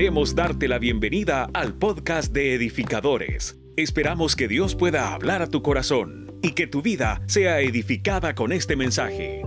Queremos 0.00 0.34
darte 0.34 0.66
la 0.66 0.78
bienvenida 0.78 1.50
al 1.52 1.74
podcast 1.74 2.32
de 2.32 2.54
edificadores. 2.54 3.60
Esperamos 3.76 4.34
que 4.34 4.48
Dios 4.48 4.74
pueda 4.74 5.12
hablar 5.12 5.42
a 5.42 5.46
tu 5.46 5.60
corazón 5.60 6.38
y 6.40 6.52
que 6.52 6.66
tu 6.66 6.80
vida 6.80 7.20
sea 7.26 7.60
edificada 7.60 8.34
con 8.34 8.50
este 8.50 8.76
mensaje. 8.76 9.42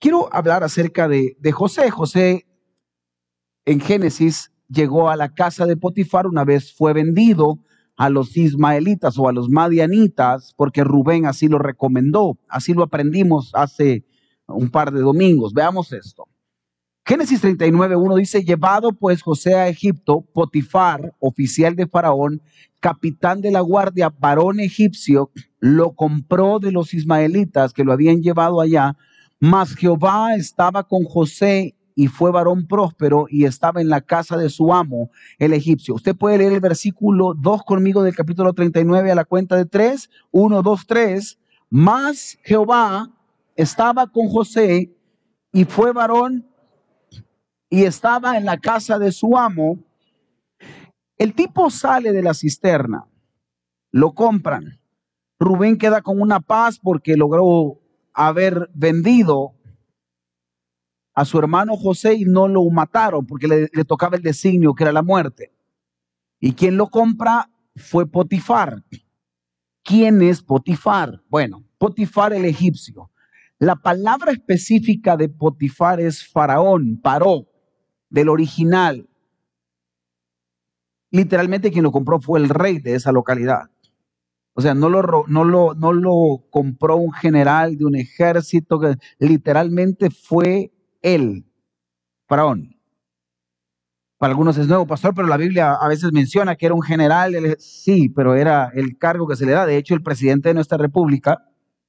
Quiero 0.00 0.34
hablar 0.34 0.64
acerca 0.64 1.08
de, 1.08 1.36
José. 1.52 1.90
José 1.90 2.46
en 3.66 3.78
Génesis 3.78 4.50
llegó 4.66 5.10
a 5.10 5.16
la 5.16 5.34
casa 5.34 5.66
de 5.66 5.76
Potifar 5.76 6.26
una 6.26 6.46
vez 6.46 6.72
fue 6.72 6.94
vendido 6.94 7.58
a 7.98 8.08
los 8.08 8.34
ismaelitas 8.34 9.18
o 9.18 9.28
a 9.28 9.32
los 9.34 9.50
madianitas 9.50 10.54
porque 10.56 10.84
Rubén 10.84 11.26
así 11.26 11.48
lo 11.48 11.58
recomendó. 11.58 12.38
Así 12.48 12.72
lo 12.72 12.82
aprendimos 12.82 13.50
hace 13.52 14.06
un 14.46 14.70
par 14.70 14.90
de 14.90 15.02
domingos. 15.02 15.52
Veamos 15.52 15.92
esto. 15.92 16.26
Génesis 17.08 17.40
39, 17.40 17.94
1 17.94 18.16
dice, 18.16 18.42
llevado 18.42 18.90
pues 18.90 19.22
José 19.22 19.54
a 19.54 19.68
Egipto, 19.68 20.22
Potifar, 20.32 21.14
oficial 21.20 21.76
de 21.76 21.86
Faraón, 21.86 22.42
capitán 22.80 23.40
de 23.40 23.52
la 23.52 23.60
guardia, 23.60 24.12
varón 24.18 24.58
egipcio, 24.58 25.30
lo 25.60 25.92
compró 25.92 26.58
de 26.58 26.72
los 26.72 26.94
ismaelitas 26.94 27.72
que 27.72 27.84
lo 27.84 27.92
habían 27.92 28.22
llevado 28.22 28.60
allá, 28.60 28.96
mas 29.38 29.76
Jehová 29.76 30.34
estaba 30.34 30.82
con 30.82 31.04
José 31.04 31.76
y 31.94 32.08
fue 32.08 32.32
varón 32.32 32.66
próspero 32.66 33.26
y 33.30 33.44
estaba 33.44 33.80
en 33.80 33.88
la 33.88 34.00
casa 34.00 34.36
de 34.36 34.50
su 34.50 34.74
amo, 34.74 35.12
el 35.38 35.52
egipcio. 35.52 35.94
Usted 35.94 36.16
puede 36.16 36.38
leer 36.38 36.54
el 36.54 36.60
versículo 36.60 37.34
2 37.34 37.62
conmigo 37.62 38.02
del 38.02 38.16
capítulo 38.16 38.52
39 38.52 39.12
a 39.12 39.14
la 39.14 39.24
cuenta 39.24 39.54
de 39.54 39.66
3, 39.66 40.10
1, 40.32 40.60
2, 40.60 40.86
3. 40.88 41.38
Más 41.70 42.36
Jehová 42.42 43.12
estaba 43.54 44.08
con 44.08 44.26
José 44.26 44.90
y 45.52 45.64
fue 45.66 45.92
varón 45.92 46.44
y 47.68 47.84
estaba 47.84 48.36
en 48.36 48.44
la 48.44 48.58
casa 48.58 48.98
de 48.98 49.12
su 49.12 49.36
amo. 49.36 49.78
El 51.18 51.34
tipo 51.34 51.70
sale 51.70 52.12
de 52.12 52.22
la 52.22 52.34
cisterna, 52.34 53.06
lo 53.90 54.14
compran. 54.14 54.80
Rubén 55.38 55.76
queda 55.78 56.02
con 56.02 56.20
una 56.20 56.40
paz 56.40 56.78
porque 56.78 57.16
logró 57.16 57.80
haber 58.12 58.70
vendido 58.74 59.54
a 61.14 61.24
su 61.24 61.38
hermano 61.38 61.76
José 61.76 62.14
y 62.14 62.24
no 62.24 62.46
lo 62.46 62.64
mataron 62.70 63.26
porque 63.26 63.48
le, 63.48 63.84
tocaba 63.84 64.16
el 64.16 64.22
designio 64.22 64.74
que 64.74 64.84
era 64.84 64.92
la 64.92 65.02
muerte. 65.02 65.52
Y 66.38 66.52
quien 66.52 66.76
lo 66.76 66.88
compra 66.88 67.50
fue 67.74 68.06
Potifar. 68.06 68.82
¿Quién 69.82 70.20
es 70.20 70.42
Potifar? 70.42 71.22
Bueno, 71.28 71.64
Potifar 71.78 72.34
el 72.34 72.44
egipcio. 72.44 73.10
La 73.58 73.76
palabra 73.76 74.32
específica 74.32 75.16
de 75.16 75.30
Potifar 75.30 76.00
es 76.00 76.26
faraón, 76.30 77.00
paró, 77.02 77.46
del 78.10 78.28
original. 78.28 79.08
Literalmente 81.10 81.70
quien 81.70 81.84
lo 81.84 81.92
compró 81.92 82.20
fue 82.20 82.40
el 82.40 82.48
rey 82.48 82.78
de 82.78 82.94
esa 82.94 83.12
localidad. 83.12 83.70
O 84.54 84.62
sea, 84.62 84.74
no 84.74 84.88
lo, 84.88 85.24
no 85.28 85.44
lo, 85.44 85.74
no 85.74 85.92
lo 85.92 86.46
compró 86.50 86.96
un 86.96 87.12
general 87.12 87.76
de 87.76 87.84
un 87.84 87.94
ejército, 87.94 88.80
literalmente 89.18 90.10
fue 90.10 90.72
él, 91.02 91.44
faraón. 92.26 92.74
Para 94.18 94.30
algunos 94.30 94.56
es 94.56 94.66
nuevo 94.66 94.86
pastor, 94.86 95.14
pero 95.14 95.28
la 95.28 95.36
Biblia 95.36 95.74
a 95.74 95.88
veces 95.88 96.10
menciona 96.10 96.56
que 96.56 96.64
era 96.64 96.74
un 96.74 96.80
general. 96.80 97.34
sí, 97.58 98.08
pero 98.08 98.34
era 98.34 98.70
el 98.74 98.96
cargo 98.96 99.28
que 99.28 99.36
se 99.36 99.44
le 99.44 99.52
da. 99.52 99.66
De 99.66 99.76
hecho, 99.76 99.94
el 99.94 100.02
presidente 100.02 100.48
de 100.48 100.54
nuestra 100.54 100.78
república 100.78 101.44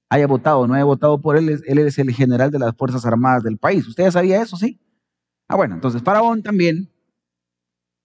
haya 0.10 0.28
votado, 0.28 0.68
no 0.68 0.73
haya 0.73 0.84
votado 0.84 1.22
por 1.22 1.38
él, 1.38 1.62
él 1.66 1.80
es 1.80 1.98
el 2.00 2.12
general 2.12 2.52
de 2.52 2.60
las 2.60 2.76
Fuerzas 2.76 3.06
Armadas 3.06 3.44
del 3.44 3.58
país. 3.58 3.88
¿Usted 3.88 4.04
ya 4.04 4.12
sabía 4.12 4.42
eso, 4.42 4.58
sí? 4.58 4.78
Ah, 5.48 5.56
bueno, 5.56 5.76
entonces 5.76 6.02
Faraón 6.03 6.44
también 6.44 6.90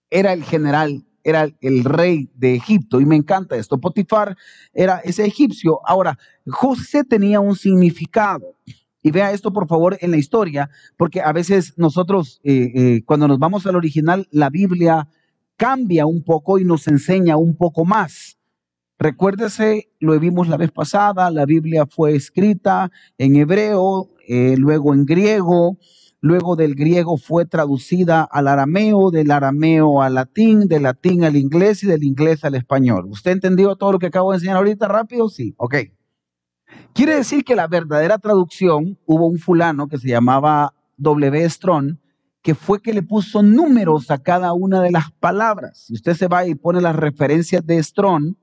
era 0.09 0.33
el 0.33 0.43
general, 0.43 1.05
era 1.23 1.49
el 1.61 1.83
rey 1.83 2.29
de 2.35 2.55
Egipto, 2.55 3.01
y 3.01 3.05
me 3.05 3.15
encanta 3.15 3.55
esto. 3.55 3.79
Potifar 3.79 4.37
era 4.73 4.99
ese 4.99 5.25
egipcio. 5.25 5.79
Ahora, 5.85 6.17
José 6.47 7.03
tenía 7.03 7.39
un 7.39 7.55
significado. 7.55 8.55
Y 9.05 9.11
vea 9.11 9.33
esto, 9.33 9.51
por 9.51 9.67
favor, 9.67 9.97
en 9.99 10.11
la 10.11 10.17
historia, 10.17 10.69
porque 10.95 11.19
a 11.19 11.33
veces 11.33 11.73
nosotros, 11.77 12.39
eh, 12.45 12.71
eh, 12.73 13.03
cuando 13.05 13.27
nos 13.27 13.37
vamos 13.37 13.67
al 13.67 13.75
original, 13.75 14.29
la 14.31 14.49
Biblia 14.49 15.09
cambia 15.57 16.05
un 16.05 16.23
poco 16.23 16.57
y 16.57 16.63
nos 16.63 16.87
enseña 16.87 17.35
un 17.35 17.57
poco 17.57 17.83
más. 17.83 18.37
Recuérdese, 18.97 19.89
lo 19.99 20.17
vimos 20.17 20.47
la 20.47 20.55
vez 20.55 20.71
pasada, 20.71 21.29
la 21.31 21.45
Biblia 21.45 21.85
fue 21.85 22.15
escrita 22.15 22.91
en 23.17 23.35
hebreo, 23.35 24.09
eh, 24.25 24.55
luego 24.57 24.93
en 24.93 25.05
griego, 25.05 25.77
luego 26.23 26.55
del 26.55 26.75
griego 26.75 27.17
fue 27.17 27.45
traducida 27.45 28.23
al 28.23 28.47
arameo, 28.47 29.11
del 29.11 29.29
arameo 29.29 30.01
al 30.01 30.13
latín, 30.13 30.69
del 30.69 30.83
latín 30.83 31.25
al 31.25 31.35
inglés 31.35 31.83
y 31.83 31.87
del 31.87 32.05
inglés 32.05 32.45
al 32.45 32.55
español. 32.55 33.07
¿Usted 33.09 33.31
entendió 33.31 33.75
todo 33.75 33.91
lo 33.91 33.99
que 33.99 34.07
acabo 34.07 34.31
de 34.31 34.37
enseñar 34.37 34.55
ahorita 34.55 34.87
rápido? 34.87 35.27
Sí, 35.27 35.53
ok. 35.57 35.75
Quiere 36.93 37.17
decir 37.17 37.43
que 37.43 37.57
la 37.57 37.67
verdadera 37.67 38.19
traducción, 38.19 38.97
hubo 39.05 39.27
un 39.27 39.37
fulano 39.37 39.89
que 39.89 39.97
se 39.97 40.07
llamaba 40.07 40.73
W. 40.95 41.49
Strong, 41.49 41.97
que 42.41 42.55
fue 42.55 42.81
que 42.81 42.93
le 42.93 43.03
puso 43.03 43.43
números 43.43 44.09
a 44.09 44.17
cada 44.17 44.53
una 44.53 44.81
de 44.81 44.91
las 44.91 45.11
palabras. 45.11 45.83
Si 45.87 45.93
usted 45.93 46.13
se 46.13 46.29
va 46.29 46.47
y 46.47 46.55
pone 46.55 46.79
las 46.79 46.95
referencias 46.95 47.65
de 47.65 47.83
Strong, 47.83 48.35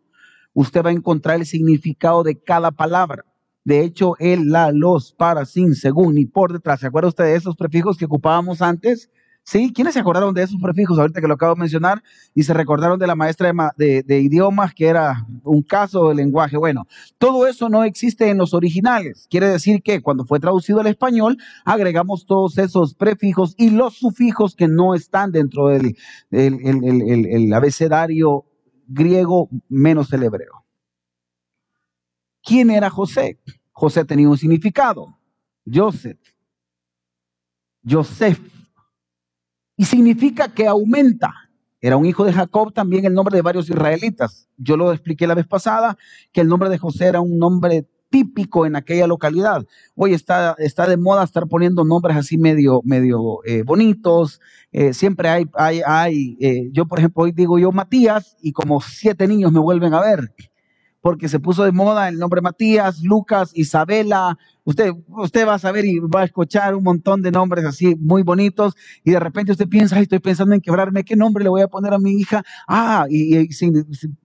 usted 0.53 0.85
va 0.85 0.91
a 0.91 0.93
encontrar 0.93 1.37
el 1.37 1.47
significado 1.47 2.25
de 2.25 2.39
cada 2.39 2.73
palabra. 2.73 3.25
De 3.65 3.85
hecho, 3.85 4.15
el, 4.19 4.51
la, 4.51 4.73
los, 4.73 5.13
para, 5.13 5.45
sin, 5.45 5.75
según 5.75 6.19
y 6.19 6.27
por 6.27 6.53
detrás. 6.53 6.81
¿Se 6.81 6.87
acuerda 6.87 7.09
usted 7.09 7.25
de 7.25 7.37
esos 7.37 7.57
prefijos 7.57 7.97
que 7.97 8.07
ocupábamos 8.07 8.63
antes? 8.63 9.11
¿Sí? 9.43 9.73
¿Quiénes 9.75 9.95
se 9.95 10.01
acordaron 10.01 10.35
de 10.35 10.43
esos 10.43 10.61
prefijos 10.61 10.99
ahorita 10.99 11.21
que 11.21 11.27
lo 11.27 11.35
acabo 11.35 11.55
de 11.55 11.61
mencionar? 11.61 12.03
Y 12.35 12.43
se 12.43 12.55
recordaron 12.55 12.99
de 12.99 13.07
la 13.07 13.15
maestra 13.15 13.53
de, 13.77 14.03
de, 14.03 14.21
idiomas, 14.21 14.75
que 14.75 14.87
era 14.87 15.27
un 15.45 15.63
caso 15.63 16.09
de 16.09 16.15
lenguaje. 16.15 16.57
Bueno, 16.57 16.87
todo 17.19 17.47
eso 17.47 17.69
no 17.69 17.83
existe 17.83 18.29
en 18.29 18.39
los 18.39 18.55
originales. 18.55 19.27
Quiere 19.31 19.49
decir 19.49 19.83
que 19.83 20.03
cuando 20.03 20.25
fue 20.25 20.41
traducido 20.41 20.81
al 20.81 20.87
español, 20.87 21.39
agregamos 21.65 22.27
todos 22.27 22.59
esos 22.59 22.95
prefijos 22.95 23.55
y 23.59 23.71
los 23.71 23.95
sufijos 23.95 24.55
que 24.55 24.69
no 24.69 24.95
están 24.95 25.33
dentro 25.33 25.69
del 25.69 25.97
el, 26.31 27.53
abecedario 27.53 28.45
griego 28.87 29.49
menos 29.69 30.13
el 30.13 30.23
hebreo. 30.23 30.65
¿Quién 32.43 32.71
era 32.71 32.91
José? 32.91 33.39
José 33.73 34.05
tenía 34.05 34.29
un 34.29 34.39
significado. 34.39 35.17
Joseph. 35.65 36.19
Joseph 37.89 38.41
y 39.81 39.87
significa 39.87 40.53
que 40.53 40.67
aumenta. 40.67 41.33
Era 41.81 41.97
un 41.97 42.05
hijo 42.05 42.27
de 42.27 42.35
Jacob, 42.35 42.71
también 42.75 43.07
el 43.07 43.15
nombre 43.15 43.35
de 43.35 43.41
varios 43.41 43.71
israelitas. 43.71 44.47
Yo 44.59 44.77
lo 44.77 44.93
expliqué 44.93 45.27
la 45.27 45.35
vez 45.35 45.47
pasada, 45.47 45.97
que 46.33 46.43
el 46.43 46.49
nombre 46.49 46.69
de 46.69 46.77
José 46.77 47.07
era 47.07 47.23
un 47.23 47.39
nombre 47.39 47.89
típico 48.11 48.67
en 48.67 48.77
aquella 48.77 49.07
localidad. 49.07 49.65
Hoy 49.95 50.13
está, 50.13 50.55
está 50.59 50.87
de 50.87 50.99
moda 50.99 51.25
estar 51.25 51.47
poniendo 51.47 51.83
nombres 51.87 52.15
así 52.19 52.37
medio, 52.37 52.83
medio 52.85 53.43
eh, 53.47 53.63
bonitos. 53.63 54.43
Eh, 54.71 54.93
siempre 54.93 55.31
hay, 55.31 55.47
hay, 55.55 55.81
hay 55.87 56.37
eh, 56.41 56.69
yo 56.73 56.85
por 56.85 56.99
ejemplo 56.99 57.23
hoy 57.23 57.33
digo 57.33 57.59
yo 57.59 57.73
Matías 57.73 58.37
y 58.43 58.53
como 58.53 58.83
siete 58.83 59.27
niños 59.27 59.51
me 59.51 59.61
vuelven 59.61 59.95
a 59.95 60.01
ver 60.03 60.35
porque 61.01 61.29
se 61.29 61.41
puso 61.41 61.65
de 61.65 61.73
moda 61.73 62.09
el 62.09 62.19
nombre 62.19 62.41
Matías, 62.41 63.03
Lucas, 63.03 63.53
Isabela. 63.55 64.39
Usted, 64.65 64.93
usted 65.09 65.47
va 65.47 65.55
a 65.55 65.59
saber 65.59 65.85
y 65.85 65.99
va 65.99 66.21
a 66.21 66.25
escuchar 66.25 66.75
un 66.75 66.85
montón 66.85 67.23
de 67.23 67.31
nombres 67.31 67.65
así 67.65 67.95
muy 67.97 68.23
bonitos 68.23 68.75
y 69.03 69.11
de 69.13 69.21
repente 69.21 69.53
usted 69.53 69.69
piensa, 69.69 69.97
Ay, 69.97 70.03
estoy 70.03 70.19
pensando 70.19 70.55
en 70.55 70.61
quebrarme, 70.61 71.05
¿qué 71.05 71.17
nombre 71.17 71.43
le 71.43 71.51
voy 71.51 71.63
a 71.63 71.69
poner 71.69 71.95
a 71.95 71.99
mi 71.99 72.13
hija? 72.13 72.43
Ah, 72.69 73.07
y, 73.09 73.49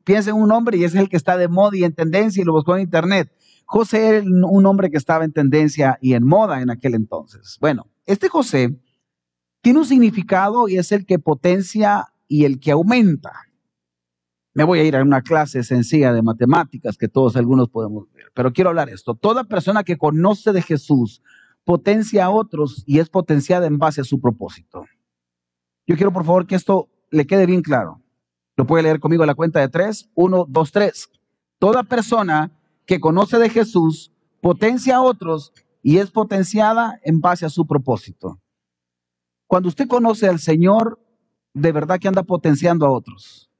piensa 0.03 0.31
en 0.31 0.35
un 0.35 0.49
nombre 0.49 0.77
y 0.77 0.83
ese 0.83 0.97
es 0.97 1.03
el 1.03 1.09
que 1.09 1.17
está 1.17 1.37
de 1.37 1.47
moda 1.47 1.77
y 1.77 1.83
en 1.83 1.93
tendencia 1.93 2.41
y 2.41 2.45
lo 2.45 2.53
buscó 2.53 2.75
en 2.75 2.83
internet. 2.83 3.31
José 3.65 4.07
era 4.07 4.21
un 4.21 4.63
nombre 4.63 4.91
que 4.91 4.97
estaba 4.97 5.25
en 5.25 5.31
tendencia 5.31 5.97
y 6.01 6.13
en 6.13 6.25
moda 6.25 6.61
en 6.61 6.69
aquel 6.69 6.93
entonces. 6.93 7.57
Bueno, 7.59 7.87
este 8.05 8.29
José 8.29 8.79
tiene 9.61 9.79
un 9.79 9.85
significado 9.85 10.67
y 10.67 10.77
es 10.77 10.91
el 10.91 11.05
que 11.05 11.17
potencia 11.17 12.05
y 12.27 12.45
el 12.45 12.59
que 12.59 12.71
aumenta. 12.71 13.31
Me 14.55 14.63
voy 14.63 14.79
a 14.79 14.83
ir 14.85 14.95
a 14.95 15.03
una 15.03 15.21
clase 15.21 15.63
sencilla 15.63 16.13
de 16.13 16.21
matemáticas 16.21 16.97
que 16.97 17.09
todos 17.09 17.35
algunos 17.35 17.67
podemos 17.67 18.09
ver, 18.13 18.31
pero 18.33 18.53
quiero 18.53 18.69
hablar 18.69 18.87
esto. 18.87 19.13
Toda 19.13 19.43
persona 19.43 19.83
que 19.83 19.97
conoce 19.97 20.53
de 20.53 20.61
Jesús 20.61 21.21
potencia 21.65 22.23
a 22.23 22.29
otros 22.29 22.81
y 22.87 22.99
es 22.99 23.09
potenciada 23.09 23.67
en 23.67 23.77
base 23.77 23.99
a 23.99 24.05
su 24.05 24.21
propósito. 24.21 24.85
Yo 25.85 25.97
quiero 25.97 26.13
por 26.13 26.23
favor 26.23 26.47
que 26.47 26.55
esto 26.55 26.87
le 27.11 27.27
quede 27.27 27.45
bien 27.45 27.61
claro. 27.61 28.01
Lo 28.55 28.65
puede 28.65 28.83
leer 28.83 29.01
conmigo 29.01 29.25
la 29.25 29.35
cuenta 29.35 29.59
de 29.59 29.67
tres. 29.67 30.09
Uno, 30.15 30.45
dos, 30.47 30.71
tres. 30.71 31.09
Toda 31.59 31.83
persona 31.83 32.49
que 32.85 33.01
conoce 33.01 33.37
de 33.39 33.49
Jesús 33.49 34.13
potencia 34.39 34.95
a 34.95 35.01
otros 35.01 35.51
y 35.83 35.97
es 35.97 36.11
potenciada 36.11 36.97
en 37.03 37.19
base 37.19 37.45
a 37.45 37.49
su 37.49 37.67
propósito. 37.67 38.39
Cuando 39.47 39.67
usted 39.67 39.89
conoce 39.89 40.29
al 40.29 40.39
Señor, 40.39 40.97
de 41.53 41.73
verdad 41.73 41.99
que 41.99 42.07
anda 42.07 42.23
potenciando 42.23 42.85
a 42.85 42.91
otros 42.91 43.51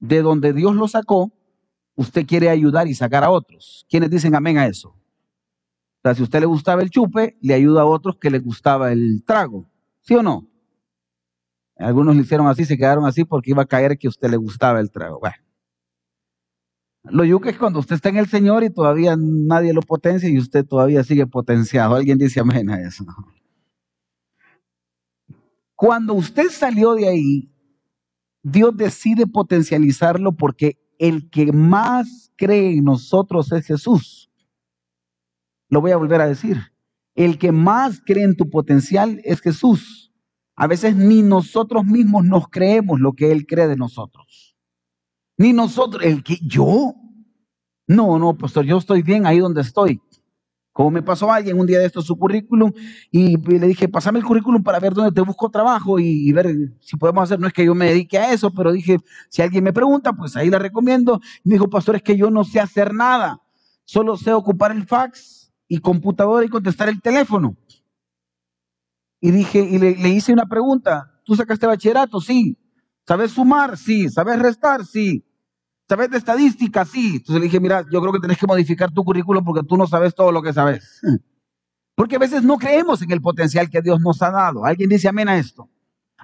de 0.00 0.22
donde 0.22 0.52
Dios 0.52 0.74
lo 0.74 0.88
sacó, 0.88 1.32
usted 1.94 2.26
quiere 2.26 2.48
ayudar 2.48 2.88
y 2.88 2.94
sacar 2.94 3.22
a 3.22 3.30
otros. 3.30 3.86
¿Quiénes 3.88 4.10
dicen 4.10 4.34
amén 4.34 4.58
a 4.58 4.66
eso? 4.66 4.88
O 4.88 6.02
sea, 6.02 6.14
si 6.14 6.22
a 6.22 6.24
usted 6.24 6.40
le 6.40 6.46
gustaba 6.46 6.82
el 6.82 6.90
chupe, 6.90 7.36
le 7.42 7.54
ayuda 7.54 7.82
a 7.82 7.86
otros 7.86 8.16
que 8.16 8.30
les 8.30 8.42
gustaba 8.42 8.90
el 8.90 9.22
trago. 9.24 9.70
¿Sí 10.00 10.14
o 10.14 10.22
no? 10.22 10.48
Algunos 11.76 12.16
le 12.16 12.22
hicieron 12.22 12.46
así, 12.46 12.64
se 12.64 12.76
quedaron 12.76 13.04
así 13.04 13.24
porque 13.24 13.50
iba 13.50 13.62
a 13.62 13.66
caer 13.66 13.98
que 13.98 14.06
a 14.06 14.10
usted 14.10 14.30
le 14.30 14.36
gustaba 14.36 14.80
el 14.80 14.90
trago. 14.90 15.20
Bueno. 15.20 15.36
Lo 17.04 17.24
yuca 17.24 17.50
es 17.50 17.58
cuando 17.58 17.78
usted 17.80 17.96
está 17.96 18.10
en 18.10 18.18
el 18.18 18.28
Señor 18.28 18.62
y 18.64 18.70
todavía 18.70 19.16
nadie 19.18 19.72
lo 19.72 19.80
potencia 19.80 20.28
y 20.28 20.38
usted 20.38 20.66
todavía 20.66 21.04
sigue 21.04 21.26
potenciado. 21.26 21.94
Alguien 21.94 22.18
dice 22.18 22.40
amén 22.40 22.70
a 22.70 22.80
eso. 22.80 23.04
Cuando 25.74 26.12
usted 26.12 26.50
salió 26.50 26.94
de 26.94 27.08
ahí, 27.08 27.50
Dios 28.42 28.76
decide 28.76 29.26
potencializarlo 29.26 30.32
porque 30.32 30.78
el 30.98 31.30
que 31.30 31.52
más 31.52 32.32
cree 32.36 32.72
en 32.72 32.84
nosotros 32.84 33.52
es 33.52 33.66
Jesús. 33.66 34.30
Lo 35.68 35.80
voy 35.80 35.92
a 35.92 35.96
volver 35.96 36.20
a 36.20 36.26
decir. 36.26 36.58
El 37.14 37.38
que 37.38 37.52
más 37.52 38.00
cree 38.04 38.24
en 38.24 38.36
tu 38.36 38.48
potencial 38.48 39.20
es 39.24 39.40
Jesús. 39.40 40.12
A 40.56 40.66
veces 40.66 40.96
ni 40.96 41.22
nosotros 41.22 41.84
mismos 41.84 42.24
nos 42.24 42.48
creemos 42.48 43.00
lo 43.00 43.12
que 43.12 43.32
Él 43.32 43.46
cree 43.46 43.66
de 43.66 43.76
nosotros. 43.76 44.56
Ni 45.38 45.52
nosotros, 45.52 46.04
el 46.04 46.22
que 46.22 46.38
yo. 46.42 46.94
No, 47.86 48.18
no, 48.18 48.36
pastor, 48.36 48.64
yo 48.64 48.78
estoy 48.78 49.02
bien 49.02 49.26
ahí 49.26 49.38
donde 49.38 49.62
estoy. 49.62 50.00
Como 50.80 50.92
me 50.92 51.02
pasó 51.02 51.30
a 51.30 51.36
alguien 51.36 51.60
un 51.60 51.66
día 51.66 51.78
de 51.78 51.84
esto 51.84 52.00
su 52.00 52.16
currículum 52.16 52.72
y 53.10 53.36
le 53.36 53.66
dije, 53.66 53.86
pásame 53.86 54.18
el 54.18 54.24
currículum 54.24 54.62
para 54.62 54.80
ver 54.80 54.94
dónde 54.94 55.12
te 55.12 55.20
busco 55.20 55.50
trabajo 55.50 55.98
y, 55.98 56.32
ver 56.32 56.72
si 56.80 56.96
podemos 56.96 57.24
hacer. 57.24 57.38
No 57.38 57.46
es 57.46 57.52
que 57.52 57.66
yo 57.66 57.74
me 57.74 57.84
dedique 57.84 58.16
a 58.16 58.32
eso, 58.32 58.50
pero 58.50 58.72
dije, 58.72 58.96
si 59.28 59.42
alguien 59.42 59.62
me 59.62 59.74
pregunta, 59.74 60.14
pues 60.14 60.36
ahí 60.36 60.48
la 60.48 60.58
recomiendo. 60.58 61.20
me 61.44 61.56
dijo, 61.56 61.68
pastor, 61.68 61.96
es 61.96 62.02
que 62.02 62.16
yo 62.16 62.30
no 62.30 62.44
sé 62.44 62.60
hacer 62.60 62.94
nada. 62.94 63.42
Solo 63.84 64.16
sé 64.16 64.32
ocupar 64.32 64.72
el 64.72 64.86
fax 64.86 65.52
y 65.68 65.80
computadora 65.80 66.46
y 66.46 66.48
contestar 66.48 66.88
el 66.88 67.02
teléfono. 67.02 67.58
Y 69.20 69.32
dije, 69.32 69.58
y 69.58 69.78
le, 69.78 69.96
le 69.96 70.08
hice 70.08 70.32
una 70.32 70.46
pregunta. 70.46 71.20
¿Tú 71.26 71.34
sacaste 71.34 71.66
bachillerato? 71.66 72.22
Sí. 72.22 72.56
¿Sabes 73.06 73.32
sumar? 73.32 73.76
Sí. 73.76 74.08
¿Sabes 74.08 74.38
restar? 74.38 74.86
Sí. 74.86 75.26
¿Sabes 75.90 76.08
de 76.08 76.18
estadística? 76.18 76.84
Sí. 76.84 77.16
Entonces 77.16 77.34
le 77.34 77.46
dije, 77.46 77.58
mira, 77.58 77.84
yo 77.90 78.00
creo 78.00 78.12
que 78.12 78.20
tenés 78.20 78.38
que 78.38 78.46
modificar 78.46 78.92
tu 78.92 79.02
currículum 79.02 79.44
porque 79.44 79.66
tú 79.66 79.76
no 79.76 79.88
sabes 79.88 80.14
todo 80.14 80.30
lo 80.30 80.40
que 80.40 80.52
sabes. 80.52 81.00
Porque 81.96 82.16
a 82.16 82.18
veces 82.20 82.42
no 82.42 82.56
creemos 82.56 83.02
en 83.02 83.10
el 83.10 83.20
potencial 83.20 83.68
que 83.68 83.82
Dios 83.82 84.00
nos 84.00 84.22
ha 84.22 84.30
dado. 84.30 84.64
¿Alguien 84.64 84.88
dice 84.88 85.08
amén 85.08 85.28
a 85.28 85.36
esto? 85.36 85.68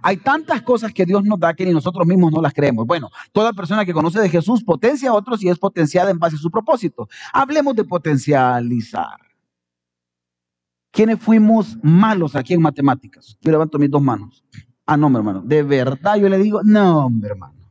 Hay 0.03 0.17
tantas 0.17 0.63
cosas 0.63 0.91
que 0.91 1.05
Dios 1.05 1.23
nos 1.25 1.39
da 1.39 1.53
que 1.53 1.67
ni 1.67 1.73
nosotros 1.73 2.07
mismos 2.07 2.33
no 2.33 2.41
las 2.41 2.55
creemos. 2.55 2.87
Bueno, 2.87 3.11
toda 3.33 3.53
persona 3.53 3.85
que 3.85 3.93
conoce 3.93 4.19
de 4.21 4.31
Jesús 4.31 4.65
potencia 4.65 5.11
a 5.11 5.13
otros 5.13 5.43
y 5.43 5.51
es 5.51 5.59
potenciada 5.59 6.11
en 6.11 6.19
base 6.19 6.37
a 6.37 6.39
su 6.39 6.51
propósito. 6.51 7.09
Hablemos 7.31 7.77
de 7.77 7.85
potencializar. 7.85 9.19
¿Quiénes 10.93 11.21
fuimos 11.21 11.77
malos 11.83 12.37
aquí 12.37 12.55
en 12.55 12.63
matemáticas? 12.63 13.37
Yo 13.43 13.51
levanto 13.51 13.79
mis 13.79 13.91
dos 13.91 14.01
manos. 14.01 14.45
Ah, 14.87 14.97
no, 14.97 15.11
mi 15.11 15.17
hermano. 15.17 15.43
De 15.43 15.63
verdad 15.63 16.17
yo 16.17 16.29
le 16.29 16.39
digo, 16.39 16.63
no, 16.63 17.11
mi 17.11 17.27
hermano. 17.27 17.69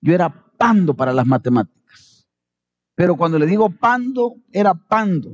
Yo 0.00 0.14
era 0.14 0.44
pando 0.56 0.94
para 0.94 1.12
las 1.12 1.26
matemáticas. 1.26 2.26
Pero 2.94 3.16
cuando 3.16 3.38
le 3.38 3.46
digo 3.46 3.70
pando, 3.70 4.36
era 4.52 4.74
pando. 4.74 5.32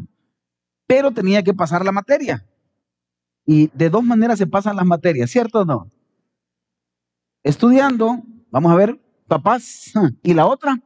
Pero 0.86 1.10
tenía 1.10 1.42
que 1.42 1.54
pasar 1.54 1.84
la 1.84 1.92
materia. 1.92 2.46
Y 3.44 3.68
de 3.68 3.90
dos 3.90 4.02
maneras 4.02 4.38
se 4.38 4.46
pasan 4.46 4.76
las 4.76 4.86
materias, 4.86 5.30
¿cierto 5.30 5.60
o 5.60 5.64
no? 5.64 5.90
Estudiando, 7.42 8.22
vamos 8.50 8.72
a 8.72 8.76
ver, 8.76 9.00
papás. 9.26 9.92
Y 10.22 10.34
la 10.34 10.46
otra, 10.46 10.78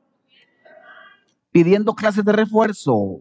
pidiendo 1.51 1.95
clases 1.95 2.25
de 2.25 2.33
refuerzo. 2.33 3.21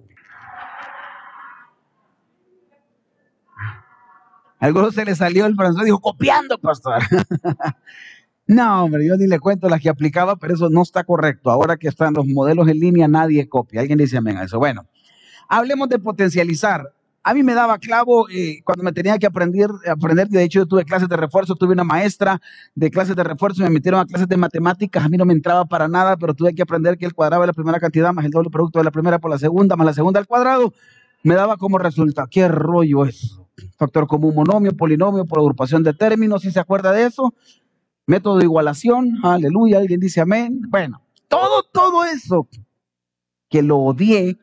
A 4.59 4.65
algunos 4.65 4.95
se 4.95 5.03
le 5.03 5.13
salió 5.15 5.45
el 5.45 5.55
francés, 5.55 5.83
dijo, 5.83 5.99
copiando, 5.99 6.57
pastor. 6.57 7.01
No, 8.45 8.83
hombre, 8.83 9.05
yo 9.07 9.15
ni 9.15 9.25
le 9.25 9.39
cuento 9.39 9.69
las 9.69 9.79
que 9.79 9.89
aplicaba, 9.89 10.35
pero 10.35 10.53
eso 10.53 10.69
no 10.69 10.81
está 10.81 11.03
correcto. 11.05 11.49
Ahora 11.49 11.77
que 11.77 11.87
están 11.87 12.13
los 12.13 12.27
modelos 12.27 12.67
en 12.67 12.79
línea, 12.79 13.07
nadie 13.07 13.47
copia. 13.47 13.81
Alguien 13.81 13.97
dice 13.97 14.17
amén 14.17 14.37
a 14.37 14.43
eso. 14.43 14.59
Bueno, 14.59 14.85
hablemos 15.47 15.87
de 15.89 15.99
potencializar. 15.99 16.93
A 17.25 17.33
mí 17.33 17.41
me 17.41 17.53
daba 17.53 17.77
clavo 17.77 18.27
eh, 18.29 18.59
cuando 18.65 18.83
me 18.83 18.91
tenía 18.91 19.17
que 19.17 19.25
aprender, 19.25 19.69
aprender. 19.89 20.27
De 20.27 20.43
hecho, 20.43 20.59
yo 20.59 20.65
tuve 20.65 20.83
clases 20.83 21.07
de 21.07 21.15
refuerzo, 21.15 21.55
tuve 21.55 21.71
una 21.71 21.85
maestra 21.85 22.41
de 22.75 22.91
clases 22.91 23.15
de 23.15 23.23
refuerzo, 23.23 23.63
me 23.63 23.69
metieron 23.69 24.01
a 24.01 24.05
clases 24.05 24.27
de 24.27 24.35
matemáticas. 24.35 25.05
A 25.05 25.07
mí 25.07 25.15
no 25.15 25.23
me 25.23 25.33
entraba 25.33 25.63
para 25.63 25.87
nada, 25.87 26.17
pero 26.17 26.33
tuve 26.33 26.53
que 26.53 26.63
aprender 26.63 26.97
que 26.97 27.05
el 27.05 27.13
cuadrado 27.13 27.43
de 27.43 27.47
la 27.47 27.53
primera 27.53 27.79
cantidad 27.79 28.11
más 28.11 28.25
el 28.25 28.31
doble 28.31 28.49
producto 28.49 28.79
de 28.79 28.83
la 28.83 28.91
primera 28.91 29.19
por 29.19 29.31
la 29.31 29.37
segunda, 29.37 29.77
más 29.77 29.85
la 29.85 29.93
segunda 29.93 30.19
al 30.19 30.27
cuadrado, 30.27 30.73
me 31.23 31.35
daba 31.35 31.55
como 31.55 31.77
resultado. 31.77 32.27
¿Qué 32.29 32.45
rollo 32.49 33.05
es? 33.05 33.39
Factor 33.77 34.05
común, 34.05 34.35
monomio, 34.35 34.75
polinomio, 34.75 35.23
por 35.23 35.39
agrupación 35.39 35.81
de 35.81 35.93
términos. 35.93 36.41
¿Sí 36.41 36.51
se 36.51 36.59
acuerda 36.59 36.91
de 36.91 37.05
eso? 37.05 37.33
Método 38.05 38.37
de 38.37 38.45
igualación, 38.45 39.19
aleluya, 39.23 39.77
alguien 39.77 39.99
dice 39.99 40.21
amén. 40.21 40.61
Bueno, 40.69 41.01
todo, 41.27 41.63
todo 41.71 42.05
eso 42.05 42.47
que 43.49 43.61
lo 43.61 43.77
odié, 43.77 44.37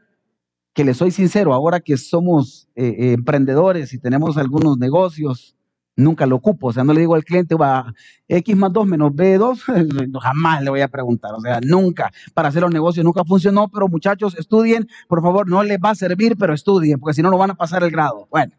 que 0.73 0.85
le 0.85 0.95
soy 0.95 1.11
sincero, 1.11 1.53
ahora 1.53 1.81
que 1.81 1.97
somos 1.97 2.69
eh, 2.77 2.87
eh, 2.87 3.12
emprendedores 3.12 3.93
y 3.93 3.99
tenemos 3.99 4.37
algunos 4.39 4.79
negocios, 4.79 5.57
nunca 5.97 6.27
lo 6.27 6.37
ocupo. 6.37 6.69
O 6.69 6.73
sea, 6.73 6.85
no 6.85 6.93
le 6.93 7.01
digo 7.01 7.15
al 7.15 7.25
cliente, 7.25 7.55
va 7.55 7.93
X 8.29 8.57
más 8.57 8.73
2 8.73 8.87
menos 8.87 9.12
B2, 9.12 10.21
jamás 10.21 10.63
le 10.63 10.71
voy 10.71 10.81
a 10.81 10.89
preguntar. 10.89 11.35
O 11.35 11.41
sea, 11.41 11.61
nunca. 11.63 12.13
Para 12.35 12.49
hacer 12.49 12.63
los 12.63 12.73
negocios 12.73 13.05
nunca 13.05 13.25
funcionó, 13.25 13.69
pero 13.69 13.89
muchachos, 13.89 14.39
estudien, 14.39 14.89
por 15.09 15.23
favor, 15.23 15.49
no 15.49 15.63
les 15.63 15.79
va 15.79 15.91
a 15.91 15.95
servir, 15.95 16.37
pero 16.39 16.55
estudien, 16.55 16.99
porque 16.99 17.15
si 17.15 17.23
no, 17.23 17.31
no 17.31 17.39
van 17.39 17.51
a 17.51 17.56
pasar 17.56 17.83
el 17.83 17.91
grado. 17.91 18.29
Bueno. 18.31 18.53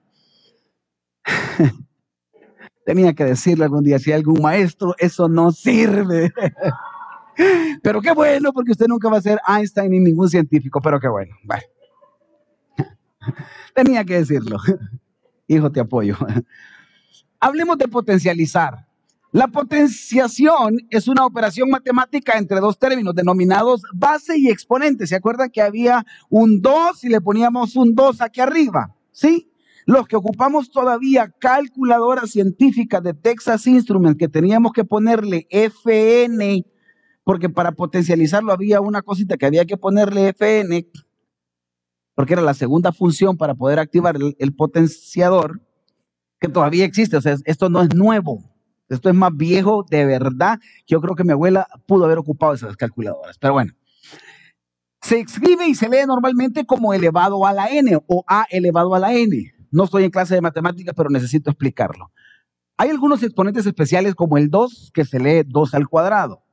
Tenía 2.92 3.14
que 3.14 3.24
decirle 3.24 3.64
algún 3.64 3.86
día, 3.86 4.00
si 4.00 4.12
hay 4.12 4.18
algún 4.18 4.42
maestro, 4.42 4.94
eso 4.98 5.30
no 5.30 5.54
sirve. 5.54 6.34
Pero 7.82 8.02
qué 8.02 8.12
bueno, 8.12 8.52
porque 8.52 8.74
usted 8.74 8.88
nunca 8.88 9.08
va 9.08 9.20
a 9.20 9.22
ser 9.22 9.40
Einstein 9.48 9.92
ni 9.92 10.02
ningún 10.02 10.28
científico, 10.28 10.82
pero 10.82 11.00
qué 11.00 11.08
bueno. 11.08 11.34
Tenía 13.74 14.04
que 14.04 14.16
decirlo. 14.16 14.58
Hijo, 15.48 15.72
te 15.72 15.80
apoyo. 15.80 16.18
Hablemos 17.40 17.78
de 17.78 17.88
potencializar. 17.88 18.86
La 19.32 19.48
potenciación 19.48 20.80
es 20.90 21.08
una 21.08 21.26
operación 21.26 21.70
matemática 21.70 22.38
entre 22.38 22.60
dos 22.60 22.78
términos 22.78 23.16
denominados 23.16 23.84
base 23.94 24.38
y 24.38 24.50
exponente. 24.50 25.08
¿Se 25.08 25.16
acuerdan 25.16 25.50
que 25.50 25.62
había 25.62 26.06
un 26.30 26.62
2 26.62 27.06
y 27.06 27.08
le 27.08 27.22
poníamos 27.22 27.78
un 27.78 27.96
2 27.96 28.20
aquí 28.20 28.42
arriba? 28.42 28.94
¿Sí? 29.14 29.50
Los 29.86 30.08
que 30.08 30.16
ocupamos 30.16 30.70
todavía 30.70 31.34
calculadoras 31.40 32.32
científicas 32.32 33.02
de 33.04 33.14
Texas 33.14 33.66
Instruments, 33.68 34.18
que 34.18 34.28
teníamos 34.28 34.74
que 34.74 34.84
ponerle 34.84 35.48
FN, 35.50 36.66
porque 37.24 37.50
para 37.50 37.72
potencializarlo 37.72 38.52
había 38.52 38.82
una 38.82 39.02
cosita 39.02 39.38
que 39.38 39.46
había 39.46 39.66
que 39.66 39.78
ponerle 39.78 40.30
FN, 40.30 40.88
porque 42.16 42.34
era 42.34 42.42
la 42.42 42.54
segunda 42.54 42.92
función 42.92 43.38
para 43.38 43.56
poder 43.56 43.80
activar 43.80 44.18
el, 44.38 44.54
potenciador, 44.54 45.62
que 46.40 46.48
todavía 46.48 46.86
existe. 46.86 47.18
O 47.18 47.22
sea, 47.22 47.36
esto 47.46 47.70
no 47.70 47.82
es 47.82 47.96
nuevo. 47.96 48.44
Esto 48.90 49.10
es 49.10 49.16
más 49.16 49.36
viejo 49.36 49.86
de 49.90 50.06
verdad. 50.06 50.60
Yo 50.86 51.00
creo 51.00 51.16
que 51.16 51.24
mi 51.24 51.32
abuela 51.32 51.68
pudo 51.86 52.06
haber 52.06 52.18
ocupado 52.18 52.54
esas 52.54 52.76
calculadoras. 52.76 53.38
Pero 53.38 53.54
bueno, 53.54 53.72
se 55.02 55.20
escribe 55.22 55.68
y 55.68 55.76
se 55.76 55.90
lee 55.90 56.06
normalmente 56.06 56.66
como 56.66 56.94
elevado 56.94 57.46
a 57.46 57.54
la 57.54 57.70
n 57.70 57.98
o 58.08 58.24
a 58.28 58.46
elevado 58.50 58.94
a 58.94 59.00
la 59.00 59.14
n. 59.14 59.54
No 59.72 59.86
estoy 59.86 60.04
en 60.04 60.12
clase 60.12 60.36
de 60.36 60.42
matemáticas, 60.42 60.94
pero 60.96 61.10
necesito 61.10 61.50
explicarlo. 61.50 62.12
Hay 62.78 62.90
algunos 62.90 63.24
exponentes 63.24 63.66
especiales 63.66 64.16
como 64.16 64.38
el 64.38 64.50
2, 64.50 64.92
que 64.94 65.06
se 65.06 65.20
lee 65.20 65.44
2 65.46 65.74
al 65.74 65.88
cuadrado. 65.88 66.44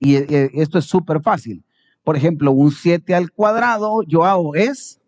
Y 0.00 0.16
eh, 0.16 0.50
esto 0.54 0.78
es 0.78 0.84
súper 0.84 1.22
fácil. 1.22 1.64
Por 2.02 2.16
ejemplo, 2.16 2.52
un 2.52 2.70
7 2.70 3.14
al 3.14 3.30
cuadrado, 3.30 4.02
yo 4.02 4.24
hago 4.24 4.54
es... 4.54 5.00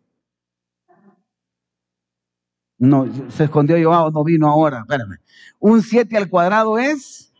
No, 2.78 3.06
se 3.30 3.44
escondió 3.44 3.76
Joao, 3.82 4.10
no 4.10 4.22
vino 4.22 4.48
ahora. 4.48 4.80
Espérame. 4.80 5.18
Un 5.58 5.82
7 5.82 6.16
al 6.16 6.28
cuadrado 6.28 6.78
es... 6.78 7.32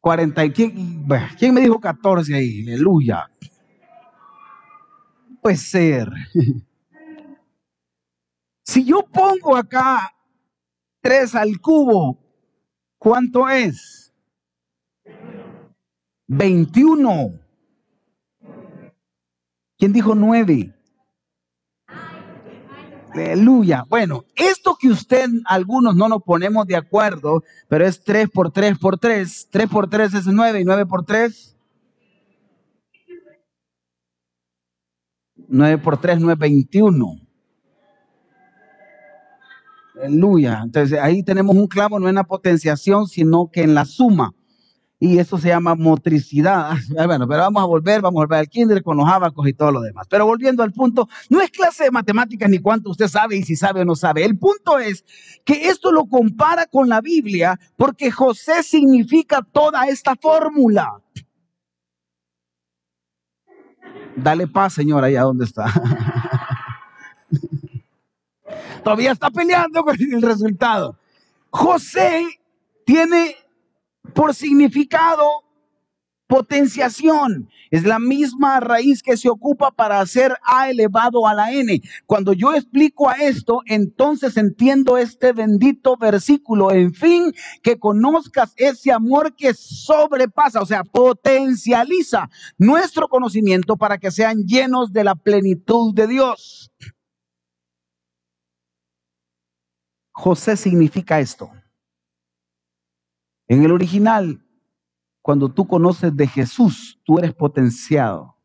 40 0.00 0.44
y 0.46 0.50
¿quién, 0.50 1.06
¿Quién 1.38 1.54
me 1.54 1.60
dijo 1.60 1.78
14 1.78 2.34
ahí? 2.34 2.62
Aleluya. 2.62 3.30
Puede 5.42 5.56
ser. 5.56 6.10
Si 8.70 8.84
yo 8.84 9.02
pongo 9.02 9.56
acá 9.56 10.14
3 11.00 11.34
al 11.34 11.60
cubo, 11.60 12.16
¿cuánto 12.98 13.48
es? 13.48 14.14
21. 16.28 17.32
¿Quién 19.76 19.92
dijo 19.92 20.14
9? 20.14 20.72
Aleluya. 23.12 23.84
Bueno, 23.88 24.24
esto 24.36 24.76
que 24.80 24.86
usted, 24.86 25.26
algunos 25.46 25.96
no 25.96 26.08
nos 26.08 26.22
ponemos 26.22 26.64
de 26.68 26.76
acuerdo, 26.76 27.42
pero 27.68 27.84
es 27.84 28.04
3 28.04 28.30
por 28.30 28.52
3 28.52 28.78
por 28.78 29.00
3. 29.00 29.48
3 29.50 29.68
por 29.68 29.90
3 29.90 30.14
es 30.14 30.26
9 30.28 30.60
y 30.60 30.64
9 30.64 30.86
por 30.86 31.04
3. 31.04 31.56
9 35.48 35.78
por 35.78 36.00
3 36.00 36.20
no 36.20 36.30
es 36.30 36.38
21. 36.38 37.29
Aleluya. 40.02 40.60
Entonces 40.64 40.98
ahí 40.98 41.22
tenemos 41.22 41.56
un 41.56 41.66
clavo, 41.66 41.98
no 41.98 42.08
en 42.08 42.14
la 42.14 42.24
potenciación, 42.24 43.06
sino 43.06 43.50
que 43.50 43.62
en 43.62 43.74
la 43.74 43.84
suma. 43.84 44.32
Y 45.02 45.18
eso 45.18 45.38
se 45.38 45.48
llama 45.48 45.74
motricidad. 45.74 46.72
Bueno, 47.06 47.26
pero 47.26 47.40
vamos 47.40 47.62
a 47.62 47.66
volver, 47.66 48.02
vamos 48.02 48.20
a 48.20 48.24
volver 48.24 48.38
al 48.40 48.48
kinder 48.48 48.82
con 48.82 48.98
los 48.98 49.08
abacos 49.08 49.48
y 49.48 49.54
todo 49.54 49.72
lo 49.72 49.80
demás. 49.80 50.06
Pero 50.10 50.26
volviendo 50.26 50.62
al 50.62 50.72
punto, 50.72 51.08
no 51.30 51.40
es 51.40 51.50
clase 51.50 51.84
de 51.84 51.90
matemáticas 51.90 52.50
ni 52.50 52.58
cuánto 52.58 52.90
usted 52.90 53.08
sabe 53.08 53.36
y 53.36 53.42
si 53.42 53.56
sabe 53.56 53.80
o 53.80 53.84
no 53.84 53.96
sabe. 53.96 54.24
El 54.24 54.38
punto 54.38 54.78
es 54.78 55.04
que 55.44 55.68
esto 55.68 55.90
lo 55.90 56.04
compara 56.04 56.66
con 56.66 56.88
la 56.88 57.00
Biblia 57.00 57.58
porque 57.76 58.10
José 58.10 58.62
significa 58.62 59.46
toda 59.52 59.86
esta 59.86 60.16
fórmula. 60.16 61.00
Dale 64.16 64.46
paz, 64.46 64.74
señora, 64.74 65.06
allá 65.06 65.22
donde 65.22 65.44
está. 65.46 65.66
Todavía 68.82 69.12
está 69.12 69.30
peleando 69.30 69.82
con 69.82 69.96
el 70.00 70.22
resultado. 70.22 70.98
José 71.50 72.26
tiene 72.84 73.36
por 74.14 74.34
significado 74.34 75.24
potenciación. 76.30 77.50
Es 77.70 77.84
la 77.84 77.98
misma 77.98 78.60
raíz 78.60 79.02
que 79.02 79.16
se 79.16 79.28
ocupa 79.28 79.72
para 79.72 80.00
hacer 80.00 80.36
A 80.44 80.70
elevado 80.70 81.26
a 81.26 81.34
la 81.34 81.52
N. 81.52 81.82
Cuando 82.06 82.32
yo 82.32 82.54
explico 82.54 83.08
a 83.08 83.14
esto, 83.14 83.60
entonces 83.66 84.36
entiendo 84.36 84.96
este 84.96 85.32
bendito 85.32 85.96
versículo. 85.96 86.70
En 86.70 86.94
fin, 86.94 87.32
que 87.62 87.78
conozcas 87.78 88.54
ese 88.56 88.92
amor 88.92 89.34
que 89.34 89.54
sobrepasa, 89.54 90.60
o 90.62 90.66
sea, 90.66 90.84
potencializa 90.84 92.30
nuestro 92.58 93.08
conocimiento 93.08 93.76
para 93.76 93.98
que 93.98 94.10
sean 94.10 94.44
llenos 94.46 94.92
de 94.92 95.04
la 95.04 95.16
plenitud 95.16 95.92
de 95.94 96.06
Dios. 96.06 96.70
José 100.20 100.54
significa 100.54 101.18
esto. 101.18 101.50
En 103.48 103.64
el 103.64 103.72
original, 103.72 104.44
cuando 105.22 105.48
tú 105.48 105.66
conoces 105.66 106.14
de 106.14 106.26
Jesús, 106.26 107.00
tú 107.06 107.18
eres 107.18 107.32
potenciado, 107.32 108.36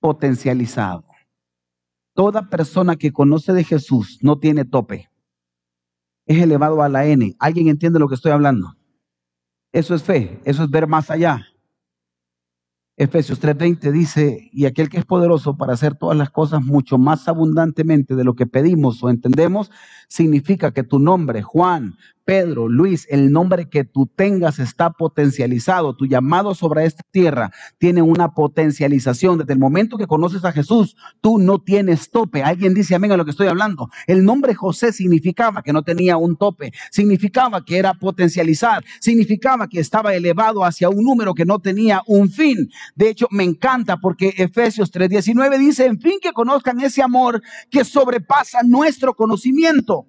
potencializado. 0.00 1.04
Toda 2.14 2.50
persona 2.50 2.96
que 2.96 3.12
conoce 3.12 3.52
de 3.52 3.62
Jesús 3.62 4.18
no 4.22 4.40
tiene 4.40 4.64
tope. 4.64 5.08
Es 6.26 6.42
elevado 6.42 6.82
a 6.82 6.88
la 6.88 7.06
N. 7.06 7.36
¿Alguien 7.38 7.68
entiende 7.68 8.00
lo 8.00 8.08
que 8.08 8.16
estoy 8.16 8.32
hablando? 8.32 8.74
Eso 9.70 9.94
es 9.94 10.02
fe, 10.02 10.40
eso 10.44 10.64
es 10.64 10.70
ver 10.70 10.88
más 10.88 11.12
allá. 11.12 11.46
Efesios 12.96 13.40
3:20 13.40 13.90
dice, 13.90 14.50
y 14.52 14.66
aquel 14.66 14.88
que 14.88 14.98
es 14.98 15.04
poderoso 15.04 15.56
para 15.56 15.72
hacer 15.72 15.96
todas 15.96 16.16
las 16.16 16.30
cosas 16.30 16.62
mucho 16.62 16.96
más 16.96 17.26
abundantemente 17.26 18.14
de 18.14 18.22
lo 18.22 18.34
que 18.34 18.46
pedimos 18.46 19.02
o 19.02 19.10
entendemos, 19.10 19.72
significa 20.06 20.72
que 20.72 20.84
tu 20.84 21.00
nombre, 21.00 21.42
Juan, 21.42 21.96
Pedro, 22.24 22.68
Luis, 22.68 23.06
el 23.10 23.30
nombre 23.30 23.68
que 23.68 23.84
tú 23.84 24.06
tengas 24.06 24.58
está 24.58 24.90
potencializado. 24.90 25.94
Tu 25.94 26.06
llamado 26.06 26.54
sobre 26.54 26.86
esta 26.86 27.02
tierra 27.10 27.52
tiene 27.78 28.00
una 28.02 28.32
potencialización. 28.32 29.38
Desde 29.38 29.52
el 29.52 29.58
momento 29.58 29.98
que 29.98 30.06
conoces 30.06 30.44
a 30.44 30.52
Jesús, 30.52 30.96
tú 31.20 31.38
no 31.38 31.60
tienes 31.60 32.10
tope. 32.10 32.42
Alguien 32.42 32.72
dice 32.72 32.94
amén 32.94 33.12
a 33.12 33.16
lo 33.16 33.24
que 33.24 33.30
estoy 33.30 33.48
hablando. 33.48 33.90
El 34.06 34.24
nombre 34.24 34.54
José 34.54 34.92
significaba 34.92 35.62
que 35.62 35.72
no 35.72 35.82
tenía 35.82 36.16
un 36.16 36.36
tope. 36.36 36.72
Significaba 36.90 37.64
que 37.64 37.76
era 37.76 37.94
potencializar. 37.94 38.82
Significaba 39.00 39.68
que 39.68 39.80
estaba 39.80 40.14
elevado 40.14 40.64
hacia 40.64 40.88
un 40.88 41.04
número 41.04 41.34
que 41.34 41.44
no 41.44 41.58
tenía 41.58 42.02
un 42.06 42.30
fin. 42.30 42.70
De 42.94 43.10
hecho, 43.10 43.26
me 43.30 43.44
encanta 43.44 43.98
porque 43.98 44.34
Efesios 44.38 44.90
3:19 44.90 45.58
dice, 45.58 45.86
en 45.86 46.00
fin, 46.00 46.18
que 46.22 46.32
conozcan 46.32 46.80
ese 46.80 47.02
amor 47.02 47.42
que 47.70 47.84
sobrepasa 47.84 48.62
nuestro 48.62 49.14
conocimiento. 49.14 50.06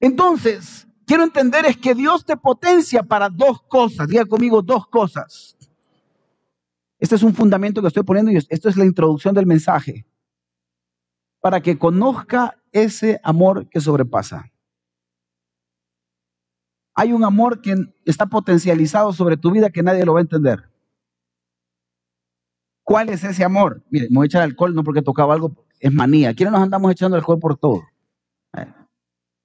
Entonces, 0.00 0.88
quiero 1.06 1.22
entender 1.22 1.66
es 1.66 1.76
que 1.76 1.94
Dios 1.94 2.24
te 2.24 2.36
potencia 2.36 3.02
para 3.02 3.28
dos 3.28 3.62
cosas. 3.62 4.08
Diga 4.08 4.24
conmigo 4.24 4.62
dos 4.62 4.86
cosas. 4.86 5.56
Este 6.98 7.14
es 7.14 7.22
un 7.22 7.34
fundamento 7.34 7.80
que 7.80 7.88
estoy 7.88 8.02
poniendo 8.02 8.32
y 8.32 8.36
esto 8.36 8.68
es 8.68 8.76
la 8.76 8.84
introducción 8.84 9.34
del 9.34 9.46
mensaje. 9.46 10.06
Para 11.40 11.60
que 11.60 11.78
conozca 11.78 12.58
ese 12.72 13.20
amor 13.22 13.68
que 13.68 13.80
sobrepasa. 13.80 14.50
Hay 16.94 17.12
un 17.12 17.24
amor 17.24 17.62
que 17.62 17.74
está 18.04 18.26
potencializado 18.26 19.12
sobre 19.12 19.36
tu 19.36 19.50
vida 19.50 19.70
que 19.70 19.82
nadie 19.82 20.04
lo 20.04 20.14
va 20.14 20.20
a 20.20 20.22
entender. 20.22 20.70
¿Cuál 22.84 23.08
es 23.08 23.24
ese 23.24 23.44
amor? 23.44 23.82
Mire, 23.90 24.08
me 24.10 24.16
voy 24.16 24.24
a 24.24 24.26
echar 24.26 24.42
alcohol 24.42 24.74
no 24.74 24.82
porque 24.82 25.00
tocaba 25.00 25.32
algo, 25.32 25.54
es 25.78 25.92
manía. 25.92 26.34
¿Quiénes 26.34 26.52
nos 26.52 26.62
andamos 26.62 26.90
echando 26.92 27.16
alcohol 27.16 27.38
por 27.38 27.56
todo? 27.56 27.82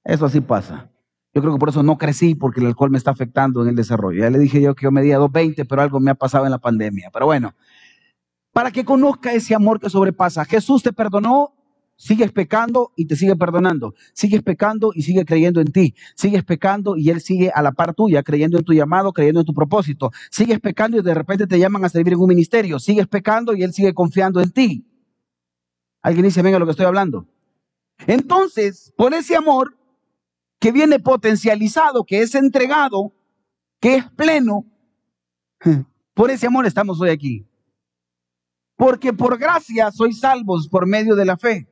Eso 0.05 0.25
así 0.25 0.39
pasa. 0.39 0.89
Yo 1.33 1.41
creo 1.41 1.53
que 1.53 1.59
por 1.59 1.69
eso 1.69 1.83
no 1.83 1.97
crecí, 1.97 2.35
porque 2.35 2.61
el 2.61 2.67
alcohol 2.67 2.91
me 2.91 2.97
está 2.97 3.11
afectando 3.11 3.61
en 3.63 3.69
el 3.69 3.75
desarrollo. 3.75 4.21
Ya 4.21 4.29
le 4.29 4.39
dije 4.39 4.61
yo 4.61 4.73
que 4.73 4.83
yo 4.83 4.91
medía 4.91 5.17
220, 5.17 5.65
pero 5.65 5.81
algo 5.81 5.99
me 5.99 6.11
ha 6.11 6.15
pasado 6.15 6.45
en 6.45 6.51
la 6.51 6.59
pandemia. 6.59 7.09
Pero 7.11 7.25
bueno, 7.25 7.53
para 8.53 8.71
que 8.71 8.85
conozca 8.85 9.33
ese 9.33 9.53
amor 9.53 9.81
que 9.81 9.89
sobrepasa. 9.89 10.45
Jesús 10.45 10.81
te 10.81 10.93
perdonó, 10.93 11.53
sigues 11.97 12.31
pecando 12.31 12.93
y 12.95 13.05
te 13.05 13.17
sigue 13.17 13.35
perdonando. 13.35 13.95
Sigues 14.13 14.43
pecando 14.43 14.91
y 14.95 15.01
sigue 15.01 15.25
creyendo 15.25 15.59
en 15.59 15.73
ti. 15.73 15.93
Sigues 16.15 16.45
pecando 16.45 16.95
y 16.95 17.09
Él 17.09 17.19
sigue 17.19 17.51
a 17.53 17.61
la 17.61 17.73
par 17.73 17.93
tuya, 17.93 18.23
creyendo 18.23 18.57
en 18.57 18.63
tu 18.63 18.71
llamado, 18.71 19.11
creyendo 19.11 19.41
en 19.41 19.45
tu 19.45 19.53
propósito. 19.53 20.11
Sigues 20.31 20.61
pecando 20.61 20.97
y 20.97 21.01
de 21.01 21.13
repente 21.13 21.47
te 21.47 21.59
llaman 21.59 21.83
a 21.83 21.89
servir 21.89 22.13
en 22.13 22.19
un 22.19 22.29
ministerio. 22.29 22.79
Sigues 22.79 23.07
pecando 23.07 23.53
y 23.53 23.63
Él 23.63 23.73
sigue 23.73 23.93
confiando 23.93 24.39
en 24.39 24.51
ti. 24.51 24.87
Alguien 26.01 26.23
dice, 26.23 26.41
venga 26.41 26.59
lo 26.59 26.65
que 26.65 26.71
estoy 26.71 26.85
hablando. 26.85 27.27
Entonces, 28.07 28.93
por 28.95 29.13
ese 29.13 29.35
amor, 29.35 29.75
que 30.65 30.71
viene 30.71 30.97
potencializado, 30.97 32.03
que 32.03 32.23
es 32.23 32.33
entregado, 32.33 33.13
que 33.79 33.97
es 33.97 34.09
pleno. 34.13 34.65
Por 36.15 36.31
ese 36.31 36.47
amor 36.47 36.65
estamos 36.65 36.99
hoy 36.99 37.11
aquí. 37.11 37.47
Porque 38.75 39.13
por 39.13 39.37
gracia 39.37 39.91
sois 39.91 40.19
salvos 40.19 40.67
por 40.67 40.87
medio 40.87 41.15
de 41.15 41.23
la 41.23 41.37
fe. 41.37 41.69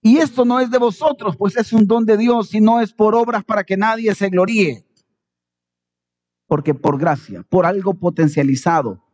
Y 0.00 0.16
esto 0.16 0.46
no 0.46 0.58
es 0.58 0.70
de 0.70 0.78
vosotros, 0.78 1.36
pues 1.36 1.54
es 1.58 1.70
un 1.74 1.86
don 1.86 2.06
de 2.06 2.16
Dios 2.16 2.54
y 2.54 2.62
no 2.62 2.80
es 2.80 2.94
por 2.94 3.14
obras 3.14 3.44
para 3.44 3.62
que 3.62 3.76
nadie 3.76 4.14
se 4.14 4.30
gloríe. 4.30 4.86
Porque 6.46 6.72
por 6.72 6.98
gracia, 6.98 7.44
por 7.50 7.66
algo 7.66 7.92
potencializado, 7.92 9.04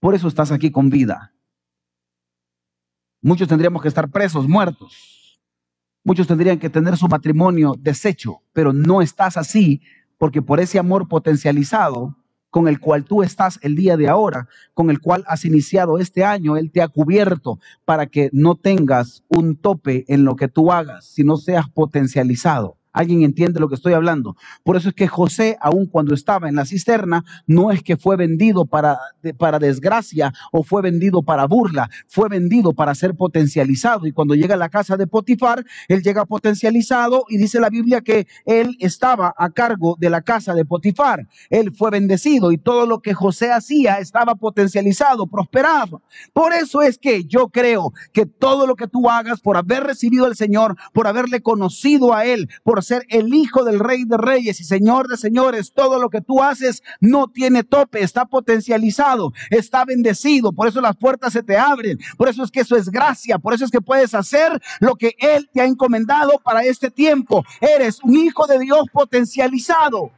por 0.00 0.16
eso 0.16 0.26
estás 0.26 0.50
aquí 0.50 0.72
con 0.72 0.90
vida. 0.90 1.32
Muchos 3.22 3.46
tendríamos 3.46 3.80
que 3.80 3.88
estar 3.88 4.10
presos, 4.10 4.48
muertos. 4.48 5.13
Muchos 6.04 6.26
tendrían 6.26 6.58
que 6.58 6.68
tener 6.68 6.98
su 6.98 7.08
matrimonio 7.08 7.74
deshecho, 7.78 8.42
pero 8.52 8.74
no 8.74 9.00
estás 9.00 9.38
así 9.38 9.80
porque 10.18 10.42
por 10.42 10.60
ese 10.60 10.78
amor 10.78 11.08
potencializado 11.08 12.14
con 12.50 12.68
el 12.68 12.78
cual 12.78 13.04
tú 13.04 13.22
estás 13.22 13.58
el 13.62 13.74
día 13.74 13.96
de 13.96 14.08
ahora, 14.08 14.46
con 14.74 14.90
el 14.90 15.00
cual 15.00 15.24
has 15.26 15.46
iniciado 15.46 15.98
este 15.98 16.22
año, 16.22 16.58
Él 16.58 16.70
te 16.70 16.82
ha 16.82 16.88
cubierto 16.88 17.58
para 17.86 18.06
que 18.06 18.28
no 18.32 18.54
tengas 18.54 19.24
un 19.28 19.56
tope 19.56 20.04
en 20.06 20.24
lo 20.24 20.36
que 20.36 20.46
tú 20.46 20.70
hagas, 20.70 21.06
sino 21.06 21.38
seas 21.38 21.68
potencializado. 21.70 22.76
¿Alguien 22.94 23.22
entiende 23.22 23.60
lo 23.60 23.68
que 23.68 23.74
estoy 23.74 23.92
hablando? 23.92 24.36
Por 24.62 24.76
eso 24.76 24.88
es 24.88 24.94
que 24.94 25.08
José, 25.08 25.58
aun 25.60 25.86
cuando 25.86 26.14
estaba 26.14 26.48
en 26.48 26.54
la 26.54 26.64
cisterna, 26.64 27.24
no 27.46 27.72
es 27.72 27.82
que 27.82 27.96
fue 27.96 28.16
vendido 28.16 28.64
para, 28.64 28.98
para 29.36 29.58
desgracia 29.58 30.32
o 30.52 30.62
fue 30.62 30.80
vendido 30.80 31.22
para 31.22 31.46
burla, 31.46 31.90
fue 32.06 32.28
vendido 32.28 32.72
para 32.72 32.94
ser 32.94 33.16
potencializado. 33.16 34.06
Y 34.06 34.12
cuando 34.12 34.36
llega 34.36 34.54
a 34.54 34.58
la 34.58 34.68
casa 34.68 34.96
de 34.96 35.08
Potifar, 35.08 35.64
él 35.88 36.02
llega 36.02 36.24
potencializado 36.24 37.24
y 37.28 37.36
dice 37.36 37.58
la 37.58 37.68
Biblia 37.68 38.00
que 38.00 38.28
él 38.46 38.76
estaba 38.78 39.34
a 39.36 39.50
cargo 39.50 39.96
de 39.98 40.10
la 40.10 40.22
casa 40.22 40.54
de 40.54 40.64
Potifar. 40.64 41.26
Él 41.50 41.72
fue 41.74 41.90
bendecido 41.90 42.52
y 42.52 42.58
todo 42.58 42.86
lo 42.86 43.00
que 43.00 43.12
José 43.12 43.50
hacía 43.50 43.98
estaba 43.98 44.36
potencializado, 44.36 45.26
prosperado. 45.26 46.02
Por 46.32 46.52
eso 46.52 46.80
es 46.80 46.96
que 46.98 47.24
yo 47.24 47.48
creo 47.48 47.92
que 48.12 48.24
todo 48.24 48.68
lo 48.68 48.76
que 48.76 48.86
tú 48.86 49.10
hagas 49.10 49.40
por 49.40 49.56
haber 49.56 49.82
recibido 49.82 50.26
al 50.26 50.36
Señor, 50.36 50.76
por 50.92 51.08
haberle 51.08 51.42
conocido 51.42 52.14
a 52.14 52.24
Él, 52.24 52.48
por 52.62 52.83
ser 52.84 53.04
el 53.08 53.34
hijo 53.34 53.64
del 53.64 53.80
rey 53.80 54.04
de 54.04 54.16
reyes 54.16 54.60
y 54.60 54.64
señor 54.64 55.08
de 55.08 55.16
señores. 55.16 55.72
Todo 55.72 55.98
lo 55.98 56.08
que 56.10 56.20
tú 56.20 56.42
haces 56.42 56.82
no 57.00 57.28
tiene 57.28 57.64
tope, 57.64 58.02
está 58.02 58.26
potencializado, 58.26 59.32
está 59.50 59.84
bendecido. 59.84 60.52
Por 60.52 60.68
eso 60.68 60.80
las 60.80 60.96
puertas 60.96 61.32
se 61.32 61.42
te 61.42 61.56
abren. 61.56 61.98
Por 62.16 62.28
eso 62.28 62.44
es 62.44 62.50
que 62.50 62.60
eso 62.60 62.76
es 62.76 62.88
gracia. 62.88 63.38
Por 63.38 63.54
eso 63.54 63.64
es 63.64 63.70
que 63.70 63.80
puedes 63.80 64.14
hacer 64.14 64.60
lo 64.80 64.94
que 64.94 65.14
Él 65.18 65.48
te 65.52 65.60
ha 65.60 65.66
encomendado 65.66 66.38
para 66.44 66.62
este 66.62 66.90
tiempo. 66.90 67.44
Eres 67.60 68.00
un 68.02 68.14
hijo 68.14 68.46
de 68.46 68.58
Dios 68.60 68.84
potencializado. 68.92 70.10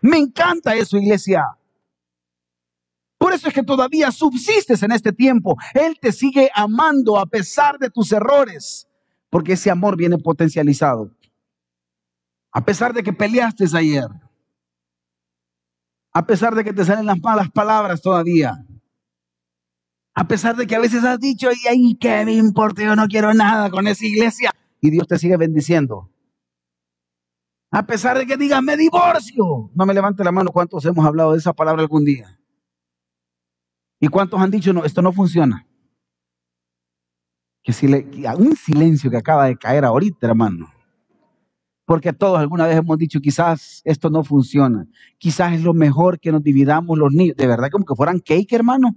Me 0.00 0.18
encanta 0.18 0.74
eso, 0.74 0.96
iglesia. 0.96 1.44
Por 3.18 3.32
eso 3.32 3.48
es 3.48 3.54
que 3.54 3.64
todavía 3.64 4.12
subsistes 4.12 4.82
en 4.82 4.92
este 4.92 5.12
tiempo. 5.12 5.56
Él 5.74 5.98
te 6.00 6.12
sigue 6.12 6.50
amando 6.54 7.18
a 7.18 7.26
pesar 7.26 7.78
de 7.78 7.90
tus 7.90 8.12
errores, 8.12 8.86
porque 9.28 9.54
ese 9.54 9.70
amor 9.70 9.96
viene 9.96 10.18
potencializado. 10.18 11.10
A 12.52 12.64
pesar 12.64 12.92
de 12.92 13.02
que 13.02 13.12
peleaste 13.12 13.64
ayer. 13.74 14.08
A 16.12 16.26
pesar 16.26 16.54
de 16.54 16.64
que 16.64 16.72
te 16.72 16.84
salen 16.84 17.06
las 17.06 17.20
malas 17.20 17.50
palabras 17.50 18.00
todavía. 18.00 18.64
A 20.14 20.26
pesar 20.26 20.56
de 20.56 20.66
que 20.66 20.74
a 20.74 20.80
veces 20.80 21.04
has 21.04 21.20
dicho, 21.20 21.48
y 21.52 21.68
ay, 21.68 21.96
¿qué 22.00 22.24
me 22.24 22.32
importa? 22.32 22.82
Yo 22.82 22.96
no 22.96 23.06
quiero 23.06 23.32
nada 23.34 23.70
con 23.70 23.86
esa 23.86 24.04
iglesia. 24.04 24.50
Y 24.80 24.90
Dios 24.90 25.06
te 25.06 25.18
sigue 25.18 25.36
bendiciendo. 25.36 26.10
A 27.70 27.86
pesar 27.86 28.18
de 28.18 28.26
que 28.26 28.36
digas, 28.36 28.62
me 28.62 28.76
divorcio. 28.76 29.70
No 29.74 29.86
me 29.86 29.94
levante 29.94 30.24
la 30.24 30.32
mano 30.32 30.50
cuántos 30.50 30.84
hemos 30.86 31.04
hablado 31.04 31.32
de 31.32 31.38
esa 31.38 31.52
palabra 31.52 31.82
algún 31.82 32.04
día. 32.04 32.40
¿Y 34.00 34.08
cuántos 34.08 34.40
han 34.40 34.50
dicho, 34.50 34.72
no, 34.72 34.84
esto 34.84 35.02
no 35.02 35.12
funciona? 35.12 35.66
Que 37.62 37.72
si 37.72 37.86
le, 37.86 38.08
un 38.36 38.56
silencio 38.56 39.10
que 39.10 39.18
acaba 39.18 39.46
de 39.46 39.56
caer 39.56 39.84
ahorita, 39.84 40.26
hermano. 40.26 40.72
Porque 41.88 42.12
todos 42.12 42.38
alguna 42.38 42.66
vez 42.66 42.76
hemos 42.76 42.98
dicho, 42.98 43.18
quizás 43.18 43.80
esto 43.82 44.10
no 44.10 44.22
funciona. 44.22 44.86
Quizás 45.16 45.54
es 45.54 45.62
lo 45.62 45.72
mejor 45.72 46.20
que 46.20 46.30
nos 46.30 46.42
dividamos 46.42 46.98
los 46.98 47.14
niños. 47.14 47.34
De 47.34 47.46
verdad, 47.46 47.70
como 47.70 47.86
que 47.86 47.94
fueran 47.94 48.20
cake, 48.20 48.52
hermano. 48.52 48.94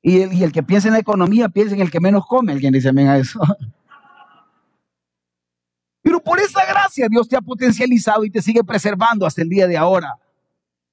Y 0.00 0.20
el, 0.20 0.32
y 0.32 0.44
el 0.44 0.52
que 0.52 0.62
piensa 0.62 0.86
en 0.86 0.94
la 0.94 1.00
economía, 1.00 1.48
piensa 1.48 1.74
en 1.74 1.80
el 1.80 1.90
que 1.90 1.98
menos 1.98 2.24
come. 2.28 2.52
Alguien 2.52 2.72
dice 2.72 2.90
amén 2.90 3.08
a 3.08 3.18
eso. 3.18 3.40
Pero 6.02 6.22
por 6.22 6.38
esa 6.38 6.64
gracia 6.66 7.08
Dios 7.10 7.28
te 7.28 7.36
ha 7.36 7.40
potencializado 7.40 8.24
y 8.24 8.30
te 8.30 8.42
sigue 8.42 8.62
preservando 8.62 9.26
hasta 9.26 9.42
el 9.42 9.48
día 9.48 9.66
de 9.66 9.76
ahora. 9.76 10.20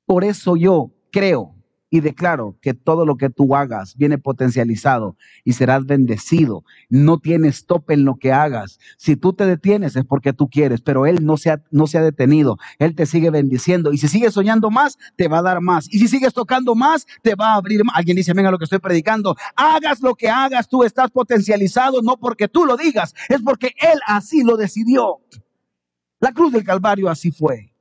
Por 0.08 0.24
eso 0.24 0.56
yo 0.56 0.90
creo 1.12 1.54
y 1.90 2.02
declaro 2.02 2.58
que 2.62 2.74
todo 2.74 3.06
lo 3.06 3.16
que 3.16 3.30
tú 3.30 3.56
hagas 3.56 3.96
viene 3.96 4.18
potencializado 4.18 5.16
y 5.44 5.54
serás 5.54 5.86
bendecido. 5.86 6.64
No 6.90 7.20
tienes 7.20 7.66
tope 7.66 7.94
en 7.94 8.04
lo 8.04 8.16
que 8.16 8.34
hagas. 8.34 8.80
Si 8.98 9.16
tú 9.16 9.34
te 9.34 9.46
detienes 9.46 9.96
es 9.96 10.04
porque 10.04 10.34
tú 10.34 10.50
quieres, 10.50 10.82
pero 10.82 11.06
Él 11.06 11.26
no 11.26 11.38
se, 11.38 11.52
ha, 11.52 11.64
no 11.72 11.88
se 11.88 11.98
ha 11.98 12.02
detenido. 12.02 12.58
Él 12.80 12.96
te 12.96 13.06
sigue 13.06 13.30
bendiciendo. 13.30 13.94
Y 13.94 13.98
si 13.98 14.08
sigues 14.08 14.34
soñando 14.34 14.70
más, 14.70 14.98
te 15.16 15.28
va 15.28 15.40
a 15.40 15.44
dar 15.44 15.62
más. 15.62 15.88
Y 15.94 16.00
si 16.00 16.08
sigues 16.08 16.34
tocando 16.34 16.76
más, 16.76 17.06
te 17.22 17.36
va 17.36 17.54
a 17.54 17.56
abrir 17.56 17.84
más. 17.84 17.96
Alguien 17.96 18.18
dice, 18.18 18.34
venga 18.34 18.52
lo 18.52 18.58
que 18.58 18.66
estoy 18.66 18.80
predicando. 18.80 19.36
Hagas 19.56 20.02
lo 20.02 20.16
que 20.16 20.30
hagas, 20.30 20.68
tú 20.68 20.84
estás 20.84 21.10
potencializado, 21.12 22.02
no 22.02 22.18
porque 22.18 22.48
tú 22.48 22.66
lo 22.66 22.76
digas, 22.76 23.14
es 23.30 23.42
porque 23.42 23.74
Él 23.80 24.00
así 24.06 24.44
lo 24.44 24.58
decidió. 24.58 25.20
La 26.20 26.32
cruz 26.32 26.52
del 26.52 26.64
Calvario 26.64 27.10
así 27.10 27.32
fue. 27.32 27.74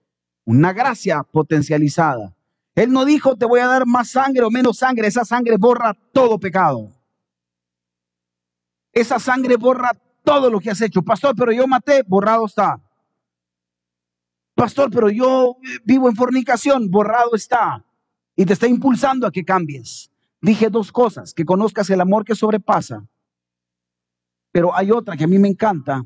Una 0.45 0.73
gracia 0.73 1.25
potencializada 1.25 2.37
él 2.77 2.93
no 2.93 3.07
dijo, 3.07 3.37
te 3.37 3.47
voy 3.47 3.61
a 3.61 3.67
dar 3.67 3.87
más 3.87 4.11
sangre 4.11 4.45
o 4.45 4.51
menos 4.51 4.77
sangre. 4.77 5.09
Esa 5.09 5.25
sangre 5.25 5.57
borra 5.57 5.97
todo 6.13 6.39
pecado. 6.39 6.93
Esa 8.93 9.19
sangre 9.19 9.57
borra 9.57 9.93
todo 10.23 10.51
lo 10.51 10.61
que 10.61 10.71
has 10.71 10.83
hecho. 10.83 11.01
Pastor, 11.01 11.35
pero 11.35 11.53
yo 11.53 11.67
maté, 11.67 12.03
borrado 12.07 12.45
está. 12.45 12.79
Pastor, 14.55 14.91
pero 14.91 15.09
yo 15.09 15.57
vivo 15.85 16.11
en 16.11 16.17
fornicación, 16.17 16.91
borrado 16.91 17.35
está. 17.35 17.83
Y 18.37 18.45
te 18.45 18.53
está 18.53 18.67
impulsando 18.67 19.27
a 19.27 19.33
que 19.33 19.43
cambies. 19.43 20.11
Dije 20.43 20.69
dos 20.69 20.93
cosas, 20.93 21.33
que 21.33 21.47
conozcas 21.47 21.89
el 21.89 22.03
amor 22.03 22.27
que 22.27 22.35
sobrepasa. 22.35 23.09
Pero 24.53 24.75
hay 24.75 24.91
otra 24.91 25.17
que 25.17 25.25
a 25.25 25.29
mí 25.29 25.39
me 25.39 25.49
encanta, 25.49 26.05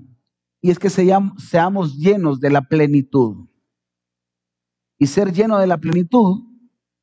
y 0.61 0.71
es 0.71 0.79
que 0.79 0.89
seamos 0.89 1.97
llenos 1.97 2.39
de 2.39 2.51
la 2.51 2.63
plenitud. 2.63 3.49
Y 4.99 5.09
ser 5.09 5.33
lleno 5.33 5.59
de 5.59 5.67
la 5.67 5.79
plenitud 5.79 6.50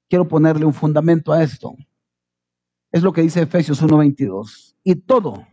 quiero 0.10 0.28
ponerle 0.28 0.66
un 0.66 0.74
fundamento 0.74 1.32
a 1.32 1.44
esto. 1.44 1.76
Es 2.92 3.04
lo 3.04 3.14
que 3.14 3.22
dice 3.22 3.42
Efesios 3.42 3.82
1:22. 3.82 4.76
Y 4.84 4.96
todo 4.96 5.46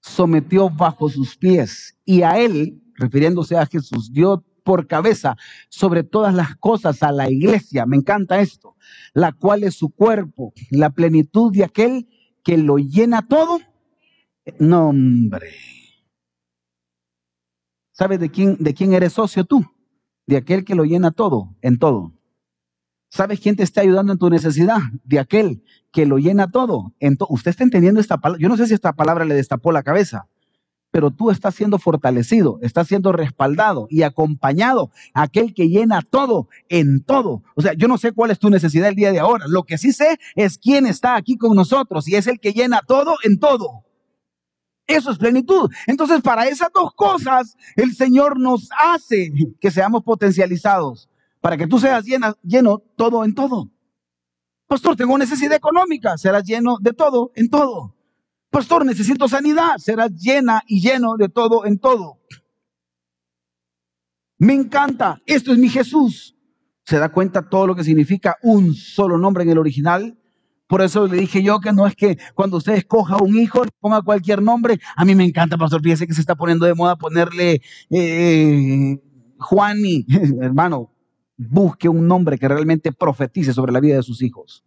sometió 0.00 0.70
bajo 0.70 1.08
sus 1.08 1.36
pies 1.36 1.98
y 2.04 2.22
a 2.22 2.38
él, 2.38 2.82
refiriéndose 2.94 3.56
a 3.56 3.66
Jesús, 3.66 4.12
dio 4.12 4.44
por 4.64 4.86
cabeza 4.86 5.36
sobre 5.68 6.04
todas 6.04 6.34
las 6.34 6.56
cosas 6.56 7.02
a 7.02 7.12
la 7.12 7.30
iglesia. 7.30 7.86
Me 7.86 7.96
encanta 7.96 8.40
esto. 8.40 8.76
La 9.12 9.32
cual 9.32 9.64
es 9.64 9.74
su 9.74 9.90
cuerpo, 9.90 10.52
la 10.70 10.90
plenitud 10.90 11.52
de 11.52 11.64
aquel 11.64 12.08
que 12.44 12.56
lo 12.56 12.78
llena 12.78 13.26
todo. 13.26 13.58
No, 14.58 14.88
hombre. 14.88 15.50
¿Sabes 17.92 18.20
de 18.20 18.30
quién, 18.30 18.56
de 18.58 18.74
quién 18.74 18.92
eres 18.92 19.12
socio 19.12 19.44
tú? 19.44 19.64
De 20.26 20.36
aquel 20.36 20.64
que 20.64 20.74
lo 20.74 20.84
llena 20.84 21.10
todo, 21.10 21.54
en 21.60 21.78
todo. 21.78 22.12
¿Sabes 23.12 23.40
quién 23.40 23.56
te 23.56 23.62
está 23.62 23.82
ayudando 23.82 24.14
en 24.14 24.18
tu 24.18 24.30
necesidad? 24.30 24.78
De 25.04 25.18
aquel 25.18 25.62
que 25.92 26.06
lo 26.06 26.16
llena 26.16 26.50
todo. 26.50 26.94
Usted 27.28 27.50
está 27.50 27.62
entendiendo 27.62 28.00
esta 28.00 28.16
palabra. 28.16 28.40
Yo 28.40 28.48
no 28.48 28.56
sé 28.56 28.66
si 28.66 28.72
esta 28.72 28.94
palabra 28.94 29.26
le 29.26 29.34
destapó 29.34 29.70
la 29.70 29.82
cabeza, 29.82 30.28
pero 30.90 31.10
tú 31.10 31.30
estás 31.30 31.54
siendo 31.54 31.78
fortalecido, 31.78 32.58
estás 32.62 32.88
siendo 32.88 33.12
respaldado 33.12 33.86
y 33.90 34.00
acompañado. 34.00 34.92
Aquel 35.12 35.52
que 35.52 35.68
llena 35.68 36.00
todo 36.00 36.48
en 36.70 37.04
todo. 37.04 37.42
O 37.54 37.60
sea, 37.60 37.74
yo 37.74 37.86
no 37.86 37.98
sé 37.98 38.12
cuál 38.12 38.30
es 38.30 38.38
tu 38.38 38.48
necesidad 38.48 38.88
el 38.88 38.94
día 38.94 39.12
de 39.12 39.20
ahora. 39.20 39.44
Lo 39.46 39.64
que 39.64 39.76
sí 39.76 39.92
sé 39.92 40.18
es 40.34 40.56
quién 40.56 40.86
está 40.86 41.14
aquí 41.14 41.36
con 41.36 41.54
nosotros 41.54 42.08
y 42.08 42.16
es 42.16 42.26
el 42.26 42.40
que 42.40 42.54
llena 42.54 42.80
todo 42.88 43.16
en 43.24 43.38
todo. 43.38 43.84
Eso 44.86 45.10
es 45.10 45.18
plenitud. 45.18 45.70
Entonces, 45.86 46.22
para 46.22 46.48
esas 46.48 46.70
dos 46.72 46.94
cosas, 46.94 47.58
el 47.76 47.94
Señor 47.94 48.40
nos 48.40 48.70
hace 48.78 49.30
que 49.60 49.70
seamos 49.70 50.02
potencializados 50.02 51.10
para 51.42 51.58
que 51.58 51.66
tú 51.66 51.78
seas 51.78 52.06
lleno 52.42 52.78
todo 52.96 53.24
en 53.24 53.34
todo. 53.34 53.70
Pastor, 54.66 54.96
tengo 54.96 55.18
necesidad 55.18 55.52
económica, 55.52 56.16
serás 56.16 56.44
lleno 56.44 56.78
de 56.80 56.94
todo 56.94 57.32
en 57.34 57.50
todo. 57.50 57.94
Pastor, 58.48 58.86
necesito 58.86 59.28
sanidad, 59.28 59.76
serás 59.78 60.12
llena 60.12 60.62
y 60.66 60.80
lleno 60.80 61.16
de 61.18 61.28
todo 61.28 61.66
en 61.66 61.78
todo. 61.78 62.20
Me 64.38 64.54
encanta, 64.54 65.20
esto 65.26 65.52
es 65.52 65.58
mi 65.58 65.68
Jesús. 65.68 66.36
¿Se 66.84 66.98
da 66.98 67.10
cuenta 67.10 67.48
todo 67.48 67.66
lo 67.66 67.74
que 67.74 67.84
significa 67.84 68.36
un 68.42 68.74
solo 68.74 69.18
nombre 69.18 69.42
en 69.42 69.50
el 69.50 69.58
original? 69.58 70.16
Por 70.68 70.80
eso 70.80 71.06
le 71.06 71.18
dije 71.18 71.42
yo 71.42 71.60
que 71.60 71.72
no 71.72 71.86
es 71.86 71.96
que 71.96 72.18
cuando 72.34 72.56
usted 72.56 72.74
escoja 72.74 73.22
un 73.22 73.36
hijo, 73.36 73.64
ponga 73.80 74.00
cualquier 74.00 74.42
nombre. 74.42 74.80
A 74.96 75.04
mí 75.04 75.14
me 75.14 75.24
encanta, 75.24 75.58
pastor. 75.58 75.82
Fíjese 75.82 76.06
que 76.06 76.14
se 76.14 76.20
está 76.20 76.36
poniendo 76.36 76.66
de 76.66 76.74
moda 76.74 76.96
ponerle 76.96 77.60
eh, 77.90 78.98
Juani. 79.38 80.06
Hermano, 80.40 80.91
busque 81.48 81.88
un 81.88 82.06
nombre 82.06 82.38
que 82.38 82.48
realmente 82.48 82.92
profetice 82.92 83.52
sobre 83.52 83.72
la 83.72 83.80
vida 83.80 83.96
de 83.96 84.02
sus 84.02 84.22
hijos. 84.22 84.64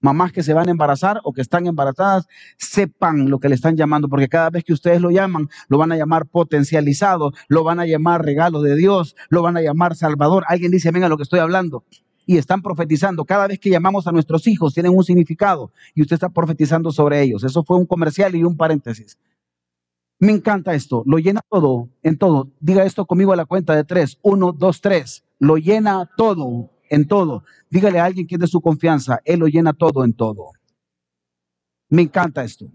Mamás 0.00 0.30
que 0.30 0.44
se 0.44 0.54
van 0.54 0.68
a 0.68 0.70
embarazar 0.70 1.20
o 1.24 1.32
que 1.32 1.40
están 1.40 1.66
embarazadas, 1.66 2.28
sepan 2.56 3.30
lo 3.30 3.40
que 3.40 3.48
le 3.48 3.56
están 3.56 3.76
llamando, 3.76 4.08
porque 4.08 4.28
cada 4.28 4.48
vez 4.50 4.62
que 4.62 4.72
ustedes 4.72 5.00
lo 5.00 5.10
llaman, 5.10 5.48
lo 5.68 5.78
van 5.78 5.90
a 5.90 5.96
llamar 5.96 6.26
potencializado, 6.26 7.32
lo 7.48 7.64
van 7.64 7.80
a 7.80 7.86
llamar 7.86 8.24
regalo 8.24 8.62
de 8.62 8.76
Dios, 8.76 9.16
lo 9.28 9.42
van 9.42 9.56
a 9.56 9.60
llamar 9.60 9.96
Salvador. 9.96 10.44
Alguien 10.46 10.70
dice, 10.70 10.92
venga 10.92 11.08
lo 11.08 11.16
que 11.16 11.24
estoy 11.24 11.40
hablando. 11.40 11.84
Y 12.26 12.36
están 12.36 12.62
profetizando. 12.62 13.24
Cada 13.24 13.48
vez 13.48 13.58
que 13.58 13.70
llamamos 13.70 14.06
a 14.06 14.12
nuestros 14.12 14.46
hijos, 14.46 14.74
tienen 14.74 14.94
un 14.94 15.02
significado 15.02 15.72
y 15.94 16.02
usted 16.02 16.14
está 16.14 16.28
profetizando 16.28 16.92
sobre 16.92 17.20
ellos. 17.22 17.42
Eso 17.42 17.64
fue 17.64 17.76
un 17.76 17.86
comercial 17.86 18.36
y 18.36 18.44
un 18.44 18.56
paréntesis. 18.56 19.18
Me 20.20 20.32
encanta 20.32 20.74
esto. 20.74 21.02
Lo 21.06 21.18
llena 21.18 21.40
todo, 21.48 21.88
en 22.02 22.18
todo. 22.18 22.50
Diga 22.60 22.84
esto 22.84 23.06
conmigo 23.06 23.32
a 23.32 23.36
la 23.36 23.46
cuenta 23.46 23.74
de 23.74 23.82
tres. 23.82 24.18
Uno, 24.22 24.52
dos, 24.52 24.80
tres 24.80 25.24
lo 25.38 25.56
llena 25.56 26.08
todo, 26.16 26.70
en 26.90 27.06
todo. 27.06 27.44
Dígale 27.70 28.00
a 28.00 28.04
alguien 28.04 28.26
que 28.26 28.36
es 28.36 28.40
de 28.40 28.46
su 28.46 28.60
confianza, 28.60 29.20
Él 29.24 29.40
lo 29.40 29.46
llena 29.46 29.72
todo 29.72 30.04
en 30.04 30.14
todo. 30.14 30.52
Me 31.88 32.02
encanta 32.02 32.44
esto. 32.44 32.70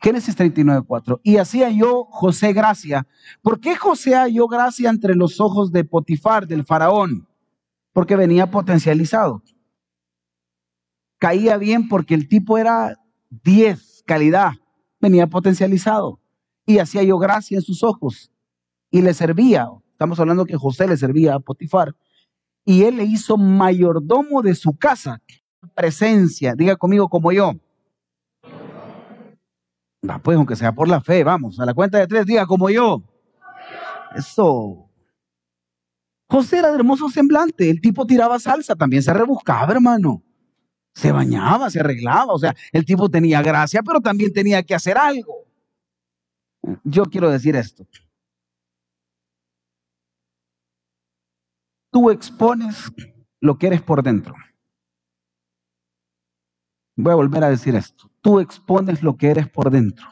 Génesis 0.00 0.36
39, 0.36 0.84
4. 0.86 1.20
Y 1.22 1.38
hacía 1.38 1.70
yo 1.70 2.04
José 2.10 2.52
gracia. 2.52 3.06
¿Por 3.40 3.58
qué 3.58 3.74
José 3.74 4.14
halló 4.14 4.46
gracia 4.48 4.90
entre 4.90 5.14
los 5.14 5.40
ojos 5.40 5.72
de 5.72 5.84
Potifar, 5.84 6.46
del 6.46 6.64
faraón? 6.64 7.26
Porque 7.92 8.14
venía 8.14 8.50
potencializado. 8.50 9.42
Caía 11.18 11.56
bien 11.56 11.88
porque 11.88 12.14
el 12.14 12.28
tipo 12.28 12.58
era 12.58 13.00
10, 13.30 14.02
calidad. 14.04 14.52
Venía 15.00 15.26
potencializado. 15.26 16.20
Y 16.66 16.78
hacía 16.78 17.02
yo 17.02 17.18
gracia 17.18 17.56
en 17.56 17.62
sus 17.62 17.82
ojos. 17.82 18.30
Y 18.90 19.00
le 19.00 19.14
servía. 19.14 19.68
Estamos 19.94 20.18
hablando 20.18 20.44
que 20.44 20.56
José 20.56 20.88
le 20.88 20.96
servía 20.96 21.36
a 21.36 21.38
Potifar 21.38 21.94
y 22.64 22.82
él 22.82 22.96
le 22.96 23.04
hizo 23.04 23.36
mayordomo 23.36 24.42
de 24.42 24.56
su 24.56 24.76
casa. 24.76 25.22
Presencia, 25.72 26.54
diga 26.56 26.74
conmigo 26.74 27.08
como 27.08 27.30
yo. 27.30 27.52
Va, 30.08 30.18
pues 30.18 30.36
aunque 30.36 30.56
sea 30.56 30.72
por 30.72 30.88
la 30.88 31.00
fe, 31.00 31.22
vamos, 31.22 31.60
a 31.60 31.64
la 31.64 31.74
cuenta 31.74 31.98
de 31.98 32.08
tres, 32.08 32.26
diga 32.26 32.44
como 32.44 32.68
yo. 32.70 33.04
Eso. 34.16 34.90
José 36.28 36.58
era 36.58 36.70
de 36.70 36.74
hermoso 36.74 37.08
semblante, 37.08 37.70
el 37.70 37.80
tipo 37.80 38.04
tiraba 38.04 38.40
salsa, 38.40 38.74
también 38.74 39.04
se 39.04 39.14
rebuscaba, 39.14 39.72
hermano. 39.72 40.24
Se 40.92 41.12
bañaba, 41.12 41.70
se 41.70 41.78
arreglaba, 41.78 42.32
o 42.32 42.38
sea, 42.38 42.54
el 42.72 42.84
tipo 42.84 43.08
tenía 43.08 43.42
gracia, 43.42 43.80
pero 43.84 44.00
también 44.00 44.32
tenía 44.32 44.60
que 44.64 44.74
hacer 44.74 44.98
algo. 44.98 45.44
Yo 46.82 47.04
quiero 47.04 47.30
decir 47.30 47.54
esto. 47.54 47.86
Tú 51.94 52.10
expones 52.10 52.90
lo 53.40 53.56
que 53.56 53.68
eres 53.68 53.80
por 53.80 54.02
dentro. 54.02 54.34
Voy 56.96 57.12
a 57.12 57.14
volver 57.14 57.44
a 57.44 57.50
decir 57.50 57.76
esto. 57.76 58.10
Tú 58.20 58.40
expones 58.40 59.00
lo 59.04 59.16
que 59.16 59.28
eres 59.28 59.48
por 59.48 59.70
dentro. 59.70 60.04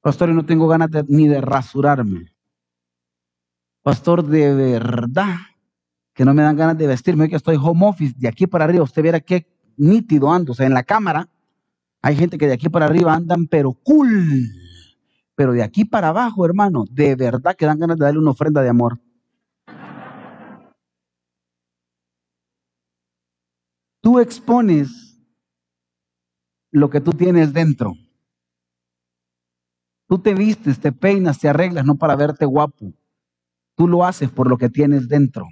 Pastor, 0.00 0.30
y 0.30 0.34
no 0.34 0.46
tengo 0.46 0.68
ganas 0.68 0.90
ni 1.08 1.26
de 1.26 1.40
rasurarme. 1.40 2.32
Pastor, 3.82 4.24
de 4.28 4.54
verdad 4.54 5.38
que 6.14 6.24
no 6.24 6.34
me 6.34 6.42
dan 6.42 6.56
ganas 6.56 6.78
de 6.78 6.86
vestirme, 6.86 7.28
que 7.28 7.34
estoy 7.34 7.56
home 7.60 7.88
office, 7.88 8.14
de 8.16 8.28
aquí 8.28 8.46
para 8.46 8.64
arriba, 8.64 8.84
usted 8.84 9.02
viera 9.02 9.18
qué 9.18 9.44
nítido 9.76 10.30
ando, 10.30 10.52
o 10.52 10.54
sea, 10.54 10.66
en 10.66 10.74
la 10.74 10.84
cámara 10.84 11.28
hay 12.00 12.14
gente 12.14 12.38
que 12.38 12.46
de 12.46 12.52
aquí 12.52 12.68
para 12.68 12.86
arriba 12.86 13.12
andan, 13.12 13.48
pero 13.48 13.72
cool, 13.72 14.44
pero 15.34 15.52
de 15.52 15.64
aquí 15.64 15.84
para 15.84 16.08
abajo, 16.08 16.44
hermano, 16.44 16.84
de 16.88 17.16
verdad 17.16 17.56
que 17.56 17.66
dan 17.66 17.80
ganas 17.80 17.98
de 17.98 18.04
darle 18.04 18.20
una 18.20 18.30
ofrenda 18.30 18.62
de 18.62 18.68
amor. 18.68 19.00
Tú 24.08 24.20
expones 24.20 25.20
lo 26.70 26.88
que 26.88 26.98
tú 26.98 27.12
tienes 27.12 27.52
dentro. 27.52 27.92
Tú 30.06 30.18
te 30.18 30.32
vistes, 30.32 30.80
te 30.80 30.92
peinas, 30.92 31.38
te 31.38 31.50
arreglas, 31.50 31.84
no 31.84 31.96
para 31.96 32.16
verte 32.16 32.46
guapo. 32.46 32.94
Tú 33.74 33.86
lo 33.86 34.06
haces 34.06 34.30
por 34.30 34.48
lo 34.48 34.56
que 34.56 34.70
tienes 34.70 35.08
dentro, 35.08 35.46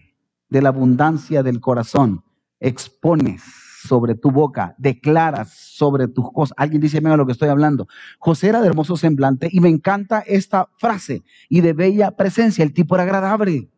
de 0.49 0.62
la 0.62 0.71
abundancia 0.71 1.42
del 1.42 1.61
corazón. 1.61 2.25
Expones 2.59 3.42
sobre 3.87 4.14
tu 4.14 4.31
boca, 4.31 4.75
declaras 4.79 5.51
sobre 5.51 6.09
tus 6.09 6.33
cosas. 6.33 6.55
Alguien 6.57 6.81
dice, 6.81 7.03
mira 7.03 7.19
lo 7.19 7.27
que 7.27 7.33
estoy 7.33 7.51
hablando. 7.51 7.87
José 8.19 8.49
era 8.49 8.62
de 8.62 8.69
hermoso 8.69 8.97
semblante 8.97 9.51
y 9.53 9.61
me 9.61 9.69
encanta 9.69 10.21
esta 10.21 10.71
frase 10.79 11.25
y 11.51 11.61
de 11.61 11.75
bella 11.75 12.12
presencia. 12.12 12.64
El 12.64 12.73
tipo 12.73 12.95
era 12.95 13.03
agradable. 13.03 13.69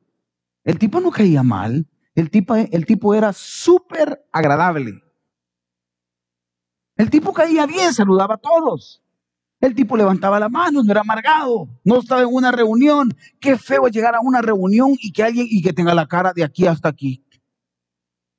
El 0.63 0.79
tipo 0.79 1.01
no 1.01 1.11
caía 1.11 1.43
mal. 1.43 1.89
El 2.19 2.31
tipo, 2.85 3.15
era 3.15 3.33
súper 3.33 4.27
agradable. 4.33 5.01
El 6.97 7.11
tipo 7.11 7.33
caía 7.33 7.65
bien, 7.65 7.95
saludaba 7.95 8.35
a 8.35 8.39
todos. 8.39 9.01
El 9.61 9.73
tipo 9.73 9.97
levantaba 9.97 10.41
la 10.41 10.49
mano, 10.49 10.83
no 10.83 10.91
era 10.91 11.03
amargado, 11.03 11.69
no 11.85 12.01
estaba 12.01 12.23
en 12.23 12.29
una 12.29 12.51
reunión. 12.51 13.17
Qué 13.39 13.57
feo 13.57 13.87
es 13.87 13.93
llegar 13.93 14.17
a 14.17 14.21
una 14.21 14.43
reunión 14.43 14.97
y 15.01 15.13
que 15.13 15.23
alguien 15.23 15.47
y 15.49 15.63
que 15.63 15.73
tenga 15.73 15.95
la 15.95 16.09
cara 16.09 16.33
de 16.33 16.43
aquí 16.43 16.67
hasta 16.67 16.89
aquí. 16.89 17.25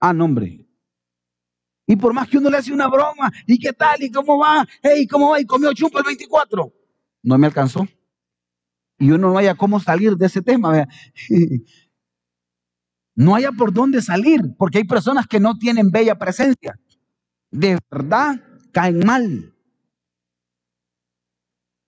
Ah, 0.02 0.12
no, 0.12 0.26
hombre. 0.26 0.68
Y 1.88 1.96
por 1.96 2.14
más 2.14 2.28
que 2.28 2.38
uno 2.38 2.50
le 2.50 2.58
hace 2.58 2.74
una 2.74 2.90
broma, 2.90 3.32
¿y 3.48 3.58
qué 3.60 3.72
tal? 3.72 4.04
¿Y 4.04 4.12
cómo 4.12 4.38
va? 4.38 4.68
Hey, 4.84 5.08
¿cómo 5.08 5.30
va? 5.30 5.40
¿Y 5.40 5.46
comió 5.46 5.72
chumpa 5.72 6.00
el 6.00 6.06
24? 6.06 6.74
No 7.24 7.38
me 7.38 7.48
alcanzó. 7.48 7.88
Y 8.98 9.12
uno 9.12 9.32
no 9.32 9.38
haya 9.38 9.56
cómo 9.56 9.80
salir 9.80 10.18
de 10.18 10.26
ese 10.26 10.42
tema. 10.42 10.86
No 13.20 13.36
haya 13.36 13.52
por 13.52 13.74
dónde 13.74 14.02
salir, 14.02 14.56
porque 14.58 14.78
hay 14.78 14.86
personas 14.86 15.28
que 15.28 15.42
no 15.42 15.58
tienen 15.58 15.92
bella 15.92 16.18
presencia. 16.18 16.80
De 17.52 17.78
verdad, 17.92 18.42
caen 18.72 19.00
mal. 19.06 19.54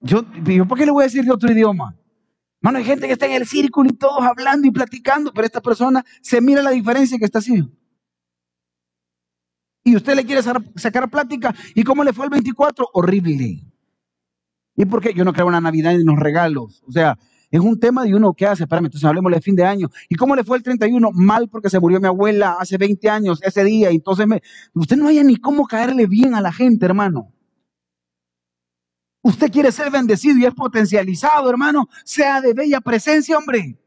Yo, 0.02 0.26
yo 0.44 0.67
¿por 0.67 0.78
qué 0.78 0.86
le 0.86 0.91
voy 0.91 1.04
a 1.04 1.06
decir 1.06 1.24
de 1.24 1.32
otro 1.32 1.50
idioma? 1.50 1.98
Mano, 2.60 2.80
hay 2.80 2.84
gente 2.84 3.08
que 3.08 3.13
está 3.13 3.28
en 3.28 3.32
el 3.32 3.48
círculo 3.48 3.89
y 3.89 3.94
todos 3.94 4.22
hablando 4.22 4.67
y 4.67 4.72
platicando, 4.72 5.32
pero 5.34 5.46
esta 5.46 5.62
persona 5.62 6.04
se 6.22 6.41
mira 6.41 6.62
la 6.62 6.72
diferencia 6.72 7.17
que 7.17 7.24
está 7.24 7.39
haciendo. 7.39 7.72
Y 9.86 9.96
usted 9.96 10.17
le 10.17 10.26
quiere 10.26 10.41
sacar 10.44 11.10
plática. 11.10 11.56
¿Y 11.76 11.86
cómo 11.86 12.04
le 12.04 12.12
fue 12.12 12.26
el 12.26 12.32
24? 12.32 12.89
Horrible. 12.91 13.72
¿Y 14.76 14.86
por 14.86 15.02
qué? 15.02 15.13
Yo 15.13 15.24
no 15.24 15.32
creo 15.32 15.46
en 15.46 15.54
la 15.54 15.62
Navidad 15.62 15.91
ni 15.91 16.02
en 16.02 16.08
los 16.08 16.20
regalos. 16.20 16.84
O 16.86 16.91
sea, 16.91 17.17
es 17.52 17.60
un 17.60 17.80
tema 17.80 18.04
de 18.06 18.16
uno 18.16 18.34
que 18.34 18.48
hace. 18.48 18.64
Espérame, 18.64 18.86
entonces 18.86 19.08
hablemos 19.08 19.32
de 19.32 19.42
fin 19.42 19.56
de 19.56 19.66
año. 19.66 19.90
¿Y 20.10 20.16
cómo 20.16 20.36
le 20.36 20.44
fue 20.44 20.58
el 20.58 20.64
31? 20.64 21.12
Mal 21.12 21.50
porque 21.50 21.70
se 21.70 21.80
murió 21.80 22.00
mi 22.00 22.08
abuela 22.08 22.56
hace 22.58 22.78
20 22.78 23.10
años, 23.10 23.40
ese 23.44 23.64
día. 23.66 23.90
Entonces 23.90 24.26
me... 24.26 24.42
usted 24.74 24.96
no 24.96 25.10
haya 25.10 25.24
ni 25.24 25.36
cómo 25.36 25.68
caerle 25.68 26.08
bien 26.08 26.34
a 26.34 26.42
la 26.42 26.54
gente, 26.54 26.86
hermano. 26.86 27.34
Usted 29.22 29.52
quiere 29.52 29.72
ser 29.72 29.92
bendecido 29.92 30.40
y 30.40 30.46
es 30.46 30.54
potencializado, 30.54 31.50
hermano. 31.50 31.90
Sea 32.06 32.42
de 32.42 32.54
bella 32.54 32.80
presencia, 32.80 33.38
hombre. 33.38 33.78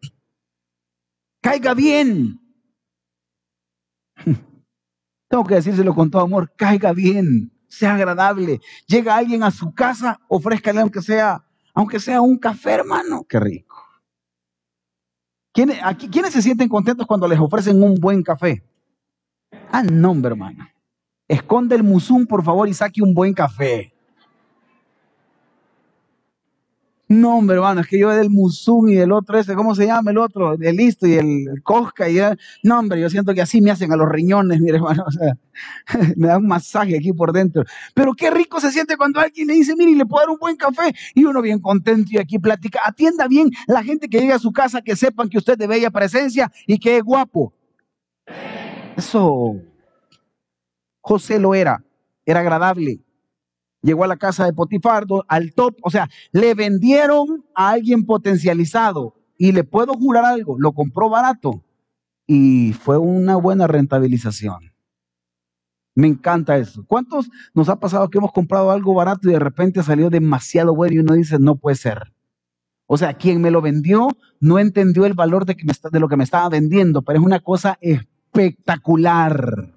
Caiga 1.41 1.75
bien. 1.75 2.41
Tengo 5.29 5.45
que 5.45 5.57
decírselo 5.57 5.95
con 5.95 6.11
todo 6.11 6.23
amor, 6.23 6.53
caiga 6.57 6.93
bien, 6.93 7.53
sea 7.69 7.95
agradable. 7.95 8.61
Llega 8.87 9.17
alguien 9.17 9.43
a 9.43 9.51
su 9.51 9.75
casa, 9.75 10.21
ofrézcale 10.29 10.81
aunque 10.81 11.03
sea, 11.03 11.44
aunque 11.75 12.01
sea 12.01 12.21
un 12.21 12.39
café, 12.39 12.71
hermano. 12.73 13.25
Qué 13.29 13.41
rico. 13.41 13.77
¿Quiénes, 15.53 15.79
aquí, 15.83 16.09
¿Quiénes 16.09 16.33
se 16.33 16.43
sienten 16.43 16.69
contentos 16.69 17.07
cuando 17.07 17.29
les 17.29 17.39
ofrecen 17.39 17.83
un 17.83 17.95
buen 17.97 18.23
café? 18.23 18.63
Ah, 19.71 19.83
no, 19.83 20.15
hermano. 20.27 20.69
Esconde 21.29 21.77
el 21.77 21.83
musum, 21.83 22.27
por 22.27 22.43
favor, 22.45 22.69
y 22.69 22.75
saque 22.75 23.03
un 23.03 23.15
buen 23.15 23.33
café. 23.35 23.94
No, 27.15 27.37
hombre, 27.39 27.55
hermano, 27.55 27.81
es 27.81 27.87
que 27.87 27.97
yo 27.97 28.11
del 28.11 28.29
Musum 28.29 28.89
y 28.89 28.97
del 28.97 29.13
otro 29.13 29.39
ese, 29.39 29.55
¿cómo 29.55 29.77
se 29.77 29.87
llama 29.87 30.11
el 30.11 30.19
otro? 30.19 30.55
El 30.55 30.77
listo 30.77 31.07
y 31.07 31.15
el, 31.15 31.63
Cosca 31.63 32.09
y 32.09 32.19
el, 32.19 32.37
no, 32.65 32.81
hombre, 32.81 33.01
yo 33.01 33.09
siento 33.09 33.33
que 33.35 33.41
así 33.41 33.61
me 33.61 33.71
hacen 33.71 33.93
a 33.93 33.97
los 33.97 34.09
riñones, 34.09 34.61
mire, 34.61 34.79
hermano, 34.79 35.05
o 35.07 35.11
sea, 35.13 35.39
me 36.17 36.27
da 36.27 36.39
un 36.39 36.49
masaje 36.49 36.97
aquí 36.97 37.13
por 37.13 37.33
dentro. 37.33 37.63
Pero 37.95 38.15
qué 38.15 38.33
rico 38.33 38.59
se 38.59 38.73
siente 38.73 38.97
cuando 38.97 39.21
alguien 39.21 39.47
le 39.47 39.55
dice, 39.55 39.77
mire, 39.77 39.95
le 39.95 40.05
puedo 40.07 40.23
dar 40.23 40.31
un 40.31 40.39
buen 40.39 40.57
café 40.57 40.93
y 41.15 41.25
uno 41.25 41.41
bien 41.41 41.61
contento 41.61 42.11
y 42.13 42.19
aquí 42.19 42.41
platica. 42.41 42.81
Atienda 42.85 43.29
bien 43.29 43.49
la 43.69 43.85
gente 43.85 44.09
que 44.09 44.21
llega 44.21 44.35
a 44.35 44.41
su 44.41 44.53
casa, 44.53 44.83
que 44.83 44.97
sepan 44.97 45.29
que 45.29 45.39
usted 45.39 45.57
de 45.57 45.69
bella 45.69 45.91
presencia 45.91 46.51
y 46.67 46.79
que 46.79 46.97
es 46.97 47.05
guapo. 47.05 47.53
Eso, 48.97 49.55
José 51.01 51.39
lo 51.39 51.55
era, 51.55 51.81
era 52.27 52.41
agradable 52.41 53.04
llegó 53.85 54.05
a 54.05 54.09
la 54.09 54.17
casa 54.17 54.45
de 54.45 54.53
Potifardo, 54.53 55.25
al 55.29 55.53
top, 55.53 55.77
o 55.83 55.91
sea, 55.91 56.09
le 56.33 56.55
vendieron 56.55 57.45
a 57.55 57.71
alguien 57.71 58.05
potencializado 58.05 59.15
y 59.39 59.53
le 59.53 59.63
puedo 59.63 59.95
jurar 59.95 60.25
algo, 60.25 60.57
lo 60.59 60.73
compró 60.73 61.09
barato 61.09 61.63
y 62.27 62.73
fue 62.73 62.99
una 62.99 63.37
buena 63.37 63.67
rentabilización. 63.67 64.73
Me 65.95 66.09
encanta 66.09 66.57
eso. 66.57 66.85
¿Cuántos 66.89 67.31
nos 67.53 67.69
ha 67.69 67.79
pasado 67.79 68.09
que 68.09 68.19
hemos 68.19 68.33
comprado 68.33 68.73
algo 68.73 68.95
barato 68.95 69.29
y 69.29 69.33
de 69.33 69.39
repente 69.39 69.83
salió 69.83 70.11
demasiado 70.11 70.75
bueno 70.75 70.97
y 70.97 70.99
uno 70.99 71.15
dice, 71.15 71.39
no 71.39 71.55
puede 71.57 71.77
ser? 71.77 72.13
O 72.87 72.97
sea, 72.97 73.15
quien 73.15 73.41
me 73.41 73.51
lo 73.51 73.63
vendió 73.63 74.09
no 74.41 74.59
entendió 74.59 75.07
el 75.07 75.15
valor 75.15 75.47
de 75.47 76.01
lo 76.01 76.09
que 76.09 76.17
me 76.17 76.25
estaba 76.25 76.49
vendiendo, 76.49 77.03
pero 77.03 77.19
es 77.19 77.25
una 77.25 77.41
cosa 77.41 77.79
espectacular. 77.81 79.73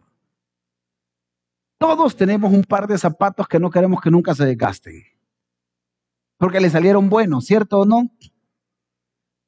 Todos 1.78 2.16
tenemos 2.16 2.52
un 2.52 2.64
par 2.64 2.88
de 2.88 2.98
zapatos 2.98 3.48
que 3.48 3.60
no 3.60 3.70
queremos 3.70 4.02
que 4.02 4.10
nunca 4.10 4.34
se 4.34 4.46
desgasten. 4.46 5.04
Porque 6.38 6.60
le 6.60 6.70
salieron 6.70 7.10
buenos, 7.10 7.46
¿cierto 7.46 7.80
o 7.80 7.86
no? 7.86 8.10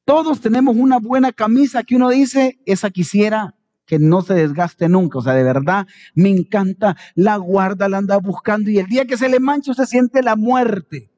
Todos 0.06 0.40
tenemos 0.42 0.76
una 0.76 1.00
buena 1.00 1.32
camisa 1.32 1.84
que 1.84 1.96
uno 1.96 2.10
dice, 2.10 2.60
esa 2.66 2.90
quisiera 2.90 3.56
que 3.86 4.00
no 4.00 4.22
se 4.22 4.36
desgaste 4.36 4.90
nunca. 4.90 5.20
O 5.20 5.22
sea, 5.22 5.34
de 5.34 5.44
verdad, 5.44 5.88
me 6.14 6.30
encanta, 6.30 6.96
la 7.16 7.38
guarda, 7.38 7.90
la 7.90 7.98
anda 7.98 8.18
buscando 8.18 8.70
y 8.70 8.80
el 8.80 8.88
día 8.88 9.06
que 9.06 9.18
se 9.18 9.30
le 9.30 9.40
mancha 9.40 9.74
se 9.74 9.86
siente 9.86 10.22
la 10.22 10.36
muerte. 10.36 11.12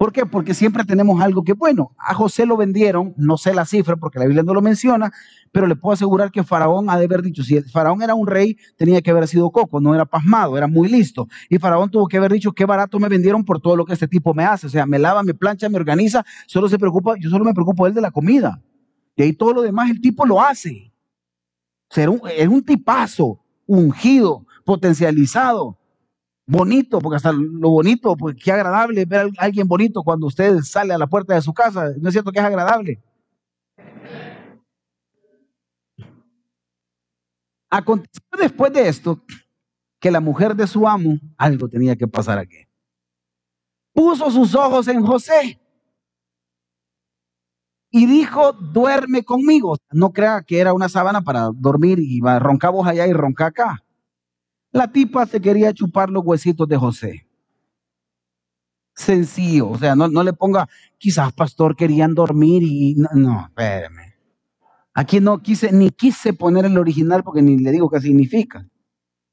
¿Por 0.00 0.14
qué? 0.14 0.24
Porque 0.24 0.54
siempre 0.54 0.82
tenemos 0.84 1.20
algo 1.20 1.44
que, 1.44 1.52
bueno, 1.52 1.94
a 1.98 2.14
José 2.14 2.46
lo 2.46 2.56
vendieron, 2.56 3.12
no 3.18 3.36
sé 3.36 3.52
la 3.52 3.66
cifra 3.66 3.96
porque 3.96 4.18
la 4.18 4.24
Biblia 4.24 4.42
no 4.42 4.54
lo 4.54 4.62
menciona, 4.62 5.12
pero 5.52 5.66
le 5.66 5.76
puedo 5.76 5.92
asegurar 5.92 6.30
que 6.30 6.42
Faraón 6.42 6.88
ha 6.88 6.96
de 6.96 7.04
haber 7.04 7.20
dicho, 7.20 7.42
si 7.42 7.58
el 7.58 7.68
Faraón 7.68 8.00
era 8.00 8.14
un 8.14 8.26
rey, 8.26 8.56
tenía 8.78 9.02
que 9.02 9.10
haber 9.10 9.28
sido 9.28 9.50
coco, 9.50 9.78
no 9.78 9.94
era 9.94 10.06
pasmado, 10.06 10.56
era 10.56 10.66
muy 10.68 10.88
listo. 10.88 11.28
Y 11.50 11.58
Faraón 11.58 11.90
tuvo 11.90 12.08
que 12.08 12.16
haber 12.16 12.32
dicho, 12.32 12.52
qué 12.52 12.64
barato 12.64 12.98
me 12.98 13.10
vendieron 13.10 13.44
por 13.44 13.60
todo 13.60 13.76
lo 13.76 13.84
que 13.84 13.92
este 13.92 14.08
tipo 14.08 14.32
me 14.32 14.42
hace. 14.42 14.68
O 14.68 14.70
sea, 14.70 14.86
me 14.86 14.98
lava, 14.98 15.22
me 15.22 15.34
plancha, 15.34 15.68
me 15.68 15.76
organiza, 15.76 16.24
solo 16.46 16.66
se 16.70 16.78
preocupa, 16.78 17.16
yo 17.20 17.28
solo 17.28 17.44
me 17.44 17.52
preocupo 17.52 17.86
él 17.86 17.92
de 17.92 18.00
la 18.00 18.10
comida. 18.10 18.62
Y 19.16 19.22
ahí 19.24 19.34
todo 19.34 19.52
lo 19.52 19.60
demás 19.60 19.90
el 19.90 20.00
tipo 20.00 20.24
lo 20.24 20.40
hace. 20.40 20.94
O 21.94 22.26
es 22.26 22.48
un 22.48 22.64
tipazo, 22.64 23.38
ungido, 23.66 24.46
potencializado 24.64 25.76
bonito, 26.46 26.98
porque 26.98 27.16
hasta 27.16 27.32
lo 27.32 27.70
bonito, 27.70 28.16
porque 28.16 28.40
qué 28.40 28.52
agradable 28.52 29.04
ver 29.04 29.30
a 29.38 29.44
alguien 29.44 29.68
bonito 29.68 30.02
cuando 30.02 30.26
usted 30.26 30.58
sale 30.60 30.92
a 30.92 30.98
la 30.98 31.06
puerta 31.06 31.34
de 31.34 31.42
su 31.42 31.52
casa. 31.52 31.90
¿No 32.00 32.08
es 32.08 32.14
cierto 32.14 32.32
que 32.32 32.38
es 32.38 32.44
agradable? 32.44 33.00
Aconteció 37.70 38.22
después 38.38 38.72
de 38.72 38.88
esto 38.88 39.22
que 40.00 40.10
la 40.10 40.20
mujer 40.20 40.56
de 40.56 40.66
su 40.66 40.88
amo, 40.88 41.18
algo 41.36 41.68
tenía 41.68 41.94
que 41.94 42.08
pasar 42.08 42.38
aquí. 42.38 42.66
Puso 43.92 44.30
sus 44.30 44.54
ojos 44.54 44.88
en 44.88 45.04
José 45.04 45.60
y 47.90 48.06
dijo, 48.06 48.52
duerme 48.52 49.22
conmigo. 49.22 49.76
No 49.92 50.12
crea 50.12 50.42
que 50.42 50.58
era 50.58 50.72
una 50.72 50.88
sábana 50.88 51.22
para 51.22 51.50
dormir 51.54 51.98
y 52.00 52.20
roncar 52.20 52.72
vos 52.72 52.86
allá 52.86 53.06
y 53.06 53.12
roncar 53.12 53.48
acá. 53.48 53.84
La 54.72 54.90
tipa 54.90 55.26
se 55.26 55.40
quería 55.40 55.72
chupar 55.72 56.10
los 56.10 56.24
huesitos 56.24 56.68
de 56.68 56.76
José. 56.76 57.26
Sencillo, 58.94 59.70
o 59.70 59.78
sea, 59.78 59.94
no, 59.94 60.22
le 60.22 60.32
ponga, 60.32 60.68
quizás 60.98 61.32
pastor 61.32 61.74
querían 61.74 62.14
dormir 62.14 62.62
y 62.62 62.94
no, 62.96 63.08
no, 63.14 63.46
espérame. 63.46 64.14
Aquí 64.92 65.20
no 65.20 65.40
quise, 65.40 65.72
ni 65.72 65.90
quise 65.90 66.32
poner 66.32 66.64
el 66.66 66.76
original 66.76 67.22
porque 67.24 67.42
ni 67.42 67.58
le 67.58 67.70
digo 67.70 67.88
qué 67.88 68.00
significa. 68.00 68.68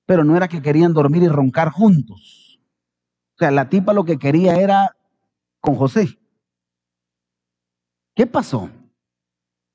Pero 0.05 0.23
no 0.23 0.37
era 0.37 0.47
que 0.47 0.61
querían 0.61 0.93
dormir 0.93 1.23
y 1.23 1.27
roncar 1.27 1.69
juntos. 1.69 2.61
O 3.35 3.37
sea, 3.39 3.51
la 3.51 3.69
tipa 3.69 3.93
lo 3.93 4.05
que 4.05 4.17
quería 4.17 4.55
era 4.55 4.95
con 5.59 5.75
José. 5.75 6.17
¿Qué 8.15 8.25
pasó? 8.25 8.69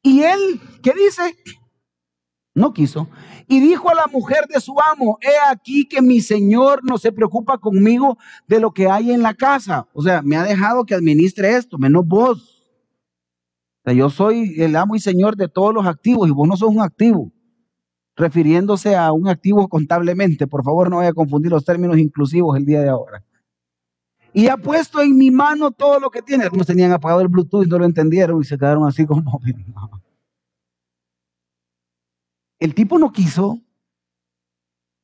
Y 0.03 0.23
él, 0.23 0.61
¿qué 0.83 0.93
dice? 0.95 1.37
No 2.55 2.75
quiso. 2.75 3.09
Y 3.49 3.61
dijo 3.61 3.89
a 3.89 3.95
la 3.95 4.07
mujer 4.09 4.47
de 4.47 4.61
su 4.61 4.75
amo, 4.93 5.19
he 5.23 5.51
aquí 5.51 5.87
que 5.87 6.03
mi 6.03 6.21
señor 6.21 6.81
no 6.85 6.99
se 6.99 7.11
preocupa 7.11 7.57
conmigo 7.59 8.19
de 8.47 8.61
lo 8.61 8.73
que 8.73 8.89
hay 8.89 9.11
en 9.11 9.23
la 9.23 9.35
casa. 9.35 9.89
O 9.95 10.03
sea, 10.03 10.21
me 10.21 10.37
ha 10.37 10.43
dejado 10.43 10.85
que 10.85 10.95
administre 10.95 11.57
esto, 11.57 11.79
menos 11.79 12.07
vos. 12.07 12.63
O 13.81 13.85
sea, 13.85 13.95
yo 13.95 14.11
soy 14.11 14.61
el 14.61 14.77
amo 14.77 14.97
y 14.97 15.01
señor 15.01 15.37
de 15.37 15.49
todos 15.49 15.73
los 15.73 15.87
activos 15.87 16.29
y 16.29 16.33
vos 16.33 16.47
no 16.47 16.57
sos 16.57 16.69
un 16.69 16.83
activo. 16.83 17.33
Refiriéndose 18.17 18.95
a 18.95 19.13
un 19.13 19.29
activo 19.29 19.67
contablemente. 19.69 20.47
Por 20.47 20.63
favor, 20.63 20.91
no 20.91 20.99
vaya 20.99 21.11
a 21.11 21.15
confundir 21.15 21.51
los 21.51 21.65
términos 21.65 21.97
inclusivos 21.97 22.57
el 22.59 22.67
día 22.67 22.83
de 22.83 22.91
ahora. 22.91 23.25
Y 24.35 24.49
ha 24.49 24.59
puesto 24.59 25.01
en 25.01 25.17
mi 25.17 25.31
mano 25.31 25.71
todo 25.71 25.99
lo 25.99 26.11
que 26.11 26.21
tiene. 26.21 26.45
Algunos 26.45 26.67
tenían 26.67 26.93
apagado 26.93 27.23
el 27.23 27.29
Bluetooth 27.29 27.67
no 27.67 27.79
lo 27.79 27.87
entendieron 27.87 28.41
y 28.43 28.45
se 28.45 28.59
quedaron 28.59 28.87
así 28.87 29.07
como... 29.07 29.41
El 32.63 32.77
tipo 32.77 32.97
no 32.97 33.11
quiso. 33.11 33.61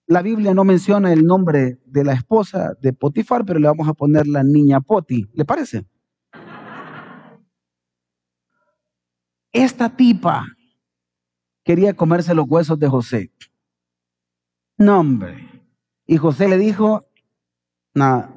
La 0.07 0.23
Biblia 0.23 0.55
no 0.55 0.63
menciona 0.63 1.13
el 1.13 1.25
nombre 1.25 1.81
de 1.87 2.05
la 2.05 2.13
esposa 2.13 2.75
de 2.81 2.93
Potifar, 2.93 3.45
pero 3.45 3.59
le 3.59 3.67
vamos 3.67 3.89
a 3.89 3.95
poner 3.95 4.29
la 4.29 4.45
niña 4.45 4.81
Poti. 4.81 5.27
¿Le 5.33 5.45
parece? 5.45 5.85
Esta 9.51 9.89
tipa 9.97 10.47
quería 11.65 11.95
comerse 11.95 12.33
los 12.33 12.49
huesos 12.49 12.79
de 12.79 12.87
José. 12.87 13.33
No, 14.77 15.01
hombre. 15.01 15.67
Y 16.07 16.17
José 16.17 16.47
le 16.47 16.59
dijo, 16.59 17.09
nada, 17.93 18.33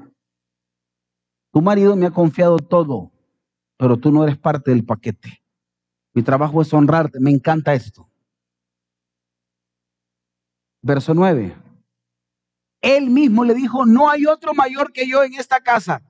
tu 1.52 1.62
marido 1.62 1.96
me 1.96 2.08
ha 2.08 2.12
confiado 2.12 2.58
todo, 2.58 3.12
pero 3.78 3.98
tú 3.98 4.12
no 4.12 4.24
eres 4.24 4.40
parte 4.40 4.72
del 4.72 4.84
paquete. 4.84 5.44
Mi 6.12 6.24
trabajo 6.24 6.64
es 6.64 6.74
honrarte, 6.74 7.20
me 7.20 7.30
encanta 7.30 7.76
esto. 7.76 8.11
Verso 10.82 11.14
9. 11.14 11.56
Él 12.82 13.10
mismo 13.10 13.46
le 13.46 13.54
dijo, 13.54 13.86
no 13.86 14.10
hay 14.10 14.26
otro 14.26 14.54
mayor 14.54 14.92
que 14.92 15.08
yo 15.08 15.24
en 15.24 15.36
esta 15.36 15.62
casa. 15.62 16.02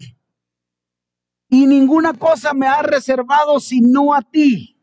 Y 1.50 1.66
ninguna 1.66 2.14
cosa 2.14 2.54
me 2.54 2.68
ha 2.68 2.82
reservado 2.82 3.60
sino 3.60 4.14
a 4.14 4.22
ti. 4.22 4.78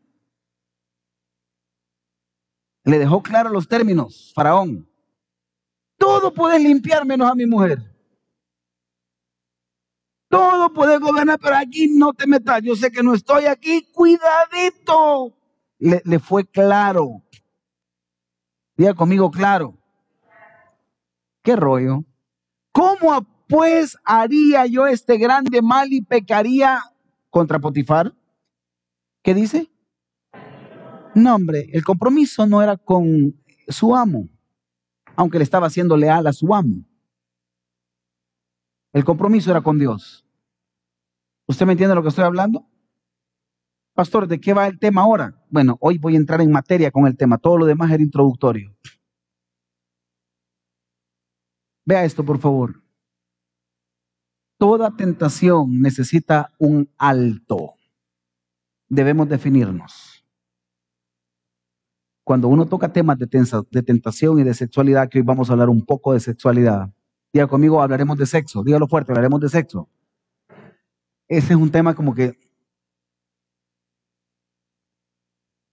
Le 2.83 2.99
dejó 2.99 3.23
claro 3.23 3.49
los 3.49 3.67
términos, 3.67 4.31
Faraón. 4.35 4.87
Todo 5.97 6.33
puedes 6.33 6.61
limpiar 6.61 7.05
menos 7.05 7.29
a 7.29 7.35
mi 7.35 7.45
mujer. 7.45 7.79
Todo 10.29 10.71
puedes 10.71 10.99
gobernar, 10.99 11.39
pero 11.39 11.55
aquí 11.55 11.87
no 11.87 12.13
te 12.13 12.27
metas. 12.27 12.61
Yo 12.61 12.75
sé 12.75 12.91
que 12.91 13.01
no 13.01 13.15
estoy 13.15 13.45
aquí. 13.45 13.91
Cuidadito. 13.91 15.35
Le, 15.79 16.01
le 16.05 16.19
fue 16.19 16.45
claro. 16.45 17.23
Diga 18.77 18.93
conmigo 18.93 19.31
claro. 19.31 19.78
¿Qué 21.49 21.55
rollo? 21.55 22.05
¿Cómo 22.71 23.25
pues 23.47 23.97
haría 24.03 24.67
yo 24.67 24.85
este 24.85 25.17
grande 25.17 25.63
mal 25.63 25.91
y 25.91 26.03
pecaría 26.03 26.79
contra 27.31 27.57
Potifar? 27.57 28.13
¿Qué 29.23 29.33
dice? 29.33 29.67
No, 31.15 31.33
hombre, 31.33 31.67
el 31.73 31.83
compromiso 31.83 32.45
no 32.45 32.61
era 32.61 32.77
con 32.77 33.33
su 33.67 33.95
amo, 33.95 34.29
aunque 35.15 35.39
le 35.39 35.43
estaba 35.43 35.71
siendo 35.71 35.97
leal 35.97 36.27
a 36.27 36.33
su 36.33 36.53
amo. 36.53 36.85
El 38.93 39.03
compromiso 39.03 39.49
era 39.49 39.61
con 39.61 39.79
Dios. 39.79 40.23
¿Usted 41.47 41.65
me 41.65 41.71
entiende 41.71 41.95
lo 41.95 42.03
que 42.03 42.09
estoy 42.09 42.25
hablando? 42.25 42.67
Pastor, 43.95 44.27
¿de 44.27 44.39
qué 44.39 44.53
va 44.53 44.67
el 44.67 44.77
tema 44.77 45.01
ahora? 45.01 45.43
Bueno, 45.49 45.79
hoy 45.81 45.97
voy 45.97 46.13
a 46.13 46.17
entrar 46.19 46.41
en 46.41 46.51
materia 46.51 46.91
con 46.91 47.07
el 47.07 47.17
tema. 47.17 47.39
Todo 47.39 47.57
lo 47.57 47.65
demás 47.65 47.89
era 47.89 48.03
introductorio. 48.03 48.71
Vea 51.89 52.05
esto, 52.05 52.23
por 52.23 52.37
favor. 52.37 52.83
Toda 54.59 54.95
tentación 54.95 55.81
necesita 55.81 56.53
un 56.59 56.87
alto. 56.99 57.73
Debemos 58.87 59.27
definirnos. 59.27 60.23
Cuando 62.23 62.47
uno 62.47 62.67
toca 62.67 62.93
temas 62.93 63.17
de, 63.17 63.25
de, 63.71 63.81
tentación 63.81 64.37
y 64.37 64.43
de 64.43 64.53
sexualidad, 64.53 65.09
que 65.09 65.17
hoy 65.17 65.23
vamos 65.23 65.49
a 65.49 65.53
hablar 65.53 65.69
un 65.69 65.83
poco 65.83 66.13
de 66.13 66.19
sexualidad, 66.19 66.93
diga 67.33 67.47
conmigo, 67.47 67.81
hablaremos 67.81 68.19
de 68.19 68.27
sexo, 68.27 68.63
dígalo 68.63 68.87
fuerte, 68.87 69.11
hablaremos 69.11 69.41
de 69.41 69.49
sexo. 69.49 69.89
Ese 71.27 71.53
es 71.53 71.59
un 71.59 71.71
tema 71.71 71.95
como 71.95 72.13
que 72.13 72.37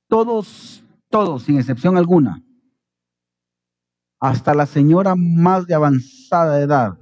todos, 0.08 0.82
todos, 1.10 1.42
sin 1.42 1.58
excepción 1.58 1.98
alguna, 1.98 2.42
hasta 4.20 4.54
la 4.54 4.66
señora 4.66 5.14
más 5.16 5.66
de 5.66 5.74
avanzada 5.74 6.60
edad, 6.60 6.98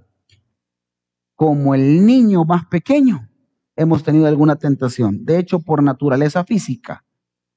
como 1.35 1.75
el 1.75 2.05
niño 2.07 2.45
más 2.45 2.67
pequeño, 2.67 3.29
hemos 3.77 4.03
tenido 4.03 4.27
alguna 4.27 4.57
tentación. 4.57 5.25
De 5.25 5.39
hecho, 5.39 5.61
por 5.61 5.83
naturaleza 5.83 6.45
física, 6.45 7.05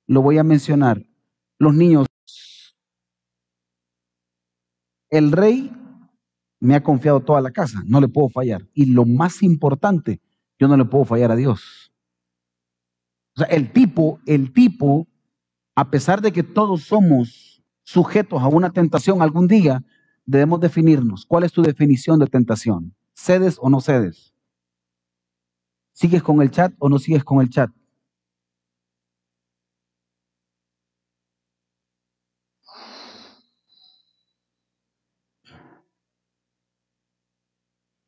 lo 0.08 0.22
voy 0.22 0.38
a 0.38 0.44
mencionar, 0.44 1.04
los 1.60 1.74
niños, 1.74 2.08
el 5.10 5.32
rey 5.32 5.72
me 6.60 6.76
ha 6.76 6.84
confiado 6.84 7.20
toda 7.22 7.42
la 7.42 7.52
casa, 7.52 7.84
no 7.86 8.02
le 8.02 8.08
puedo 8.08 8.30
fallar. 8.30 8.68
Y 8.74 8.88
lo 8.88 9.06
más 9.06 9.44
importante, 9.44 10.22
yo 10.60 10.68
no 10.68 10.78
le 10.78 10.86
puedo 10.86 11.06
fallar 11.06 11.32
a 11.32 11.36
Dios. 11.36 11.92
O 13.36 13.40
sea, 13.40 13.48
el 13.48 13.72
tipo, 13.72 14.20
el 14.26 14.52
tipo, 14.54 15.08
a 15.76 15.92
pesar 15.92 16.22
de 16.22 16.32
que 16.32 16.44
todos 16.44 16.84
somos 16.84 17.57
sujetos 17.88 18.42
a 18.42 18.48
una 18.48 18.70
tentación 18.70 19.22
algún 19.22 19.48
día, 19.48 19.82
debemos 20.26 20.60
definirnos. 20.60 21.26
¿Cuál 21.26 21.46
es 21.46 21.54
tu 21.54 21.62
definición 21.62 22.20
de 22.20 22.28
tentación? 22.28 22.94
¿Cedes 23.14 23.58
o 23.62 23.70
no 23.70 23.80
cedes? 23.80 24.34
¿Sigues 25.94 26.22
con 26.22 26.42
el 26.42 26.52
chat 26.52 26.74
o 26.80 26.90
no 26.90 27.00
sigues 27.00 27.24
con 27.24 27.40
el 27.40 27.50
chat? 27.50 27.72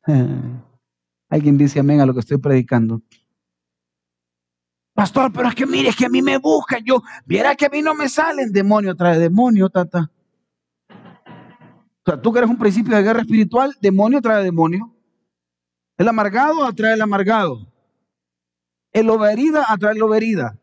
Alguien 1.30 1.56
dice 1.56 1.80
amén 1.80 2.00
a 2.00 2.06
lo 2.06 2.12
que 2.12 2.20
estoy 2.20 2.36
predicando. 2.36 3.00
Pastor, 5.00 5.32
pero 5.32 5.48
es 5.48 5.54
que 5.54 5.64
mire, 5.64 5.88
es 5.88 5.96
que 5.96 6.04
a 6.04 6.10
mí 6.10 6.20
me 6.20 6.36
buscan. 6.36 6.84
Yo, 6.84 7.02
viera 7.24 7.56
que 7.56 7.64
a 7.64 7.70
mí 7.70 7.80
no 7.80 7.94
me 7.94 8.06
salen. 8.06 8.52
Demonio 8.52 8.94
trae 8.94 9.18
demonio, 9.18 9.70
tata. 9.70 10.10
O 10.90 12.02
sea, 12.04 12.20
tú 12.20 12.30
que 12.30 12.40
eres 12.40 12.50
un 12.50 12.58
principio 12.58 12.94
de 12.94 13.02
guerra 13.02 13.22
espiritual, 13.22 13.74
demonio 13.80 14.20
trae 14.20 14.44
demonio. 14.44 14.94
El 15.96 16.06
amargado 16.06 16.66
atrae 16.66 16.92
el 16.92 17.00
amargado. 17.00 17.66
El 18.92 19.08
overida 19.08 19.64
atrae 19.72 19.94
el 19.94 20.02
overida. 20.02 20.58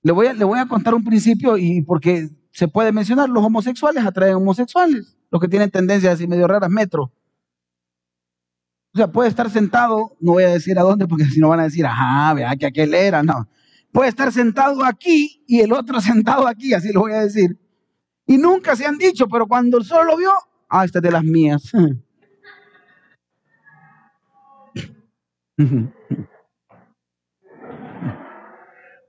Le 0.00 0.12
voy, 0.12 0.28
a, 0.28 0.32
le 0.32 0.46
voy 0.46 0.60
a 0.60 0.66
contar 0.66 0.94
un 0.94 1.04
principio 1.04 1.58
y 1.58 1.82
porque 1.82 2.30
se 2.52 2.68
puede 2.68 2.90
mencionar, 2.90 3.28
los 3.28 3.44
homosexuales 3.44 4.02
atraen 4.06 4.36
homosexuales, 4.36 5.14
los 5.30 5.42
que 5.42 5.48
tienen 5.48 5.70
tendencias 5.70 6.14
así 6.14 6.26
medio 6.26 6.48
raras, 6.48 6.70
metro. 6.70 7.12
O 8.94 8.98
sea, 8.98 9.10
puede 9.10 9.30
estar 9.30 9.48
sentado, 9.48 10.16
no 10.20 10.32
voy 10.32 10.44
a 10.44 10.50
decir 10.50 10.78
a 10.78 10.82
dónde 10.82 11.06
porque 11.06 11.24
si 11.30 11.40
no 11.40 11.48
van 11.48 11.60
a 11.60 11.64
decir, 11.64 11.86
ajá, 11.86 12.34
vea 12.34 12.54
que 12.56 12.66
aquel 12.66 12.92
era, 12.94 13.22
no. 13.22 13.48
Puede 13.90 14.10
estar 14.10 14.30
sentado 14.32 14.84
aquí 14.84 15.42
y 15.46 15.60
el 15.60 15.72
otro 15.72 16.00
sentado 16.08 16.46
aquí, 16.46 16.74
así 16.74 16.92
lo 16.92 17.00
voy 17.00 17.12
a 17.12 17.20
decir. 17.20 17.58
Y 18.26 18.38
nunca 18.38 18.76
se 18.76 18.86
han 18.86 18.98
dicho, 18.98 19.26
pero 19.28 19.46
cuando 19.46 19.78
el 19.78 19.84
sol 19.84 20.06
lo 20.06 20.16
vio, 20.16 20.32
ah, 20.68 20.84
este 20.84 20.98
es 20.98 21.02
de 21.02 21.10
las 21.10 21.24
mías. 21.24 21.72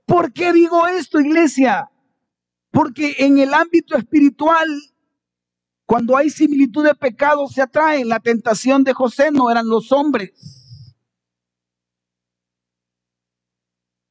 ¿Por 0.06 0.32
qué 0.32 0.52
digo 0.52 0.86
esto, 0.86 1.20
iglesia? 1.20 1.90
Porque 2.70 3.16
en 3.18 3.38
el 3.38 3.54
ámbito 3.54 3.96
espiritual 3.96 4.68
cuando 5.86 6.16
hay 6.16 6.30
similitud 6.30 6.84
de 6.84 6.94
pecado 6.94 7.46
se 7.46 7.62
atraen. 7.62 8.08
La 8.08 8.20
tentación 8.20 8.84
de 8.84 8.92
José 8.92 9.30
no 9.30 9.50
eran 9.50 9.68
los 9.68 9.92
hombres. 9.92 10.32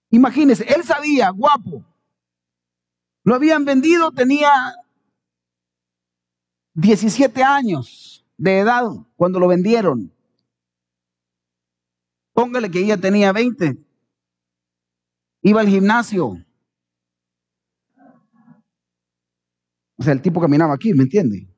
Imagínense, 0.10 0.64
él 0.64 0.84
sabía, 0.84 1.30
guapo. 1.32 1.84
Lo 3.24 3.36
habían 3.36 3.66
vendido, 3.66 4.12
tenía 4.12 4.52
17 6.76 7.44
años 7.44 8.24
de 8.38 8.60
edad 8.60 8.84
cuando 9.16 9.40
lo 9.40 9.48
vendieron. 9.48 10.12
Póngale 12.34 12.70
que 12.70 12.80
ella 12.80 12.98
tenía 12.98 13.32
20. 13.32 13.78
Iba 15.42 15.62
al 15.62 15.68
gimnasio. 15.68 16.38
O 19.96 20.04
sea, 20.04 20.14
el 20.14 20.22
tipo 20.22 20.42
caminaba 20.42 20.74
aquí, 20.74 20.94
¿me 20.94 21.04
entiende? 21.04 21.53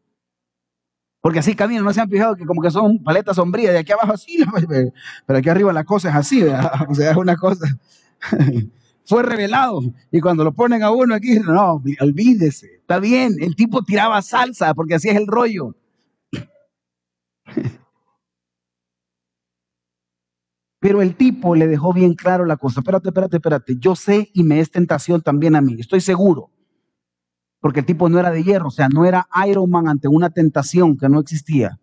Porque 1.25 1.39
así 1.39 1.55
caminan, 1.55 1.83
no 1.83 1.91
se 1.91 1.99
han 1.99 2.07
fijado 2.07 2.35
que 2.35 2.45
como 2.45 2.61
que 2.61 2.69
son 2.69 3.01
paletas 3.01 3.37
sombrías, 3.37 3.73
de 3.73 3.79
aquí 3.79 3.91
abajo 3.91 4.13
así, 4.13 4.37
pero 5.25 5.39
aquí 5.39 5.49
arriba 5.49 5.73
la 5.73 5.83
cosa 5.83 6.09
es 6.09 6.15
así, 6.15 6.43
o 6.87 6.93
sea, 6.93 7.09
es 7.09 7.17
una 7.17 7.35
cosa. 7.35 7.65
fue 9.05 9.23
revelado. 9.23 9.81
Y 10.11 10.21
cuando 10.21 10.43
lo 10.43 10.53
ponen 10.53 10.83
a 10.83 10.91
uno 10.91 11.15
aquí, 11.15 11.39
no, 11.39 11.81
olvídese. 11.99 12.75
Está 12.75 12.99
bien, 12.99 13.37
el 13.39 13.55
tipo 13.55 13.81
tiraba 13.81 14.21
salsa 14.21 14.75
porque 14.75 14.93
así 14.93 15.09
es 15.09 15.15
el 15.15 15.25
rollo. 15.25 15.75
Pero 20.79 21.01
el 21.01 21.15
tipo 21.15 21.55
le 21.55 21.65
dejó 21.65 21.91
bien 21.91 22.13
claro 22.13 22.45
la 22.45 22.57
cosa. 22.57 22.81
Espérate, 22.81 23.09
espérate, 23.09 23.37
espérate. 23.37 23.75
Yo 23.79 23.95
sé 23.95 24.29
y 24.31 24.43
me 24.43 24.59
es 24.59 24.69
tentación 24.69 25.23
también 25.23 25.55
a 25.55 25.61
mí. 25.61 25.77
Estoy 25.79 26.01
seguro. 26.01 26.51
Porque 27.65 27.79
el 27.79 27.87
tipo 27.87 28.09
no 28.09 28.19
era 28.19 28.29
de 28.29 28.43
hierro, 28.43 28.67
o 28.67 28.71
sea, 28.71 28.89
no 28.89 29.05
era 29.05 29.27
Iron 29.47 29.67
Man 29.71 29.87
ante 29.87 30.07
una 30.07 30.29
tentación 30.29 30.99
que 30.99 31.09
no 31.09 31.19
existía. 31.19 31.79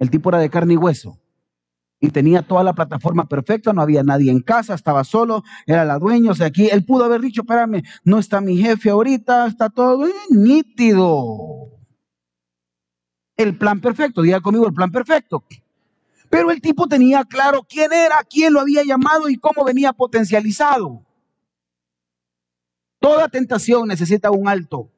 El 0.00 0.10
tipo 0.10 0.28
era 0.30 0.40
de 0.40 0.50
carne 0.50 0.74
y 0.74 0.76
hueso. 0.76 1.20
Y 2.00 2.10
tenía 2.10 2.42
toda 2.42 2.64
la 2.64 2.72
plataforma 2.72 3.28
perfecta, 3.28 3.72
no 3.72 3.80
había 3.80 4.02
nadie 4.02 4.32
en 4.32 4.40
casa, 4.40 4.74
estaba 4.74 5.04
solo, 5.04 5.44
era 5.66 5.84
la 5.84 6.00
dueña. 6.00 6.32
O 6.32 6.34
sea, 6.34 6.48
aquí 6.48 6.66
él 6.66 6.84
pudo 6.84 7.04
haber 7.04 7.20
dicho, 7.20 7.42
espérame, 7.42 7.84
no 8.02 8.18
está 8.18 8.40
mi 8.40 8.56
jefe 8.56 8.90
ahorita, 8.90 9.46
está 9.46 9.68
todo 9.70 10.04
nítido. 10.30 11.78
El 13.36 13.56
plan 13.56 13.80
perfecto, 13.80 14.22
diga 14.22 14.40
conmigo 14.40 14.66
el 14.66 14.74
plan 14.74 14.90
perfecto. 14.90 15.44
Pero 16.28 16.50
el 16.50 16.60
tipo 16.60 16.88
tenía 16.88 17.24
claro 17.24 17.64
quién 17.68 17.92
era, 17.92 18.16
quién 18.28 18.52
lo 18.52 18.58
había 18.58 18.82
llamado 18.82 19.28
y 19.28 19.36
cómo 19.36 19.62
venía 19.64 19.92
potencializado. 19.92 21.06
Toda 22.98 23.28
tentación 23.28 23.86
necesita 23.86 24.32
un 24.32 24.48
alto. 24.48 24.90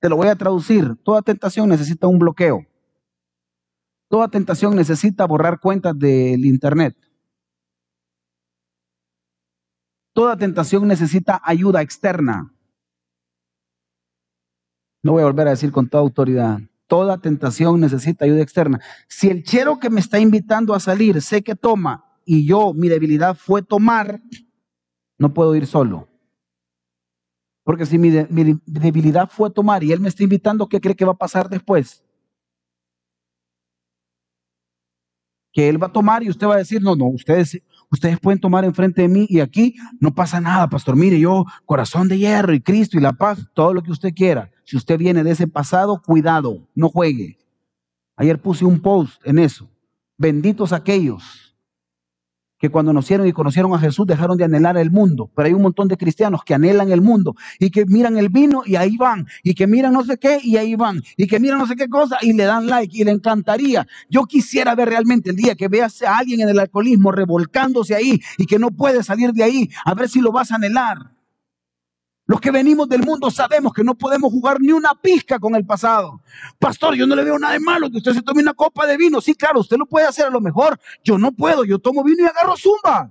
Te 0.00 0.08
lo 0.08 0.16
voy 0.16 0.28
a 0.28 0.36
traducir. 0.36 0.96
Toda 1.02 1.22
tentación 1.22 1.68
necesita 1.68 2.06
un 2.06 2.18
bloqueo. 2.18 2.66
Toda 4.08 4.28
tentación 4.28 4.74
necesita 4.76 5.26
borrar 5.26 5.60
cuentas 5.60 5.98
del 5.98 6.44
Internet. 6.44 6.96
Toda 10.14 10.36
tentación 10.36 10.88
necesita 10.88 11.40
ayuda 11.44 11.82
externa. 11.82 12.52
No 15.02 15.12
voy 15.12 15.22
a 15.22 15.26
volver 15.26 15.46
a 15.46 15.50
decir 15.50 15.70
con 15.70 15.88
toda 15.88 16.02
autoridad. 16.02 16.58
Toda 16.86 17.18
tentación 17.18 17.80
necesita 17.80 18.24
ayuda 18.24 18.42
externa. 18.42 18.80
Si 19.08 19.28
el 19.28 19.44
chero 19.44 19.78
que 19.78 19.90
me 19.90 20.00
está 20.00 20.18
invitando 20.18 20.74
a 20.74 20.80
salir 20.80 21.20
sé 21.20 21.42
que 21.42 21.54
toma 21.54 22.04
y 22.24 22.46
yo, 22.46 22.72
mi 22.74 22.88
debilidad 22.88 23.36
fue 23.36 23.62
tomar, 23.62 24.20
no 25.18 25.34
puedo 25.34 25.54
ir 25.54 25.66
solo. 25.66 26.08
Porque 27.68 27.84
si 27.84 27.98
mi, 27.98 28.08
debilidad 28.64 29.28
fue 29.28 29.50
tomar 29.50 29.84
y 29.84 29.92
él 29.92 30.00
me 30.00 30.08
está 30.08 30.22
invitando, 30.22 30.70
¿qué 30.70 30.80
cree 30.80 30.96
que 30.96 31.04
va 31.04 31.12
a 31.12 31.18
pasar 31.18 31.50
después? 31.50 32.02
Que 35.52 35.68
él 35.68 35.82
va 35.82 35.88
a 35.88 35.92
tomar 35.92 36.22
y 36.22 36.30
usted 36.30 36.46
va 36.46 36.54
a 36.54 36.64
decir, 36.64 36.80
no, 36.80 36.96
no, 36.96 37.04
ustedes, 37.08 37.60
ustedes 37.90 38.18
pueden 38.20 38.40
tomar 38.40 38.64
enfrente 38.64 39.02
de 39.02 39.08
mí 39.08 39.26
y 39.28 39.40
aquí 39.40 39.74
no 40.00 40.14
pasa 40.14 40.40
nada, 40.40 40.66
pastor. 40.70 40.96
Mire, 40.96 41.20
yo, 41.20 41.44
corazón 41.66 42.08
de 42.08 42.16
hierro 42.16 42.54
y 42.54 42.62
Cristo 42.62 42.96
y 42.96 43.02
la 43.02 43.12
paz, 43.12 43.46
todo 43.52 43.74
lo 43.74 43.82
que 43.82 43.90
usted 43.90 44.14
quiera. 44.14 44.50
Si 44.64 44.74
usted 44.74 44.96
viene 44.96 45.22
de 45.22 45.32
ese 45.32 45.46
pasado, 45.46 46.00
cuidado, 46.00 46.66
no 46.74 46.88
juegue. 46.88 47.36
Ayer 48.16 48.40
puse 48.40 48.64
un 48.64 48.80
post 48.80 49.20
en 49.26 49.40
eso. 49.40 49.68
Benditos 50.16 50.72
aquellos 50.72 51.47
que 52.58 52.70
cuando 52.70 52.92
nacieron 52.92 53.26
y 53.26 53.32
conocieron 53.32 53.72
a 53.74 53.78
Jesús 53.78 54.06
dejaron 54.06 54.36
de 54.36 54.44
anhelar 54.44 54.76
el 54.76 54.90
mundo. 54.90 55.30
Pero 55.34 55.46
hay 55.46 55.54
un 55.54 55.62
montón 55.62 55.88
de 55.88 55.96
cristianos 55.96 56.42
que 56.44 56.54
anhelan 56.54 56.90
el 56.90 57.00
mundo 57.00 57.34
y 57.58 57.70
que 57.70 57.86
miran 57.86 58.18
el 58.18 58.28
vino 58.28 58.62
y 58.64 58.76
ahí 58.76 58.96
van. 58.96 59.26
Y 59.42 59.54
que 59.54 59.66
miran 59.66 59.92
no 59.92 60.04
sé 60.04 60.18
qué 60.18 60.38
y 60.42 60.56
ahí 60.56 60.74
van. 60.74 61.02
Y 61.16 61.26
que 61.26 61.40
miran 61.40 61.58
no 61.58 61.66
sé 61.66 61.76
qué 61.76 61.88
cosa 61.88 62.18
y 62.20 62.32
le 62.32 62.44
dan 62.44 62.66
like 62.66 62.96
y 62.96 63.04
le 63.04 63.12
encantaría. 63.12 63.86
Yo 64.10 64.24
quisiera 64.24 64.74
ver 64.74 64.88
realmente 64.88 65.30
el 65.30 65.36
día 65.36 65.54
que 65.54 65.68
veas 65.68 66.02
a 66.02 66.18
alguien 66.18 66.40
en 66.40 66.48
el 66.48 66.58
alcoholismo 66.58 67.12
revolcándose 67.12 67.94
ahí 67.94 68.20
y 68.36 68.46
que 68.46 68.58
no 68.58 68.70
puede 68.70 69.02
salir 69.02 69.32
de 69.32 69.44
ahí. 69.44 69.70
A 69.84 69.94
ver 69.94 70.08
si 70.08 70.20
lo 70.20 70.32
vas 70.32 70.50
a 70.50 70.56
anhelar. 70.56 71.17
Los 72.28 72.42
que 72.42 72.50
venimos 72.50 72.86
del 72.90 73.02
mundo 73.02 73.30
sabemos 73.30 73.72
que 73.72 73.82
no 73.82 73.94
podemos 73.94 74.30
jugar 74.30 74.60
ni 74.60 74.70
una 74.70 74.90
pizca 75.00 75.38
con 75.38 75.54
el 75.54 75.64
pasado. 75.64 76.20
Pastor, 76.58 76.94
yo 76.94 77.06
no 77.06 77.16
le 77.16 77.24
veo 77.24 77.38
nada 77.38 77.54
de 77.54 77.60
malo 77.60 77.90
que 77.90 77.96
usted 77.96 78.12
se 78.12 78.20
tome 78.20 78.42
una 78.42 78.52
copa 78.52 78.86
de 78.86 78.98
vino. 78.98 79.18
Sí, 79.22 79.34
claro, 79.34 79.60
usted 79.60 79.78
lo 79.78 79.86
puede 79.86 80.06
hacer 80.06 80.26
a 80.26 80.30
lo 80.30 80.38
mejor. 80.38 80.78
Yo 81.02 81.16
no 81.16 81.32
puedo, 81.32 81.64
yo 81.64 81.78
tomo 81.78 82.04
vino 82.04 82.22
y 82.22 82.26
agarro 82.26 82.54
zumba. 82.54 83.10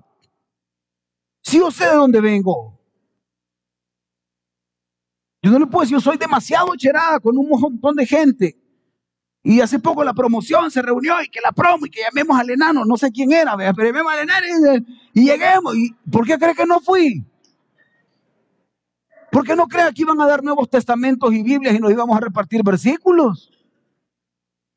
Sí 1.42 1.60
o 1.60 1.72
sé 1.72 1.86
de 1.88 1.96
dónde 1.96 2.22
vengo. 2.22 2.80
Yo 5.42 5.50
no 5.50 5.58
le 5.58 5.66
puedo 5.66 5.82
decir, 5.82 5.98
yo 5.98 6.02
soy 6.02 6.18
demasiado 6.18 6.76
cherada 6.76 7.20
con 7.20 7.36
un 7.40 7.50
montón 7.50 7.96
de 7.96 8.06
gente. 8.06 8.56
Y 9.42 9.62
hace 9.62 9.80
poco 9.80 10.04
la 10.04 10.14
promoción 10.14 10.70
se 10.70 10.84
reunió 10.84 11.20
y 11.24 11.30
que 11.30 11.40
la 11.44 11.52
promo 11.52 11.88
y 11.88 11.90
que 11.90 12.02
llamemos 12.02 12.40
al 12.40 12.52
enano, 12.52 12.86
no 12.86 12.96
sé 12.98 13.12
quién 13.12 13.32
era, 13.32 13.58
pero 13.58 13.88
llamemos 13.88 14.14
al 14.14 14.20
enano 14.20 14.46
y, 15.14 15.22
y 15.22 15.26
lleguemos. 15.26 15.76
¿Y 15.76 15.96
¿Por 16.12 16.24
qué 16.28 16.38
cree 16.38 16.54
que 16.54 16.68
no 16.68 16.80
fui? 16.82 17.26
¿Por 19.38 19.46
qué 19.46 19.56
no 19.56 19.68
crea 19.68 19.92
que 19.92 20.02
iban 20.02 20.20
a 20.20 20.26
dar 20.26 20.44
nuevos 20.44 20.68
testamentos 20.68 21.32
y 21.32 21.44
Biblias 21.44 21.76
y 21.76 21.80
nos 21.80 21.92
íbamos 21.92 22.18
a 22.18 22.22
repartir 22.22 22.64
versículos? 22.64 23.52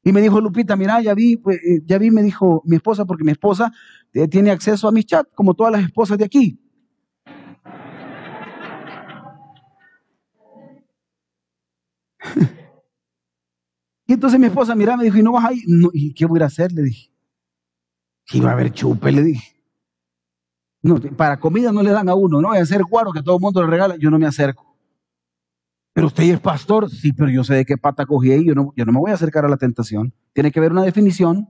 Y 0.04 0.12
me 0.12 0.20
dijo 0.20 0.38
Lupita, 0.38 0.76
mira, 0.76 1.00
ya 1.00 1.14
vi, 1.14 1.38
pues, 1.38 1.56
eh, 1.64 1.80
ya 1.86 1.96
vi, 1.96 2.10
me 2.10 2.22
dijo 2.22 2.60
mi 2.66 2.76
esposa, 2.76 3.06
porque 3.06 3.24
mi 3.24 3.32
esposa 3.32 3.72
eh, 4.12 4.28
tiene 4.28 4.50
acceso 4.50 4.86
a 4.86 4.92
mis 4.92 5.06
chats, 5.06 5.30
como 5.34 5.54
todas 5.54 5.72
las 5.72 5.82
esposas 5.82 6.18
de 6.18 6.26
aquí. 6.26 6.60
y 14.06 14.12
entonces 14.12 14.38
mi 14.38 14.44
esposa, 14.44 14.74
mira, 14.74 14.94
me 14.94 15.04
dijo, 15.04 15.16
¿y 15.16 15.22
no 15.22 15.32
vas 15.32 15.46
ahí? 15.46 15.62
No, 15.66 15.88
¿Y 15.94 16.12
qué 16.12 16.26
voy 16.26 16.42
a 16.42 16.44
hacer? 16.44 16.70
Le 16.70 16.82
dije. 16.82 17.10
Iba 18.34 18.50
a 18.50 18.52
haber 18.52 18.74
chupe, 18.74 19.10
le 19.10 19.22
dije. 19.22 19.59
No, 20.82 20.98
para 21.16 21.38
comida 21.38 21.72
no 21.72 21.82
le 21.82 21.90
dan 21.90 22.08
a 22.08 22.14
uno, 22.14 22.40
no 22.40 22.48
voy 22.48 22.58
a 22.58 22.62
hacer 22.62 22.82
guaro 22.84 23.12
que 23.12 23.22
todo 23.22 23.36
el 23.36 23.40
mundo 23.42 23.60
le 23.62 23.68
regala, 23.68 23.96
yo 23.96 24.10
no 24.10 24.18
me 24.18 24.26
acerco. 24.26 24.76
Pero 25.92 26.06
usted 26.06 26.24
es 26.24 26.40
pastor, 26.40 26.88
sí, 26.88 27.12
pero 27.12 27.30
yo 27.30 27.44
sé 27.44 27.54
de 27.54 27.64
qué 27.64 27.76
pata 27.76 28.06
cogí 28.06 28.32
ahí, 28.32 28.46
yo 28.46 28.54
no, 28.54 28.72
yo 28.76 28.84
no 28.86 28.92
me 28.92 29.00
voy 29.00 29.10
a 29.10 29.14
acercar 29.14 29.44
a 29.44 29.48
la 29.48 29.56
tentación. 29.56 30.14
Tiene 30.32 30.50
que 30.50 30.58
haber 30.60 30.72
una 30.72 30.84
definición. 30.84 31.48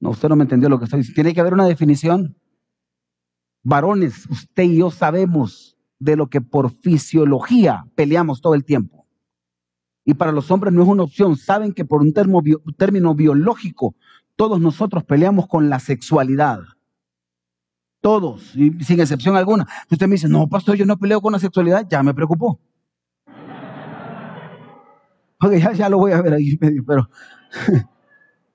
No, 0.00 0.10
usted 0.10 0.28
no 0.28 0.36
me 0.36 0.44
entendió 0.44 0.68
lo 0.68 0.78
que 0.78 0.84
estoy 0.84 1.00
diciendo. 1.00 1.16
Tiene 1.16 1.34
que 1.34 1.40
haber 1.40 1.52
una 1.52 1.66
definición. 1.66 2.36
Varones, 3.62 4.26
usted 4.30 4.62
y 4.62 4.78
yo 4.78 4.90
sabemos 4.90 5.76
de 5.98 6.16
lo 6.16 6.28
que 6.28 6.40
por 6.40 6.70
fisiología 6.70 7.84
peleamos 7.94 8.40
todo 8.40 8.54
el 8.54 8.64
tiempo. 8.64 9.06
Y 10.04 10.14
para 10.14 10.32
los 10.32 10.50
hombres 10.50 10.72
no 10.72 10.82
es 10.82 10.88
una 10.88 11.04
opción. 11.04 11.36
Saben 11.36 11.72
que 11.72 11.84
por 11.84 12.00
un 12.00 12.12
término 12.12 13.14
biológico, 13.14 13.94
todos 14.36 14.60
nosotros 14.60 15.04
peleamos 15.04 15.46
con 15.46 15.68
la 15.68 15.78
sexualidad. 15.78 16.60
Todos, 18.02 18.56
y 18.56 18.72
sin 18.82 19.00
excepción 19.00 19.36
alguna. 19.36 19.64
Usted 19.88 20.08
me 20.08 20.16
dice, 20.16 20.28
no, 20.28 20.48
pastor, 20.48 20.74
yo 20.74 20.84
no 20.84 20.98
peleo 20.98 21.20
con 21.20 21.32
la 21.32 21.38
sexualidad, 21.38 21.86
ya 21.88 22.02
me 22.02 22.12
preocupó. 22.12 22.58
Ok, 25.40 25.52
ya, 25.76 25.88
lo 25.88 25.98
voy 25.98 26.10
a 26.10 26.20
ver 26.20 26.34
ahí, 26.34 26.56
pero, 26.56 27.08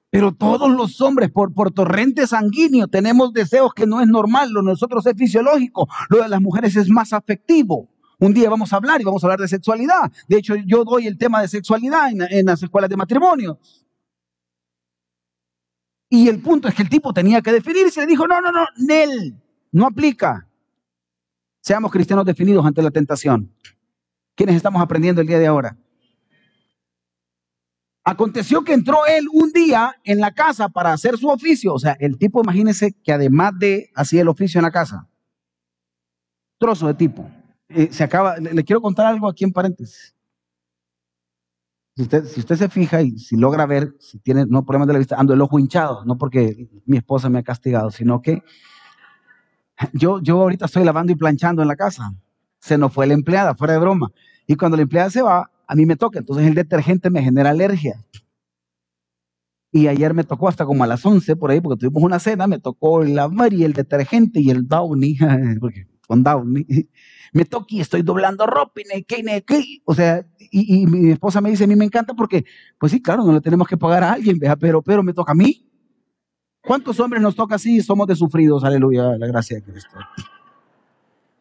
pero 0.10 0.34
todos 0.34 0.70
los 0.70 1.00
hombres 1.00 1.32
por, 1.32 1.54
por 1.54 1.72
torrente 1.72 2.28
sanguíneo 2.28 2.90
tenemos 2.90 3.32
deseos 3.32 3.74
que 3.74 3.88
no 3.88 4.02
es 4.02 4.08
normal, 4.08 4.52
lo 4.52 4.60
de 4.60 4.68
nosotros 4.68 5.06
es 5.06 5.14
fisiológico, 5.16 5.88
lo 6.10 6.24
de 6.24 6.28
las 6.28 6.42
mujeres 6.42 6.76
es 6.76 6.90
más 6.90 7.14
afectivo. 7.14 7.90
Un 8.20 8.34
día 8.34 8.50
vamos 8.50 8.74
a 8.74 8.76
hablar 8.76 9.00
y 9.00 9.06
vamos 9.06 9.24
a 9.24 9.28
hablar 9.28 9.40
de 9.40 9.48
sexualidad. 9.48 10.12
De 10.28 10.38
hecho, 10.38 10.56
yo 10.56 10.84
doy 10.84 11.08
el 11.08 11.18
tema 11.18 11.42
de 11.42 11.48
sexualidad 11.48 12.12
en, 12.12 12.22
en 12.30 12.46
las 12.48 12.62
escuelas 12.62 12.90
de 12.90 12.98
matrimonio. 12.98 13.60
Y 16.10 16.30
el 16.30 16.41
punto 16.41 16.67
es 16.67 16.76
que 16.76 16.84
el 16.84 16.89
tipo 16.89 17.13
tenía 17.13 17.41
que 17.41 17.52
definirse. 17.52 18.02
Le 18.02 18.08
dijo, 18.08 18.28
no, 18.28 18.41
no, 18.41 18.52
no, 18.52 18.65
Nel, 18.78 19.36
no 19.72 19.88
aplica. 19.88 20.48
Seamos 21.62 21.91
cristianos 21.91 22.26
definidos 22.26 22.65
ante 22.65 22.82
la 22.82 22.91
tentación. 22.91 23.52
¿Quiénes 24.36 24.56
estamos 24.56 24.82
aprendiendo 24.82 25.22
el 25.22 25.28
día 25.28 25.39
de 25.39 25.48
ahora? 25.48 25.76
Aconteció 28.06 28.63
que 28.63 28.72
entró 28.72 29.06
él 29.06 29.26
un 29.34 29.52
día 29.52 29.93
en 30.06 30.22
la 30.22 30.32
casa 30.32 30.70
para 30.70 30.93
hacer 30.93 31.17
su 31.17 31.28
oficio. 31.28 31.74
O 31.74 31.80
sea, 31.80 31.98
el 32.00 32.17
tipo, 32.17 32.41
imagínese 32.41 32.93
que 33.04 33.12
además 33.12 33.52
de 33.60 33.89
hacía 33.96 34.22
el 34.22 34.30
oficio 34.30 34.60
en 34.60 34.63
la 34.63 34.72
casa, 34.72 35.10
trozo 36.58 36.88
de 36.88 36.94
tipo. 36.94 37.29
Eh, 37.67 37.90
se 37.92 38.04
acaba, 38.04 38.38
le, 38.38 38.63
quiero 38.63 38.82
contar 38.82 39.08
algo 39.08 39.27
aquí 39.27 39.44
en 39.44 39.52
paréntesis. 39.52 40.15
Si 41.98 42.04
usted, 42.04 42.56
se 42.56 42.69
fija 42.69 43.02
y 43.02 43.17
si 43.17 43.35
logra 43.37 43.65
ver, 43.65 43.95
si 44.00 44.19
tiene 44.19 44.45
no 44.45 44.63
problemas 44.63 44.85
de 44.87 44.93
la 44.93 45.00
vista, 45.00 45.15
ando 45.17 45.33
el 45.33 45.41
ojo 45.41 45.58
hinchado, 45.58 46.06
no 46.06 46.15
porque 46.15 46.69
mi 46.85 46.98
esposa 46.98 47.27
me 47.27 47.39
ha 47.39 47.43
castigado, 47.43 47.89
sino 47.89 48.21
que 48.21 48.43
yo, 49.93 50.21
yo 50.21 50.41
ahorita 50.41 50.65
estoy 50.65 50.83
lavando 50.83 51.12
y 51.12 51.15
planchando 51.15 51.63
en 51.63 51.67
la 51.67 51.75
casa. 51.75 52.13
Se 52.60 52.77
nos 52.77 52.93
fue 52.93 53.08
la 53.08 53.15
empleada, 53.15 53.56
fuera 53.56 53.73
de 53.73 53.79
broma. 53.79 54.12
Y 54.45 54.56
cuando 54.58 54.77
la 54.77 54.83
empleada 54.83 55.10
se 55.10 55.23
va, 55.23 55.50
a 55.65 55.75
mí 55.75 55.87
me 55.87 55.95
toca. 55.95 56.19
Entonces 56.19 56.45
el 56.45 56.54
detergente 56.54 57.10
me 57.10 57.23
genera 57.23 57.50
alergia. 57.50 58.06
Y 59.71 59.87
ayer 59.87 60.13
me 60.13 60.23
tocó 60.23 60.50
hasta 60.50 60.67
como 60.67 60.83
a 60.83 60.87
las 60.87 61.04
11 61.04 61.35
por 61.35 61.50
ahí, 61.50 61.62
porque 61.62 61.79
tuvimos 61.79 62.04
una 62.04 62.19
cena, 62.19 62.45
me 62.45 62.60
tocó 62.60 63.02
el 63.02 63.15
lavar 63.15 63.54
y 63.54 63.63
el 63.63 63.73
detergente 63.73 64.39
y 64.39 64.52
el 64.52 64.67
Downy, 64.67 65.17
porque 65.60 65.87
con 66.08 66.24
Downy. 66.24 66.66
Me 67.34 67.46
toca 67.46 67.68
y 67.70 67.82
estoy 67.82 68.02
doblando 68.02 68.48
ropa 68.48 68.82
y 68.82 69.82
o 69.86 69.94
sea, 69.94 70.26
y, 70.50 70.88
mi 70.88 71.12
esposa 71.12 71.42
me 71.42 71.50
dice, 71.50 71.66
a 71.66 71.68
mí 71.68 71.76
me 71.76 71.84
encanta 71.84 72.14
porque, 72.14 72.46
pues 72.80 72.94
sí, 72.94 73.02
claro, 73.02 73.26
no 73.26 73.34
le 73.34 73.42
tenemos 73.42 73.68
que 73.68 73.76
pagar 73.76 74.02
a 74.02 74.14
alguien, 74.14 74.40
pero, 74.60 74.82
pero 74.82 75.04
me 75.04 75.14
toca 75.14 75.34
a 75.34 75.36
mí. 75.36 75.70
¿Cuántos 76.62 77.00
hombres 77.02 77.22
nos 77.22 77.36
toca 77.36 77.56
así? 77.56 77.82
Somos 77.82 78.08
de 78.08 78.16
sufridos, 78.16 78.64
aleluya, 78.64 79.18
la 79.18 79.28
gracia 79.28 79.58
de 79.58 79.64
Cristo. 79.64 79.98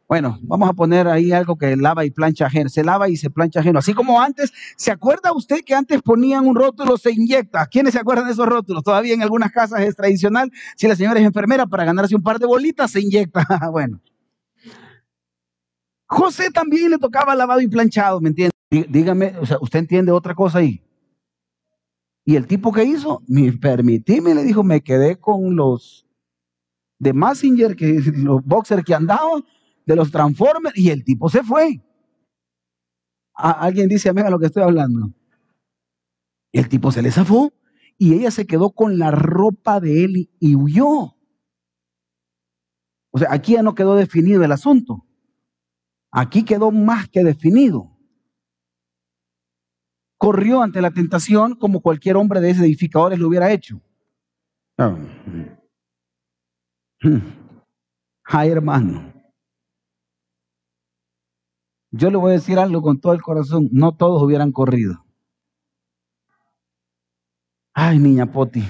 Bueno, 0.09 0.39
vamos 0.43 0.69
a 0.69 0.73
poner 0.73 1.09
ahí 1.09 1.33
algo 1.33 1.57
que 1.57 1.77
lava 1.77 2.05
y 2.05 2.11
plancha 2.11 2.47
ajeno. 2.47 2.69
Se 2.69 2.85
lava 2.85 3.09
y 3.09 3.17
se 3.17 3.29
plancha 3.29 3.61
ajeno. 3.61 3.81
Así 3.81 3.93
como 3.93 4.21
antes, 4.21 4.53
¿se 4.77 4.93
acuerda 4.93 5.33
usted 5.33 5.65
que 5.65 5.75
antes 5.75 6.01
ponían 6.03 6.47
un 6.47 6.55
rótulo, 6.55 6.97
se 6.97 7.13
inyecta? 7.13 7.67
¿Quiénes 7.67 7.95
se 7.95 8.01
acuerdan 8.01 8.27
de 8.27 8.33
esos 8.33 8.47
rótulos? 8.47 8.85
Todavía 8.85 9.15
en 9.15 9.23
algunas 9.23 9.51
casas 9.51 9.81
es 9.81 9.97
tradicional. 9.97 10.53
Si 10.77 10.87
la 10.87 10.95
señora 10.95 11.19
es 11.19 11.27
enfermera, 11.27 11.67
para 11.67 11.85
ganarse 11.85 12.15
un 12.15 12.23
par 12.23 12.39
de 12.39 12.47
bolitas, 12.47 12.93
se 12.93 13.01
inyecta. 13.01 13.45
bueno. 13.73 14.01
José 16.07 16.51
también 16.51 16.91
le 16.91 16.99
tocaba 16.99 17.35
lavado 17.35 17.61
y 17.61 17.69
planchado, 17.69 18.21
¿me 18.21 18.29
entiende? 18.29 18.53
Dígame, 18.71 19.37
o 19.39 19.47
sea, 19.47 19.59
¿usted 19.61 19.81
entiende 19.81 20.13
otra 20.13 20.35
cosa 20.35 20.59
ahí? 20.59 20.83
Y 22.25 22.37
el 22.37 22.47
tipo 22.47 22.73
que 22.73 22.85
hizo, 22.85 23.23
me 23.29 23.53
permitíme, 23.53 24.35
le 24.35 24.43
dijo, 24.43 24.65
me 24.65 24.83
quedé 24.83 25.19
con 25.19 25.55
los 25.55 26.07
de 26.99 27.13
Massinger, 27.13 27.77
que 27.77 28.01
los 28.17 28.45
boxers 28.45 28.85
que 28.85 28.95
andaban, 28.95 29.45
de 29.85 29.95
los 29.95 30.11
Transformers 30.11 30.77
y 30.77 30.91
el 30.91 31.05
tipo 31.05 31.29
se 31.29 31.43
fue. 31.45 31.81
alguien 33.35 33.89
dice, 33.89 34.09
a 34.09 34.31
lo 34.31 34.39
que 34.39 34.47
estoy 34.47 34.65
hablando. 34.65 35.13
El 36.53 36.69
tipo 36.69 36.91
se 36.91 37.03
le 37.03 37.13
zafó 37.13 37.53
y 37.97 38.15
ella 38.15 38.31
se 38.31 38.47
quedó 38.47 38.71
con 38.71 38.99
la 38.99 39.13
ropa 39.13 39.79
de 39.79 40.05
él 40.05 40.31
y 40.41 40.57
huyó. 40.57 41.15
O 43.13 43.19
sea, 43.19 43.29
aquí 43.31 43.53
ya 43.53 43.63
no 43.63 43.75
quedó 43.75 43.95
definido 43.95 44.43
el 44.43 44.53
asunto. 44.53 45.06
Aquí 46.19 46.47
quedó 46.47 46.71
más 46.71 47.11
que 47.11 47.23
definido. 47.23 47.95
Corrió 50.17 50.63
ante 50.63 50.81
la 50.81 50.91
tentación 50.91 51.57
como 51.57 51.83
cualquier 51.83 52.17
hombre 52.17 52.41
de 52.41 52.49
esos 52.49 52.65
edificadores 52.65 53.19
lo 53.19 53.29
hubiera 53.29 53.53
hecho. 53.53 53.83
Ah. 54.79 54.97
Ay, 58.25 58.49
hermano. 58.49 59.13
Yo 61.91 62.11
le 62.11 62.17
voy 62.17 62.31
a 62.31 62.35
decir 62.37 62.59
algo 62.59 62.81
con 62.81 62.99
todo 62.99 63.13
el 63.13 63.21
corazón, 63.21 63.69
no 63.71 63.95
todos 63.95 64.23
hubieran 64.23 64.53
corrido. 64.53 65.05
Ay, 67.75 67.99
niña 67.99 68.25
Poti, 68.25 68.65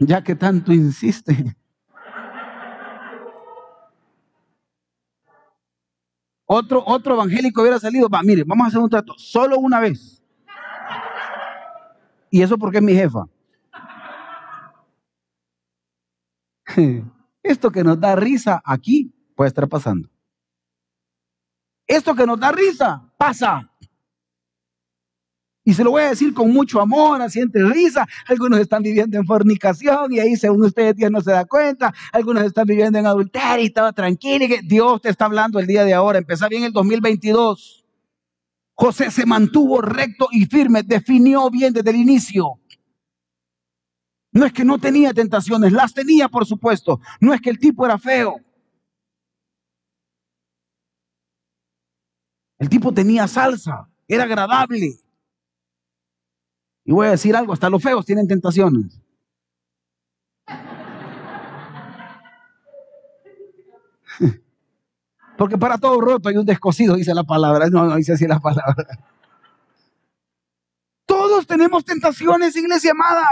ya 0.00 0.24
que 0.24 0.34
tanto 0.34 0.72
insiste. 0.72 1.56
Otro, 6.46 6.82
otro 6.86 7.14
evangélico 7.14 7.60
hubiera 7.60 7.80
salido, 7.80 8.08
va, 8.08 8.22
mire, 8.22 8.44
vamos 8.44 8.64
a 8.64 8.68
hacer 8.68 8.80
un 8.80 8.88
trato, 8.88 9.14
solo 9.18 9.58
una 9.58 9.80
vez. 9.80 10.22
Y 12.30 12.42
eso 12.42 12.56
porque 12.56 12.78
es 12.78 12.84
mi 12.84 12.94
jefa. 12.94 13.26
Esto 17.42 17.70
que 17.70 17.84
nos 17.84 18.00
da 18.00 18.16
risa 18.16 18.62
aquí 18.64 19.12
puede 19.34 19.48
estar 19.48 19.68
pasando. 19.68 20.08
Esto 21.86 22.14
que 22.14 22.26
nos 22.26 22.38
da 22.38 22.52
risa, 22.52 23.12
pasa. 23.16 23.70
Y 25.66 25.74
se 25.74 25.82
lo 25.82 25.90
voy 25.90 26.02
a 26.02 26.10
decir 26.10 26.32
con 26.32 26.52
mucho 26.52 26.80
amor, 26.80 27.20
así 27.20 27.40
entre 27.40 27.68
risa. 27.68 28.06
Algunos 28.28 28.60
están 28.60 28.84
viviendo 28.84 29.18
en 29.18 29.26
fornicación 29.26 30.12
y 30.12 30.20
ahí 30.20 30.36
según 30.36 30.64
ustedes 30.64 30.94
Dios 30.94 31.10
no 31.10 31.20
se 31.20 31.32
da 31.32 31.44
cuenta. 31.44 31.92
Algunos 32.12 32.44
están 32.44 32.68
viviendo 32.68 33.00
en 33.00 33.04
adulterio 33.04 33.64
y 33.64 33.66
estaba 33.66 33.92
tranquilo. 33.92 34.44
Y 34.44 34.48
que 34.48 34.60
Dios 34.62 35.02
te 35.02 35.08
está 35.08 35.24
hablando 35.24 35.58
el 35.58 35.66
día 35.66 35.84
de 35.84 35.92
ahora. 35.92 36.18
Empezó 36.18 36.48
bien 36.48 36.62
el 36.62 36.72
2022. 36.72 37.84
José 38.74 39.10
se 39.10 39.26
mantuvo 39.26 39.80
recto 39.80 40.28
y 40.30 40.46
firme, 40.46 40.84
definió 40.84 41.50
bien 41.50 41.72
desde 41.72 41.90
el 41.90 41.96
inicio. 41.96 42.60
No 44.30 44.46
es 44.46 44.52
que 44.52 44.64
no 44.64 44.78
tenía 44.78 45.12
tentaciones, 45.12 45.72
las 45.72 45.92
tenía 45.92 46.28
por 46.28 46.46
supuesto. 46.46 47.00
No 47.20 47.34
es 47.34 47.40
que 47.40 47.50
el 47.50 47.58
tipo 47.58 47.84
era 47.84 47.98
feo. 47.98 48.36
El 52.56 52.68
tipo 52.68 52.94
tenía 52.94 53.26
salsa, 53.26 53.88
era 54.06 54.22
agradable. 54.22 55.00
Y 56.86 56.92
voy 56.92 57.08
a 57.08 57.10
decir 57.10 57.34
algo, 57.34 57.52
hasta 57.52 57.68
los 57.68 57.82
feos 57.82 58.06
tienen 58.06 58.28
tentaciones. 58.28 59.02
Porque 65.36 65.58
para 65.58 65.78
todo 65.78 66.00
roto 66.00 66.28
hay 66.28 66.36
un 66.36 66.46
descosido, 66.46 66.94
dice 66.94 67.12
la 67.12 67.24
palabra. 67.24 67.68
No, 67.68 67.86
no 67.86 67.96
dice 67.96 68.12
así 68.12 68.28
la 68.28 68.38
palabra. 68.38 68.86
Todos 71.04 71.44
tenemos 71.44 71.84
tentaciones, 71.84 72.54
iglesia 72.54 72.92
amada. 72.92 73.26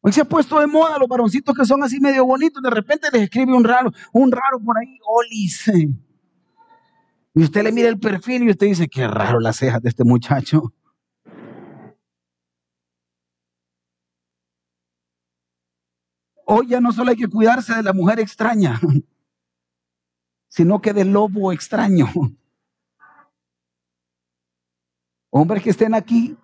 Hoy 0.00 0.12
se 0.12 0.22
ha 0.22 0.24
puesto 0.24 0.58
de 0.58 0.66
moda 0.66 0.98
los 0.98 1.06
varoncitos 1.06 1.54
que 1.54 1.66
son 1.66 1.82
así 1.82 2.00
medio 2.00 2.24
bonitos, 2.24 2.62
de 2.62 2.70
repente 2.70 3.08
les 3.12 3.24
escribe 3.24 3.54
un 3.54 3.64
raro, 3.64 3.92
un 4.14 4.32
raro 4.32 4.58
por 4.64 4.78
ahí, 4.78 4.98
Olis. 5.06 5.70
Y 7.32 7.44
usted 7.44 7.62
le 7.62 7.70
mira 7.70 7.88
el 7.88 8.00
perfil 8.00 8.42
y 8.42 8.50
usted 8.50 8.66
dice, 8.66 8.88
qué 8.88 9.06
raro 9.06 9.38
las 9.38 9.58
cejas 9.58 9.80
de 9.80 9.88
este 9.88 10.02
muchacho. 10.02 10.74
Hoy 16.52 16.66
ya 16.66 16.80
no 16.80 16.90
solo 16.90 17.12
hay 17.12 17.16
que 17.16 17.28
cuidarse 17.28 17.76
de 17.76 17.84
la 17.84 17.92
mujer 17.92 18.18
extraña, 18.18 18.80
sino 20.48 20.80
que 20.80 20.92
del 20.92 21.12
lobo 21.12 21.52
extraño. 21.52 22.08
Hombres 25.30 25.62
que 25.62 25.70
estén 25.70 25.94
aquí. 25.94 26.36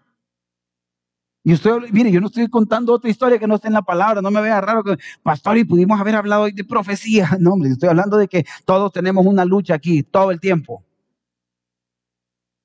Y 1.43 1.55
usted, 1.55 1.91
mire, 1.91 2.13
yo 2.13 2.21
no 2.21 2.29
estoy 2.29 2.49
contando 2.49 2.93
otra 2.93 3.11
historia 3.11 3.37
que 3.37 3.49
no 3.49 3.57
esté 3.57 3.67
en 3.67 3.73
la 3.73 3.83
palabra, 3.83 4.23
no 4.23 4.31
me 4.31 4.41
vea 4.41 4.61
raro 4.61 4.85
pastor, 5.25 5.59
y 5.59 5.65
pudimos 5.65 6.01
haber 6.01 6.15
hablado 6.15 6.43
hoy 6.43 6.53
de 6.53 6.63
profecía. 6.63 7.29
No, 7.41 7.55
hombre, 7.55 7.71
estoy 7.71 7.89
hablando 7.89 8.17
de 8.17 8.29
que 8.29 8.47
todos 8.65 8.93
tenemos 8.93 9.27
una 9.27 9.45
lucha 9.45 9.75
aquí, 9.75 10.05
todo 10.05 10.31
el 10.31 10.39
tiempo. 10.39 10.85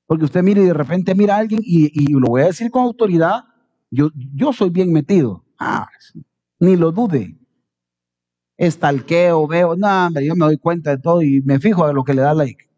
Porque 0.05 0.25
usted 0.25 0.43
mire 0.43 0.61
y 0.61 0.65
de 0.65 0.75
repente 0.75 1.15
mira 1.15 1.37
a 1.37 1.39
alguien 1.39 1.61
y, 1.63 2.13
lo 2.13 2.27
voy 2.27 2.43
a 2.43 2.45
decir 2.45 2.69
con 2.69 2.83
autoridad, 2.83 3.45
yo, 3.89 4.11
yo 4.13 4.53
soy 4.53 4.69
bien 4.69 4.93
metido. 4.93 5.43
Ah, 5.57 5.87
ni 6.61 6.77
lo 6.77 6.91
dude. 6.91 7.35
Estalqueo, 8.57 9.47
veo, 9.47 9.75
no, 9.75 10.09
yo 10.21 10.35
me 10.35 10.45
doy 10.45 10.57
cuenta 10.57 10.91
de 10.91 10.99
todo 10.99 11.21
y 11.23 11.41
me 11.41 11.59
fijo 11.59 11.87
de 11.87 11.93
lo 11.93 12.03
que 12.03 12.13
le 12.13 12.21
da 12.21 12.33
like. 12.33 12.69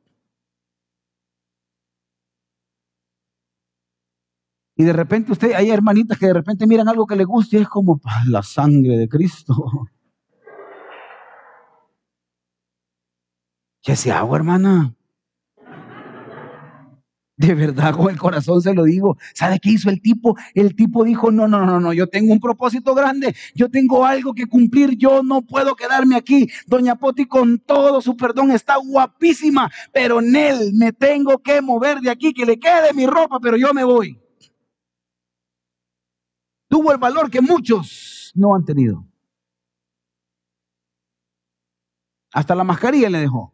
Y 4.75 4.86
de 4.86 4.93
repente 4.93 5.34
usted, 5.34 5.53
hay 5.53 5.69
hermanitas 5.69 6.17
que 6.17 6.27
de 6.27 6.34
repente 6.34 6.65
miran 6.65 6.88
algo 6.88 7.05
que 7.05 7.15
le 7.15 7.25
gusta 7.25 7.57
y 7.57 7.61
es 7.61 7.69
como 7.69 7.99
la 8.27 8.41
sangre 8.41 8.97
de 8.97 9.07
Cristo. 9.07 9.53
¿Qué 13.84 13.95
se 13.97 14.11
hago, 14.13 14.36
hermana? 14.36 14.95
De 17.43 17.53
verdad, 17.55 17.93
con 17.93 18.09
el 18.09 18.17
corazón 18.17 18.61
se 18.61 18.73
lo 18.73 18.85
digo. 18.85 19.17
¿Sabe 19.33 19.59
qué 19.59 19.71
hizo 19.71 19.89
el 19.89 20.01
tipo? 20.01 20.37
El 20.53 20.77
tipo 20.77 21.03
dijo, 21.03 21.29
no, 21.29 21.45
no, 21.45 21.65
no, 21.65 21.77
no, 21.77 21.91
yo 21.91 22.07
tengo 22.07 22.31
un 22.31 22.39
propósito 22.39 22.95
grande, 22.95 23.35
yo 23.53 23.69
tengo 23.69 24.05
algo 24.05 24.33
que 24.33 24.45
cumplir, 24.45 24.97
yo 24.97 25.23
no 25.23 25.41
puedo 25.41 25.75
quedarme 25.75 26.15
aquí. 26.15 26.47
Doña 26.67 26.95
Poti 26.95 27.25
con 27.25 27.59
todo 27.59 28.01
su 28.01 28.15
perdón 28.15 28.51
está 28.51 28.77
guapísima, 28.77 29.69
pero 29.91 30.21
en 30.21 30.33
él 30.33 30.71
me 30.73 30.93
tengo 30.93 31.37
que 31.39 31.61
mover 31.61 31.99
de 31.99 32.11
aquí, 32.11 32.33
que 32.33 32.45
le 32.45 32.57
quede 32.57 32.93
mi 32.93 33.05
ropa, 33.07 33.39
pero 33.41 33.57
yo 33.57 33.73
me 33.73 33.83
voy. 33.83 34.17
Tuvo 36.69 36.93
el 36.93 36.97
valor 36.97 37.29
que 37.29 37.41
muchos 37.41 38.31
no 38.35 38.55
han 38.55 38.63
tenido. 38.63 39.05
Hasta 42.31 42.55
la 42.55 42.63
mascarilla 42.63 43.09
le 43.09 43.19
dejó. 43.19 43.52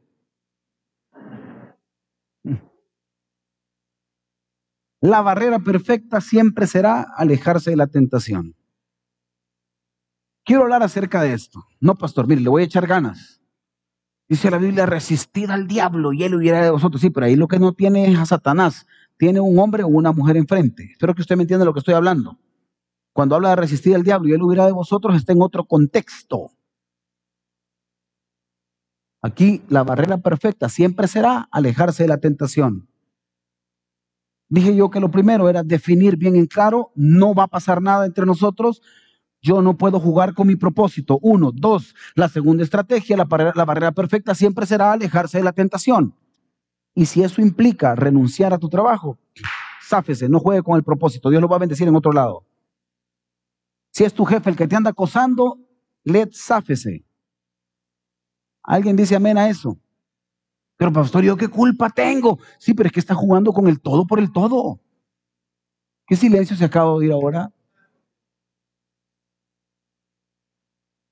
La 5.02 5.22
barrera 5.22 5.60
perfecta 5.60 6.20
siempre 6.20 6.68
será 6.68 7.02
alejarse 7.16 7.72
de 7.72 7.78
la 7.78 7.88
tentación. 7.88 8.56
Quiero 10.44 10.64
hablar 10.64 10.84
acerca 10.84 11.22
de 11.22 11.34
esto. 11.34 11.64
No, 11.80 11.96
pastor, 11.96 12.28
mire, 12.28 12.42
le 12.42 12.50
voy 12.50 12.64
a 12.64 12.66
echar 12.66 12.86
ganas. 12.86 13.40
Dice 14.28 14.52
la 14.52 14.58
Biblia, 14.58 14.86
resistir 14.86 15.52
al 15.52 15.68
diablo 15.68 16.12
y 16.12 16.24
él 16.24 16.36
hubiera 16.36 16.64
de 16.64 16.70
vosotros. 16.70 17.02
Sí, 17.02 17.10
pero 17.10 17.26
ahí 17.26 17.36
lo 17.36 17.48
que 17.48 17.60
no 17.60 17.74
tiene 17.74 18.12
es 18.12 18.20
a 18.20 18.26
Satanás. 18.26 18.86
Tiene 19.18 19.40
un 19.40 19.58
hombre 19.58 19.84
o 19.84 19.88
una 19.88 20.12
mujer 20.12 20.38
enfrente. 20.38 20.90
Espero 20.92 21.16
que 21.16 21.22
usted 21.22 21.38
me 21.38 21.44
entienda 21.44 21.66
lo 21.66 21.74
que 21.74 21.80
estoy 21.80 21.94
hablando. 21.94 22.38
Cuando 23.14 23.36
habla 23.36 23.50
de 23.50 23.56
resistir 23.56 23.96
al 23.96 24.04
diablo 24.04 24.30
y 24.30 24.34
él 24.34 24.42
hubiera 24.42 24.66
de 24.66 24.72
vosotros, 24.72 25.16
está 25.16 25.34
en 25.34 25.42
otro 25.42 25.66
contexto. 25.66 26.52
Aquí 29.22 29.64
la 29.70 29.84
barrera 29.84 30.18
perfecta 30.18 30.70
siempre 30.70 31.08
será 31.08 31.48
alejarse 31.52 32.04
de 32.04 32.10
la 32.10 32.18
tentación. 32.18 32.89
Dije 34.50 34.76
yo 34.76 34.90
que 34.90 35.00
lo 35.00 35.12
primero 35.12 35.48
era 35.48 35.64
definir 35.64 36.18
bien 36.18 36.36
en 36.36 36.48
claro, 36.48 36.92
no 36.96 37.36
va 37.36 37.44
a 37.44 37.48
pasar 37.48 37.82
nada 37.82 38.06
entre 38.06 38.26
nosotros, 38.26 38.82
yo 39.42 39.62
no 39.62 39.78
puedo 39.78 40.00
jugar 40.00 40.34
con 40.34 40.48
mi 40.48 40.56
propósito. 40.56 41.20
Uno, 41.22 41.52
dos, 41.54 41.96
la 42.16 42.28
segunda 42.28 42.64
estrategia, 42.64 43.16
la 43.16 43.26
barrera, 43.26 43.92
perfecta 43.92 44.36
siempre 44.36 44.66
será 44.66 44.92
alejarse 44.92 45.38
de 45.38 45.44
la 45.44 45.54
tentación. 45.54 46.16
Y 46.96 47.06
si 47.06 47.24
eso 47.24 47.42
implica 47.42 47.96
renunciar 47.96 48.54
a 48.54 48.58
tu 48.58 48.68
trabajo, 48.70 49.18
sáfese, 49.82 50.28
no 50.28 50.40
juegue 50.40 50.64
con 50.64 50.76
el 50.76 50.84
propósito, 50.84 51.30
Dios 51.30 51.42
lo 51.42 51.48
va 51.48 51.56
a 51.56 51.60
bendecir 51.60 51.88
en 51.88 51.96
otro 51.96 52.12
lado. 52.12 52.46
Si 53.92 54.04
es 54.04 54.14
tu 54.14 54.26
jefe 54.26 54.50
el 54.50 54.56
que 54.56 54.68
te 54.68 54.76
anda 54.76 54.90
acosando, 54.90 55.60
let 56.04 56.30
sáfese. 56.32 57.06
¿Alguien 58.64 58.96
dice 58.96 59.16
amén 59.16 59.38
a 59.38 59.48
eso? 59.48 59.78
Pero 60.80 60.94
pastor, 60.94 61.26
¿yo 61.26 61.36
qué 61.36 61.50
culpa 61.50 61.90
tengo? 61.90 62.40
Sí, 62.58 62.74
pero 62.74 62.88
es 62.88 62.94
que 62.94 63.02
está 63.02 63.14
jugando 63.14 63.52
con 63.52 63.68
el 63.68 63.82
todo 63.82 64.08
por 64.08 64.18
el 64.18 64.32
todo. 64.32 64.80
¿Qué 66.08 66.16
silencio 66.16 66.56
se 66.56 66.64
acaba 66.64 66.92
de 66.92 66.96
oír 66.96 67.12
ahora? 67.12 67.52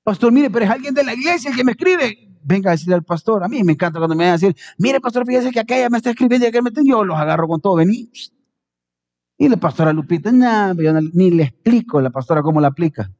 Pastor, 0.02 0.32
mire, 0.32 0.48
pero 0.48 0.64
es 0.64 0.70
alguien 0.70 0.94
de 0.94 1.04
la 1.04 1.12
iglesia 1.12 1.50
el 1.50 1.56
que 1.56 1.64
me 1.64 1.72
escribe. 1.72 2.30
Venga 2.42 2.70
a 2.70 2.72
decirle 2.72 2.94
al 2.94 3.04
pastor. 3.04 3.44
A 3.44 3.48
mí 3.48 3.62
me 3.62 3.72
encanta 3.72 3.98
cuando 3.98 4.16
me 4.16 4.24
van 4.24 4.30
a 4.30 4.38
decir, 4.38 4.56
mire, 4.78 5.02
pastor, 5.02 5.26
fíjese 5.26 5.50
que 5.50 5.60
aquella 5.60 5.90
me 5.90 5.98
está 5.98 6.10
escribiendo 6.10 6.48
y 6.48 6.50
que 6.50 6.62
me 6.62 6.70
yo 6.82 7.04
los 7.04 7.18
agarro 7.18 7.46
con 7.46 7.60
todo. 7.60 7.74
Vení. 7.74 8.10
Y 9.36 9.50
la 9.50 9.58
pastora 9.58 9.92
Lupita, 9.92 10.32
nada, 10.32 10.74
ni 11.12 11.30
le 11.30 11.42
explico 11.42 11.98
a 11.98 12.02
la 12.02 12.10
pastora 12.10 12.40
cómo 12.40 12.58
la 12.58 12.68
aplica. 12.68 13.12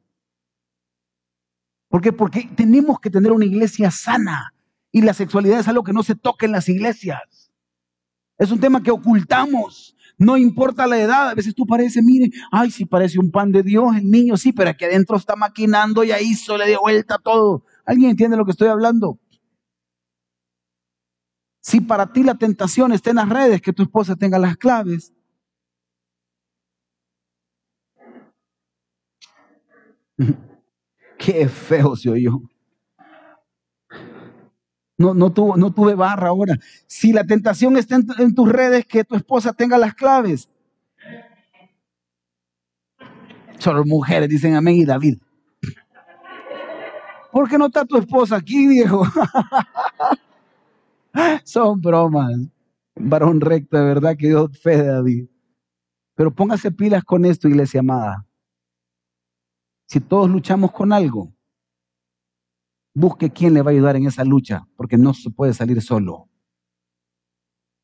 ¿Por 1.90 2.01
qué? 2.01 2.11
Porque 2.11 2.49
tenemos 2.57 3.01
que 3.01 3.11
tener 3.11 3.32
una 3.32 3.44
iglesia 3.44 3.90
sana. 3.90 4.55
Y 4.91 5.03
la 5.03 5.14
sexualidad 5.14 5.61
es 5.61 5.68
algo 5.68 5.84
que 5.84 5.93
no 5.93 6.03
se 6.03 6.14
toca 6.14 6.47
en 6.47 6.53
las 6.53 6.68
iglesias. 6.68 7.53
Es 8.39 8.51
un 8.51 8.61
tema 8.61 8.82
que 8.82 8.91
ocultamos. 8.91 9.97
No 10.16 10.36
importa 10.36 10.86
la 10.86 10.99
edad, 10.99 11.28
a 11.28 11.34
veces 11.34 11.55
tú 11.55 11.64
pareces, 11.64 12.03
mire, 12.03 12.30
ay, 12.51 12.70
sí 12.72 12.84
parece 12.84 13.20
un 13.20 13.30
pan 13.30 13.53
de 13.53 13.62
Dios 13.62 13.97
el 13.97 14.11
niño, 14.11 14.36
sí, 14.36 14.53
pero 14.53 14.70
aquí 14.70 14.84
adentro 14.84 15.16
está 15.16 15.36
maquinando, 15.36 16.03
ya 16.03 16.20
hizo, 16.20 16.59
le 16.59 16.66
dio 16.66 16.80
vuelta 16.80 17.18
todo. 17.18 17.64
¿Alguien 17.84 18.11
entiende 18.11 18.36
lo 18.36 18.45
que 18.45 18.51
estoy 18.51 18.68
hablando? 18.68 19.20
Si 21.61 21.80
para 21.80 22.12
ti 22.12 22.24
la 22.24 22.34
tentación 22.36 22.93
está 22.93 23.11
en 23.11 23.16
las 23.16 23.28
redes, 23.28 23.62
que 23.62 23.72
tu 23.72 23.82
esposa 23.84 24.16
tenga 24.16 24.39
las 24.39 24.57
claves. 24.57 25.12
Qué 31.18 31.49
feo 31.49 31.95
se 31.95 32.11
oyó. 32.11 32.41
No, 34.99 35.14
no, 35.14 35.32
no 35.57 35.72
tuve 35.72 35.94
barra 35.94 36.28
ahora. 36.28 36.59
Si 36.88 37.12
la 37.12 37.24
tentación 37.24 37.76
está 37.76 38.01
en, 38.18 38.34
tus 38.34 38.49
redes, 38.49 38.84
que 38.84 39.05
tu 39.05 39.14
esposa 39.14 39.53
tenga 39.53 39.78
las 39.78 39.94
claves. 39.94 40.49
Solo 43.59 43.84
mujeres 43.84 44.28
dicen 44.28 44.57
amén 44.57 44.74
y 44.74 44.84
David. 44.84 45.18
¿Por 47.30 47.49
qué 47.49 47.57
no 47.59 47.66
está 47.66 47.84
tu 47.84 47.96
esposa 47.96 48.36
aquí, 48.36 48.66
viejo? 48.66 49.05
Son 51.44 51.80
bromas. 51.80 52.32
Varón 52.96 53.40
recto, 53.40 53.76
de 53.76 53.84
verdad 53.84 54.16
que 54.16 54.26
Dios 54.26 54.59
fe 54.59 54.78
de 54.78 54.86
David. 54.86 55.28
Pero 56.16 56.34
póngase 56.34 56.72
pilas 56.72 57.05
con 57.05 57.24
esto, 57.24 57.46
iglesia 57.46 57.80
amada. 57.80 58.26
Si 59.86 60.01
todos 60.01 60.28
luchamos 60.28 60.72
con 60.72 60.92
algo, 60.92 61.32
Busque 62.99 63.30
quién 63.30 63.55
le 63.55 63.62
va 63.62 63.70
a 63.70 63.74
ayudar 63.74 63.94
en 63.94 64.07
esa 64.07 64.24
lucha, 64.24 64.66
porque 64.74 64.99
no 64.99 65.14
se 65.14 65.30
puede 65.30 65.55
salir 65.55 65.80
solo. 65.80 66.28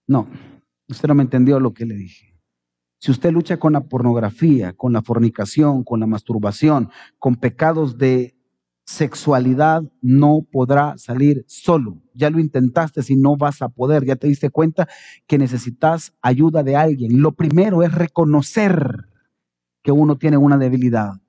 No, 0.09 0.27
usted 0.89 1.07
no 1.07 1.15
me 1.15 1.23
entendió 1.23 1.61
lo 1.61 1.73
que 1.73 1.87
le 1.87 1.95
dije. 1.95 2.37
Si 2.99 3.13
usted 3.13 3.31
lucha 3.31 3.57
con 3.59 3.75
la 3.75 3.85
pornografía, 3.85 4.73
con 4.73 4.93
la 4.93 5.03
fornicación, 5.03 5.85
con 5.85 6.01
la 6.01 6.09
masturbación, 6.09 6.91
con 7.21 7.37
pecados 7.37 7.97
de 7.97 8.35
sexualidad, 8.87 9.85
no 10.03 10.45
podrá 10.51 10.99
salir 10.99 11.45
solo. 11.47 12.03
Ya 12.13 12.29
lo 12.29 12.41
intentaste 12.41 13.01
si 13.05 13.15
no 13.15 13.37
vas 13.37 13.63
a 13.63 13.69
poder. 13.69 14.05
Ya 14.05 14.17
te 14.17 14.27
diste 14.27 14.51
cuenta 14.51 14.89
que 15.29 15.39
necesitas 15.39 16.13
ayuda 16.23 16.65
de 16.65 16.75
alguien. 16.75 17.23
Lo 17.23 17.31
primero 17.31 17.85
es 17.85 17.95
reconocer 17.95 19.07
que 19.81 19.93
uno 19.93 20.19
tiene 20.19 20.39
una 20.39 20.59
debilidad 20.59 21.21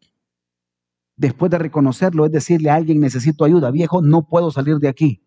después 1.15 1.49
de 1.51 1.57
reconocerlo, 1.57 2.25
es 2.25 2.31
decirle 2.31 2.69
a 2.69 2.75
alguien, 2.75 2.99
necesito 2.99 3.45
ayuda, 3.45 3.71
viejo, 3.71 4.01
no 4.01 4.27
puedo 4.27 4.51
salir 4.51 4.77
de 4.77 4.87
aquí. 4.87 5.21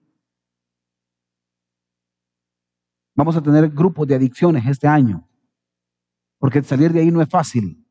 Vamos 3.14 3.36
a 3.36 3.42
tener 3.42 3.68
grupos 3.70 4.06
de 4.06 4.14
adicciones 4.14 4.66
este 4.66 4.86
año, 4.86 5.28
porque 6.38 6.62
salir 6.62 6.92
de 6.92 7.00
ahí 7.00 7.10
no 7.10 7.20
es 7.20 7.28
fácil. 7.28 7.84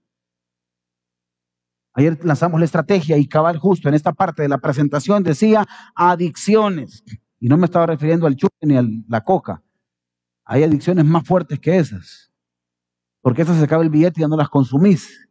Ayer 1.93 2.23
lanzamos 2.23 2.59
la 2.59 2.65
estrategia 2.65 3.17
y 3.17 3.27
cabal 3.27 3.57
justo 3.57 3.89
en 3.89 3.95
esta 3.95 4.13
parte 4.13 4.43
de 4.43 4.49
la 4.49 4.59
presentación 4.59 5.23
decía 5.23 5.65
adicciones. 5.95 7.03
Y 7.39 7.49
no 7.49 7.57
me 7.57 7.65
estaba 7.65 7.87
refiriendo 7.87 8.27
al 8.27 8.35
chupe 8.35 8.67
ni 8.67 8.77
a 8.77 8.83
la 9.07 9.23
coca. 9.23 9.63
Hay 10.45 10.63
adicciones 10.63 11.05
más 11.05 11.27
fuertes 11.27 11.59
que 11.59 11.75
esas. 11.77 12.31
Porque 13.21 13.41
esas 13.41 13.57
se 13.57 13.63
acaba 13.63 13.81
el 13.81 13.89
billete 13.89 14.19
y 14.19 14.21
ya 14.21 14.27
no 14.27 14.37
las 14.37 14.49
consumís. 14.49 15.27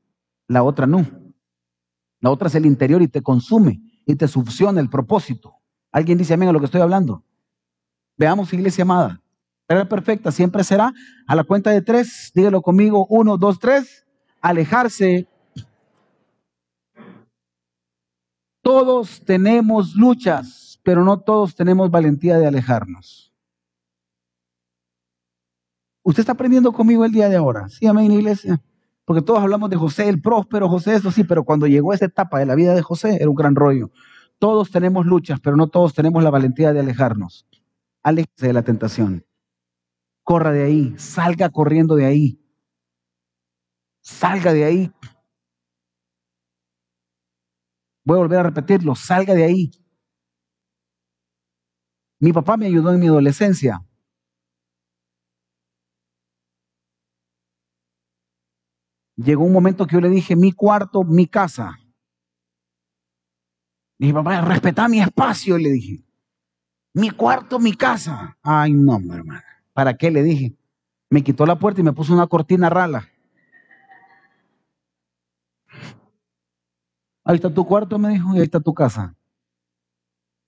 La 0.49 0.65
otra 0.65 0.89
no. 0.89 1.07
La 2.21 2.31
otra 2.31 2.49
es 2.49 2.55
el 2.55 2.67
interior 2.67 3.03
y 3.03 3.09
te 3.09 3.23
consume 3.23 3.81
y 4.07 4.17
te 4.17 4.29
succiona 4.29 4.81
el 4.81 4.89
propósito. 4.89 5.55
¿Alguien 5.93 6.19
dice 6.19 6.35
amén 6.35 6.49
a 6.49 6.53
lo 6.53 6.59
que 6.59 6.67
estoy 6.67 6.81
hablando? 6.81 7.25
Veamos, 8.17 8.53
iglesia 8.53 8.83
amada. 8.83 9.23
La 9.69 9.89
perfecta 9.89 10.31
siempre 10.31 10.63
será 10.63 10.93
a 11.27 11.35
la 11.35 11.45
cuenta 11.45 11.71
de 11.71 11.83
tres. 11.83 12.31
Dígalo 12.35 12.63
conmigo. 12.63 13.07
Uno, 13.11 13.37
dos, 13.37 13.59
tres. 13.59 14.07
Alejarse. 14.41 15.27
Todos 18.63 19.23
tenemos 19.25 19.95
luchas, 19.95 20.81
pero 20.83 21.05
no 21.05 21.21
todos 21.21 21.55
tenemos 21.55 21.91
valentía 21.91 22.39
de 22.39 22.47
alejarnos. 22.47 23.33
¿Usted 26.03 26.21
está 26.21 26.33
aprendiendo 26.33 26.73
conmigo 26.73 27.05
el 27.05 27.13
día 27.13 27.29
de 27.29 27.37
ahora? 27.37 27.69
Sí, 27.69 27.87
amén, 27.87 28.13
iglesia. 28.13 28.63
Porque 29.07 29.23
todos 29.23 29.41
hablamos 29.41 29.71
de 29.71 29.77
José, 29.77 30.09
el 30.09 30.21
próspero 30.21 30.69
José, 30.69 30.97
eso 30.97 31.13
sí, 31.13 31.23
pero 31.23 31.45
cuando 31.45 31.69
llegó 31.69 31.93
esa 31.95 32.07
etapa 32.07 32.41
de 32.41 32.47
la 32.47 32.57
vida 32.57 32.75
de 32.75 32.83
José 32.83 33.19
era 33.21 33.31
un 33.31 33.37
gran 33.37 33.55
rollo. 33.55 33.93
Todos 34.41 34.73
tenemos 34.73 35.07
luchas, 35.07 35.39
pero 35.41 35.57
no 35.57 35.69
todos 35.69 35.95
tenemos 35.95 36.25
la 36.25 36.31
valentía 36.31 36.73
de 36.73 36.81
alejarnos. 36.81 37.47
Aléjese 38.03 38.49
de 38.49 38.53
la 38.53 38.63
tentación. 38.63 39.25
Corra 40.25 40.51
de 40.51 40.65
ahí, 40.65 40.95
salga 40.99 41.51
corriendo 41.51 41.95
de 41.95 42.05
ahí. 42.05 42.41
Salga 44.01 44.53
de 44.53 44.65
ahí. 44.65 44.93
Voy 48.05 48.17
a 48.17 48.23
volver 48.23 48.41
a 48.41 48.43
repetirlo, 48.43 48.97
salga 48.97 49.35
de 49.35 49.45
ahí. 49.45 49.71
Mi 52.19 52.33
papá 52.33 52.57
me 52.57 52.67
ayudó 52.67 52.93
en 52.93 52.99
mi 52.99 53.07
adolescencia. 53.07 53.86
Llegó 59.17 59.45
un 59.45 59.53
momento 59.53 59.87
que 59.87 59.95
yo 59.95 60.01
le 60.01 60.11
dije, 60.11 60.37
mi 60.37 60.53
cuarto, 60.53 61.05
mi 61.05 61.27
casa. 61.27 61.79
Dije, 63.99 64.13
papá, 64.13 64.43
respeta 64.43 64.89
mi 64.89 65.01
espacio, 65.01 65.59
le 65.59 65.71
dije. 65.71 66.05
Mi 66.95 67.11
cuarto, 67.11 67.59
mi 67.59 67.73
casa. 67.75 68.39
Ay, 68.43 68.73
no, 68.73 68.99
mi 68.99 69.15
hermano. 69.15 69.43
¿Para 69.73 69.97
qué? 69.97 70.11
Le 70.11 70.23
dije. 70.23 70.57
Me 71.11 71.23
quitó 71.23 71.47
la 71.47 71.59
puerta 71.59 71.81
y 71.81 71.85
me 71.85 71.93
puso 71.93 72.13
una 72.13 72.27
cortina 72.27 72.69
rala. 72.69 73.09
Ahí 77.25 77.37
está 77.37 77.53
tu 77.53 77.67
cuarto, 77.67 77.99
me 77.99 78.11
dijo, 78.11 78.35
y 78.35 78.39
ahí 78.39 78.45
está 78.45 78.61
tu 78.61 78.73
casa. 78.73 79.17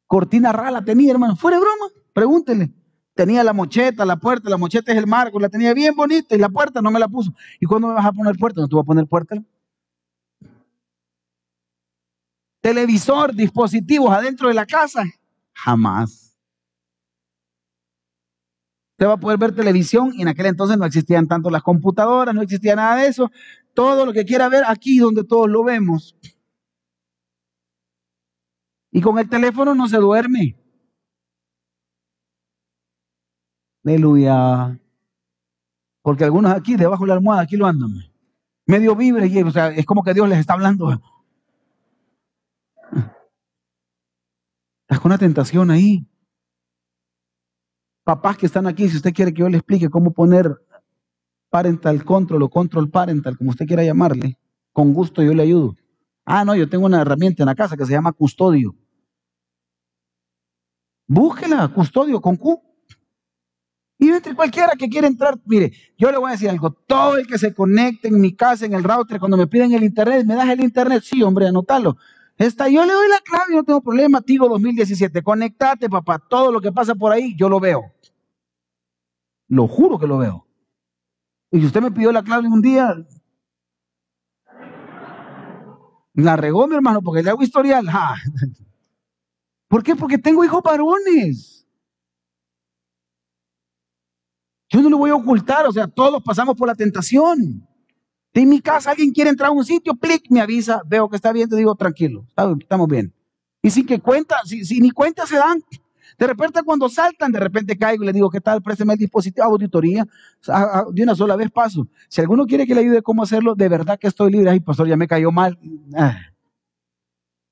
Cortina 0.07 0.53
rala 0.53 0.85
tenía, 0.85 1.13
hermano. 1.13 1.37
Fuera 1.37 1.59
broma, 1.59 1.87
pregúntele. 2.13 2.73
Tenía 3.19 3.43
la 3.43 3.53
mocheta, 3.53 4.05
la 4.05 4.15
puerta, 4.15 4.49
la 4.49 4.57
mocheta 4.57 4.93
es 4.93 4.99
el 4.99 5.09
marco, 5.09 5.41
la 5.41 5.49
tenía 5.49 5.75
bien 5.75 5.93
bonita 5.97 6.37
y 6.37 6.39
la 6.39 6.49
puerta 6.49 6.81
no 6.81 6.93
me 6.93 7.01
la 7.01 7.09
puso. 7.09 7.33
¿Y 7.59 7.67
cuándo 7.67 7.89
me 7.89 7.95
vas 7.95 8.07
a 8.07 8.13
poner 8.13 8.37
puerta? 8.37 8.61
¿No 8.61 8.69
te 8.69 8.77
voy 8.77 8.83
a 8.83 8.87
poner 8.87 9.09
puerta? 9.09 9.35
Televisor, 12.61 13.35
dispositivos 13.35 14.09
adentro 14.13 14.47
de 14.47 14.55
la 14.55 14.65
casa. 14.65 15.03
Jamás. 15.53 16.39
Usted 18.93 19.07
va 19.09 19.15
a 19.15 19.21
poder 19.21 19.37
ver 19.37 19.53
televisión 19.53 20.13
y 20.15 20.23
en 20.23 20.29
aquel 20.29 20.47
entonces 20.47 20.79
no 20.79 20.85
existían 20.85 21.27
tanto 21.27 21.51
las 21.51 21.65
computadoras, 21.65 22.33
no 22.33 22.43
existía 22.43 22.77
nada 22.77 23.03
de 23.03 23.09
eso. 23.09 23.33
Todo 23.75 24.07
lo 24.07 24.13
que 24.13 24.25
quiera 24.25 24.49
ver 24.49 24.63
aquí 24.65 24.99
donde 24.99 25.25
todos 25.25 25.49
lo 25.49 25.65
vemos. 25.65 26.17
Y 28.93 29.01
con 29.01 29.19
el 29.19 29.29
teléfono 29.29 29.75
no 29.75 29.89
se 29.89 29.97
duerme. 29.97 30.55
Aleluya. 33.89 34.79
Porque 36.03 36.25
algunos 36.25 36.53
aquí, 36.53 36.77
debajo 36.77 37.05
de 37.05 37.09
la 37.09 37.15
almohada, 37.15 37.41
aquí 37.41 37.57
lo 37.57 37.67
andan. 37.67 37.91
Medio 38.67 38.95
vibre, 38.95 39.43
o 39.43 39.51
sea, 39.51 39.69
es 39.69 39.87
como 39.87 40.03
que 40.03 40.13
Dios 40.13 40.29
les 40.29 40.39
está 40.39 40.53
hablando. 40.53 40.91
Estás 44.83 45.01
con 45.01 45.11
una 45.11 45.17
tentación 45.17 45.71
ahí. 45.71 46.07
Papás 48.05 48.37
que 48.37 48.45
están 48.45 48.67
aquí, 48.67 48.91
si 48.91 48.97
usted 48.97 49.15
quiere 49.15 49.33
que 49.33 49.41
yo 49.41 49.49
le 49.49 49.57
explique 49.57 49.89
cómo 49.89 50.13
poner 50.13 50.55
parental 51.49 52.05
control 52.05 52.43
o 52.43 52.51
control 52.51 52.91
parental, 52.91 53.39
como 53.39 53.51
usted 53.51 53.67
quiera 53.67 53.85
llamarle, 53.85 54.39
con 54.75 54.93
gusto 54.93 55.23
yo 55.23 55.33
le 55.33 55.45
ayudo. 55.45 55.75
Ah, 56.27 56.45
no, 56.45 56.55
yo 56.55 56.69
tengo 56.69 56.85
una 56.85 57.01
herramienta 57.01 57.43
en 57.43 57.47
la 57.47 57.55
casa 57.55 57.75
que 57.75 57.87
se 57.87 57.93
llama 57.93 58.13
custodio. 58.13 58.75
Búsquela, 61.07 61.69
custodio 61.69 62.21
con 62.21 62.37
Q. 62.37 62.68
Y 63.99 64.11
entre 64.11 64.35
cualquiera 64.35 64.73
que 64.79 64.89
quiera 64.89 65.09
entrar, 65.09 65.39
mire, 65.45 65.73
yo 65.97 66.11
le 66.13 66.19
voy 66.19 66.29
a 66.29 66.33
decir 66.33 66.49
algo, 66.49 66.71
todo 66.71 67.17
el 67.17 67.27
que 67.27 67.37
se 67.37 67.53
conecte 67.53 68.09
en 68.09 68.21
mi 68.21 68.33
casa, 68.35 68.65
en 68.65 68.75
el 68.75 68.85
router, 68.85 69.19
cuando 69.19 69.37
me 69.37 69.49
piden 69.49 69.73
el 69.73 69.83
internet, 69.83 70.25
¿me 70.25 70.37
das 70.37 70.49
el 70.49 70.61
internet? 70.61 71.03
Sí, 71.05 71.23
hombre, 71.23 71.49
anótalo. 71.49 71.97
Está, 72.37 72.69
yo 72.69 72.87
le 72.87 72.93
doy 72.93 73.09
la 73.09 73.19
clave, 73.19 73.57
no 73.57 73.65
tengo 73.65 73.81
problema, 73.81 74.21
Tigo 74.21 74.49
2017. 74.49 75.23
Conectate, 75.25 75.91
papá. 75.91 76.21
Todo 76.21 76.53
lo 76.53 76.61
que 76.61 76.71
pasa 76.71 76.95
por 76.95 77.11
ahí, 77.11 77.35
yo 77.37 77.49
lo 77.49 77.59
veo. 77.59 77.93
Lo 79.49 79.67
juro 79.67 79.99
que 79.99 80.07
lo 80.07 80.19
veo. 80.19 80.47
Y 81.51 81.59
si 81.59 81.67
usted 81.67 81.81
me 81.81 81.91
pidió 81.91 82.13
la 82.13 82.23
clave 82.23 82.47
un 82.47 82.63
día, 82.63 82.95
la 86.15 86.37
regó 86.37 86.69
mi 86.69 86.77
hermano 86.77 87.03
porque 87.03 87.25
le 87.25 87.31
hago 87.31 87.43
historial. 87.43 87.89
¿Por 89.69 89.83
qué? 89.83 89.97
Porque 89.97 90.19
tengo 90.19 90.45
hijos 90.45 90.63
varones. 90.63 91.58
Yo 94.71 94.83
no 94.83 94.91
lo 94.91 94.99
voy 94.99 95.11
a 95.11 95.15
ocultar, 95.15 95.67
o 95.67 95.73
sea, 95.73 95.89
todos 95.89 96.23
pasamos 96.23 96.55
por 96.55 96.69
la 96.69 96.75
tentación. 96.75 97.67
en 98.35 98.49
mi 98.49 98.61
casa 98.61 98.91
alguien 98.91 99.13
quiere 99.13 99.31
entrar 99.31 99.49
a 99.49 99.53
un 99.53 99.65
sitio, 99.65 99.95
clic, 99.95 100.27
me 100.31 100.41
avisa, 100.41 100.83
veo 100.87 101.09
que 101.09 101.17
está 101.17 101.33
bien, 101.33 101.49
te 101.49 101.57
digo, 101.57 101.75
tranquilo, 101.75 102.27
estamos 102.61 102.87
bien. 102.87 103.13
Y 103.63 103.71
sin 103.71 103.87
que 103.87 103.99
cuenta, 103.99 104.37
si, 104.45 104.81
ni 104.81 104.91
cuenta 104.91 105.27
se 105.27 105.37
dan, 105.37 105.63
de 106.19 106.27
repente 106.27 106.63
cuando 106.63 106.89
saltan, 106.89 107.33
de 107.33 107.41
repente 107.41 107.77
caigo 107.77 108.05
y 108.05 108.07
le 108.07 108.13
digo, 108.13 108.31
¿qué 108.31 108.41
tal? 108.41 108.63
Préstame 108.63 108.93
el 108.93 108.99
dispositivo, 108.99 109.47
auditoría, 109.47 110.07
de 110.93 111.03
una 111.03 111.15
sola 111.15 111.35
vez 111.35 111.51
paso. 111.51 111.89
Si 112.09 112.21
alguno 112.21 112.47
quiere 112.47 112.67
que 112.67 112.75
le 112.75 112.83
ayude 112.83 113.03
cómo 113.03 113.23
hacerlo, 113.23 113.55
de 113.55 113.69
verdad 113.69 113.99
que 113.99 114.07
estoy 114.07 114.33
libre. 114.33 114.51
Ay, 114.51 114.61
pastor, 114.61 114.87
ya 114.87 114.97
me 114.97 115.09
cayó 115.09 115.33
mal. 115.33 115.59
Ah, 115.97 116.17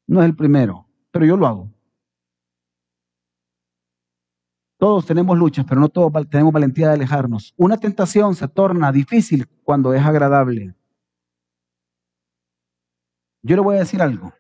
no 0.07 0.21
es 0.21 0.27
el 0.27 0.37
primero, 0.37 0.87
pero 1.11 1.27
yo 1.27 1.37
lo 1.37 1.47
hago. 1.47 1.76
Todos 4.79 5.07
tenemos 5.07 5.39
luchas, 5.39 5.65
pero 5.67 5.81
no 5.81 5.89
todos 5.89 6.13
tenemos 6.29 6.53
valentía 6.53 6.89
de 6.89 6.95
alejarnos. 6.95 7.55
Una 7.57 7.79
tentación 7.79 8.35
se 8.35 8.47
torna 8.47 8.93
difícil 8.93 9.49
cuando 9.65 9.95
es 9.95 10.05
agradable. 10.05 10.75
Yo 13.43 13.57
le 13.57 13.63
voy 13.63 13.77
a 13.77 13.81
decir 13.81 14.03
algo. 14.03 14.33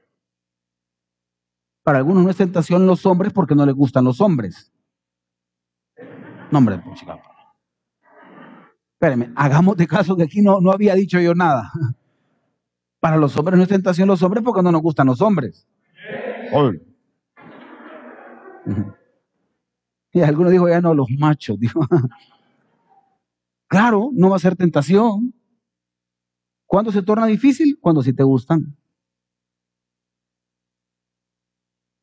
Para 1.82 1.98
algunos 1.98 2.24
no 2.24 2.30
es 2.30 2.36
tentación 2.36 2.86
los 2.86 3.06
hombres 3.06 3.32
porque 3.32 3.54
no 3.54 3.64
les 3.64 3.74
gustan 3.74 4.04
los 4.04 4.20
hombres. 4.20 4.72
No, 6.50 6.58
hombre, 6.58 6.82
pues, 6.84 7.00
Espérenme, 8.94 9.32
hagamos 9.36 9.76
de 9.76 9.86
caso 9.86 10.16
que 10.16 10.24
aquí 10.24 10.42
no, 10.42 10.60
no 10.60 10.72
había 10.72 10.94
dicho 10.94 11.20
yo 11.20 11.34
nada. 11.34 11.70
Para 13.00 13.16
los 13.16 13.36
hombres 13.36 13.56
no 13.56 13.62
es 13.62 13.68
tentación 13.68 14.08
los 14.08 14.22
hombres 14.22 14.42
porque 14.42 14.62
no 14.62 14.72
nos 14.72 14.82
gustan 14.82 15.06
los 15.06 15.20
hombres. 15.20 15.66
Y 20.16 20.22
algunos 20.22 20.50
dijo, 20.50 20.66
ya 20.66 20.80
no, 20.80 20.94
los 20.94 21.08
machos. 21.10 21.58
Dijo. 21.60 21.86
claro, 23.68 24.08
no 24.14 24.30
va 24.30 24.36
a 24.36 24.38
ser 24.38 24.56
tentación. 24.56 25.34
¿Cuándo 26.64 26.90
se 26.90 27.02
torna 27.02 27.26
difícil? 27.26 27.78
Cuando 27.78 28.02
sí 28.02 28.14
te 28.14 28.22
gustan. 28.22 28.78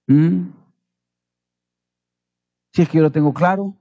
¿Mm? 0.06 0.52
Si 2.74 2.84
es 2.84 2.90
que 2.90 2.98
yo 2.98 3.02
lo 3.02 3.12
tengo 3.12 3.34
claro. 3.34 3.76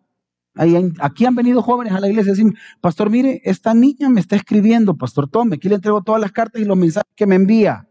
aquí 0.54 1.26
han 1.26 1.34
venido 1.34 1.60
jóvenes 1.60 1.92
a 1.92 2.00
la 2.00 2.08
iglesia 2.08 2.32
y 2.32 2.36
decir, 2.36 2.54
pastor, 2.80 3.10
mire, 3.10 3.42
esta 3.44 3.74
niña 3.74 4.08
me 4.08 4.20
está 4.20 4.36
escribiendo, 4.36 4.96
pastor, 4.96 5.28
tome, 5.28 5.56
aquí 5.56 5.68
le 5.68 5.74
entrego 5.74 6.02
todas 6.02 6.22
las 6.22 6.32
cartas 6.32 6.62
y 6.62 6.64
los 6.64 6.78
mensajes 6.78 7.12
que 7.14 7.26
me 7.26 7.34
envía. 7.34 7.86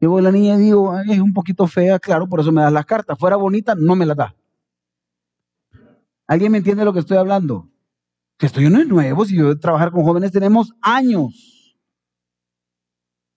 Yo 0.00 0.18
la 0.22 0.32
niña 0.32 0.54
y 0.54 0.62
digo, 0.62 0.98
es 0.98 1.20
un 1.20 1.34
poquito 1.34 1.66
fea, 1.66 1.98
claro, 1.98 2.30
por 2.30 2.40
eso 2.40 2.50
me 2.50 2.62
das 2.62 2.72
las 2.72 2.86
cartas. 2.86 3.18
Fuera 3.18 3.36
bonita, 3.36 3.74
no 3.74 3.94
me 3.94 4.06
las 4.06 4.16
da. 4.16 4.34
¿Alguien 6.26 6.52
me 6.52 6.58
entiende 6.58 6.84
lo 6.84 6.92
que 6.92 7.00
estoy 7.00 7.16
hablando? 7.16 7.70
Que 8.38 8.46
esto 8.46 8.60
yo 8.60 8.70
no 8.70 8.80
es 8.80 8.88
nuevo, 8.88 9.24
si 9.24 9.36
yo 9.36 9.58
trabajar 9.58 9.92
con 9.92 10.04
jóvenes 10.04 10.32
tenemos 10.32 10.72
años. 10.80 11.76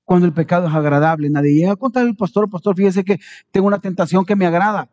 Cuando 0.05 0.25
el 0.25 0.33
pecado 0.33 0.67
es 0.67 0.73
agradable, 0.73 1.29
nadie 1.29 1.53
llega 1.53 1.73
a 1.73 1.75
contar 1.75 2.03
al 2.03 2.15
pastor, 2.15 2.49
pastor, 2.49 2.75
fíjese 2.75 3.03
que 3.03 3.19
tengo 3.51 3.67
una 3.67 3.79
tentación 3.79 4.25
que 4.25 4.38
me 4.38 4.45
agrada. 4.45 4.89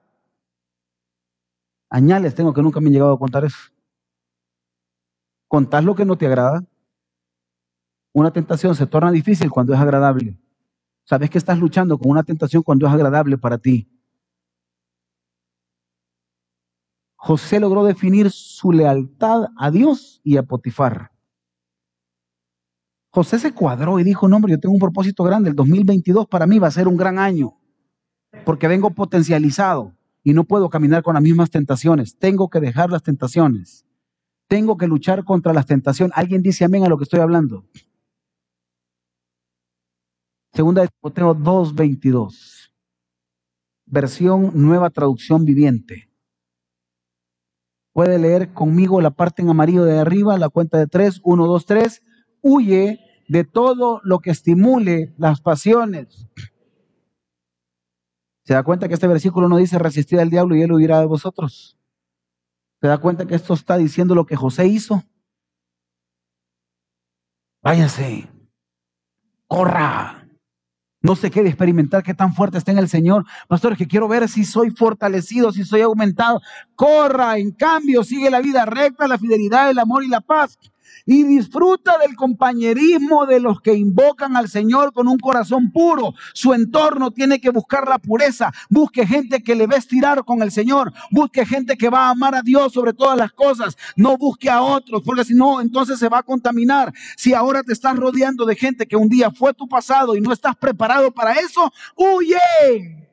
Añales 1.88 2.34
tengo 2.34 2.52
que 2.52 2.62
nunca 2.62 2.80
me 2.80 2.88
han 2.88 2.94
llegado 2.94 3.12
a 3.12 3.18
contar 3.18 3.44
eso. 3.44 3.58
¿Contás 5.46 5.84
lo 5.84 5.94
que 5.94 6.04
no 6.04 6.18
te 6.18 6.26
agrada? 6.26 6.64
Una 8.12 8.32
tentación 8.32 8.74
se 8.74 8.86
torna 8.86 9.12
difícil 9.12 9.50
cuando 9.50 9.72
es 9.72 9.78
agradable. 9.78 10.36
Sabes 11.04 11.30
que 11.30 11.38
estás 11.38 11.58
luchando 11.58 11.96
con 11.96 12.10
una 12.10 12.24
tentación 12.24 12.64
cuando 12.64 12.86
es 12.88 12.92
agradable 12.92 13.38
para 13.38 13.58
ti. 13.58 13.93
José 17.24 17.58
logró 17.58 17.84
definir 17.84 18.30
su 18.30 18.70
lealtad 18.70 19.46
a 19.56 19.70
Dios 19.70 20.20
y 20.24 20.36
a 20.36 20.42
Potifar. 20.42 21.10
José 23.08 23.38
se 23.38 23.54
cuadró 23.54 23.98
y 23.98 24.04
dijo, 24.04 24.28
no, 24.28 24.36
hombre, 24.36 24.52
yo 24.52 24.60
tengo 24.60 24.74
un 24.74 24.78
propósito 24.78 25.24
grande, 25.24 25.48
el 25.48 25.56
2022 25.56 26.26
para 26.26 26.46
mí 26.46 26.58
va 26.58 26.68
a 26.68 26.70
ser 26.70 26.86
un 26.86 26.98
gran 26.98 27.18
año, 27.18 27.58
porque 28.44 28.68
vengo 28.68 28.90
potencializado 28.90 29.94
y 30.22 30.34
no 30.34 30.44
puedo 30.44 30.68
caminar 30.68 31.02
con 31.02 31.14
las 31.14 31.22
mismas 31.22 31.48
tentaciones, 31.48 32.18
tengo 32.18 32.50
que 32.50 32.60
dejar 32.60 32.90
las 32.90 33.02
tentaciones, 33.02 33.86
tengo 34.46 34.76
que 34.76 34.86
luchar 34.86 35.24
contra 35.24 35.54
las 35.54 35.64
tentaciones. 35.64 36.14
¿Alguien 36.18 36.42
dice 36.42 36.66
amén 36.66 36.84
a 36.84 36.90
lo 36.90 36.98
que 36.98 37.04
estoy 37.04 37.20
hablando? 37.20 37.64
Segunda 40.52 40.82
de 40.82 40.88
Timoteo 40.88 41.34
2.22, 41.34 42.70
versión 43.86 44.50
nueva 44.52 44.90
traducción 44.90 45.46
viviente. 45.46 46.13
Puede 47.94 48.18
leer 48.18 48.52
conmigo 48.52 49.00
la 49.00 49.12
parte 49.12 49.40
en 49.40 49.48
amarillo 49.48 49.84
de 49.84 50.00
arriba, 50.00 50.36
la 50.36 50.48
cuenta 50.48 50.78
de 50.78 50.88
tres, 50.88 51.20
uno, 51.22 51.46
dos, 51.46 51.64
tres. 51.64 52.02
Huye 52.42 52.98
de 53.28 53.44
todo 53.44 54.00
lo 54.02 54.18
que 54.18 54.32
estimule 54.32 55.14
las 55.16 55.40
pasiones. 55.40 56.26
¿Se 58.42 58.52
da 58.52 58.64
cuenta 58.64 58.88
que 58.88 58.94
este 58.94 59.06
versículo 59.06 59.48
no 59.48 59.58
dice 59.58 59.78
resistir 59.78 60.18
al 60.18 60.28
diablo 60.28 60.56
y 60.56 60.62
él 60.62 60.72
huirá 60.72 60.98
de 60.98 61.06
vosotros? 61.06 61.78
¿Se 62.80 62.88
da 62.88 62.98
cuenta 62.98 63.26
que 63.26 63.36
esto 63.36 63.54
está 63.54 63.76
diciendo 63.76 64.16
lo 64.16 64.26
que 64.26 64.34
José 64.34 64.66
hizo? 64.66 65.04
Váyase, 67.62 68.28
corra, 69.46 70.23
no 71.04 71.14
se 71.14 71.30
quede 71.30 71.48
experimentar 71.48 72.02
qué 72.02 72.14
tan 72.14 72.34
fuerte 72.34 72.56
está 72.56 72.72
en 72.72 72.78
el 72.78 72.88
Señor. 72.88 73.26
Pastor, 73.46 73.76
que 73.76 73.86
quiero 73.86 74.08
ver 74.08 74.26
si 74.26 74.42
soy 74.42 74.70
fortalecido, 74.70 75.52
si 75.52 75.62
soy 75.62 75.82
aumentado. 75.82 76.40
Corra, 76.74 77.36
en 77.36 77.52
cambio, 77.52 78.02
sigue 78.02 78.30
la 78.30 78.40
vida 78.40 78.64
recta, 78.64 79.06
la 79.06 79.18
fidelidad, 79.18 79.68
el 79.70 79.78
amor 79.78 80.02
y 80.02 80.08
la 80.08 80.22
paz 80.22 80.58
y 81.06 81.24
disfruta 81.24 81.98
del 81.98 82.16
compañerismo 82.16 83.26
de 83.26 83.40
los 83.40 83.60
que 83.60 83.74
invocan 83.74 84.36
al 84.36 84.48
Señor 84.48 84.92
con 84.92 85.08
un 85.08 85.18
corazón 85.18 85.70
puro. 85.70 86.14
Su 86.32 86.54
entorno 86.54 87.10
tiene 87.10 87.40
que 87.40 87.50
buscar 87.50 87.88
la 87.88 87.98
pureza. 87.98 88.52
Busque 88.70 89.06
gente 89.06 89.42
que 89.42 89.54
le 89.54 89.66
va 89.66 89.74
a 89.74 89.78
estirar 89.78 90.24
con 90.24 90.42
el 90.42 90.50
Señor. 90.50 90.92
Busque 91.10 91.46
gente 91.46 91.76
que 91.76 91.88
va 91.88 92.06
a 92.06 92.10
amar 92.10 92.34
a 92.34 92.42
Dios 92.42 92.72
sobre 92.72 92.92
todas 92.92 93.18
las 93.18 93.32
cosas. 93.32 93.76
No 93.96 94.16
busque 94.16 94.50
a 94.50 94.62
otros, 94.62 95.02
porque 95.04 95.24
si 95.24 95.34
no, 95.34 95.60
entonces 95.60 95.98
se 95.98 96.08
va 96.08 96.18
a 96.18 96.22
contaminar. 96.22 96.92
Si 97.16 97.34
ahora 97.34 97.62
te 97.62 97.72
estás 97.72 97.96
rodeando 97.96 98.46
de 98.46 98.56
gente 98.56 98.86
que 98.86 98.96
un 98.96 99.08
día 99.08 99.30
fue 99.30 99.54
tu 99.54 99.68
pasado 99.68 100.16
y 100.16 100.20
no 100.20 100.32
estás 100.32 100.56
preparado 100.56 101.10
para 101.12 101.34
eso, 101.34 101.72
huye. 101.96 103.04